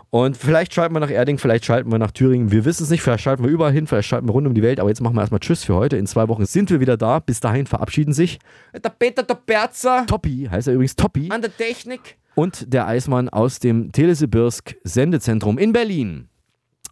Und 0.09 0.35
vielleicht 0.35 0.73
schalten 0.73 0.93
wir 0.93 0.99
nach 0.99 1.09
Erding, 1.09 1.37
vielleicht 1.37 1.65
schalten 1.65 1.91
wir 1.91 1.97
nach 1.97 2.11
Thüringen. 2.11 2.51
Wir 2.51 2.65
wissen 2.65 2.83
es 2.83 2.89
nicht, 2.89 3.01
vielleicht 3.01 3.23
schalten 3.23 3.43
wir 3.43 3.49
überall 3.49 3.71
hin, 3.71 3.87
vielleicht 3.87 4.09
schalten 4.09 4.27
wir 4.27 4.33
rund 4.33 4.45
um 4.45 4.53
die 4.53 4.61
Welt. 4.61 4.79
Aber 4.79 4.89
jetzt 4.89 5.01
machen 5.01 5.15
wir 5.15 5.21
erstmal 5.21 5.39
Tschüss 5.39 5.63
für 5.63 5.75
heute. 5.75 5.97
In 5.97 6.05
zwei 6.05 6.27
Wochen 6.27 6.45
sind 6.45 6.69
wir 6.69 6.79
wieder 6.79 6.97
da. 6.97 7.19
Bis 7.19 7.39
dahin 7.39 7.65
verabschieden 7.65 8.13
sich 8.13 8.39
der 8.73 8.89
Peter 8.89 9.23
der 9.23 9.35
Berzer. 9.35 10.05
Toppi, 10.05 10.47
heißt 10.51 10.67
er 10.67 10.73
übrigens 10.73 10.95
Toppi. 10.95 11.29
An 11.31 11.41
der 11.41 11.55
Technik. 11.55 12.17
Und 12.35 12.73
der 12.73 12.87
Eismann 12.87 13.29
aus 13.29 13.59
dem 13.59 13.91
Telesibirsk 13.91 14.75
Sendezentrum 14.83 15.57
in 15.57 15.73
Berlin. 15.73 16.29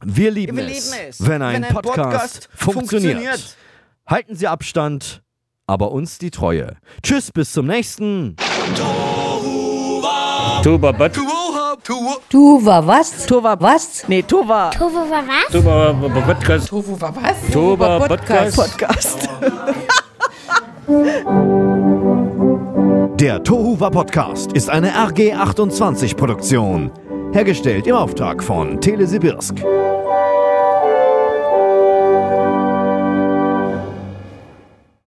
Wir 0.04 0.32
lieben, 0.32 0.56
wir 0.56 0.66
es, 0.66 0.92
lieben 0.92 1.10
es, 1.10 1.28
wenn 1.28 1.42
ein, 1.42 1.56
wenn 1.56 1.64
ein 1.66 1.74
Podcast, 1.74 1.98
Podcast 1.98 2.50
funktioniert. 2.56 3.18
funktioniert. 3.18 3.58
Halten 4.08 4.36
Sie 4.36 4.48
Abstand, 4.48 5.24
aber 5.68 5.92
uns 5.92 6.18
die 6.18 6.32
Treue. 6.32 6.78
Tschüss, 7.04 7.32
bis 7.32 7.52
zum 7.52 7.68
nächsten. 7.68 8.36
Tuba, 10.64 10.92
but. 10.92 11.14
Tuva 12.30 12.82
was? 12.86 13.26
Tova 13.26 13.56
was? 13.60 14.04
Nee, 14.08 14.22
Tova. 14.24 14.70
Tovo 14.72 15.10
war 15.10 15.24
was? 15.26 15.52
Tuba 15.52 15.94
Podcast. 16.26 16.72
War 16.72 17.14
was? 17.16 17.52
Tuba 17.52 18.00
Podcast. 18.08 18.56
Podcast. 18.58 19.30
Podcast. 19.30 19.30
Der 23.20 23.44
Tohuwa 23.44 23.90
Podcast 23.90 24.52
ist 24.54 24.70
eine 24.70 24.92
RG28 24.92 26.16
Produktion. 26.16 26.92
Hergestellt 27.32 27.88
im 27.88 27.96
Auftrag 27.96 28.44
von 28.44 28.82
Telesibirsk. 28.82 29.64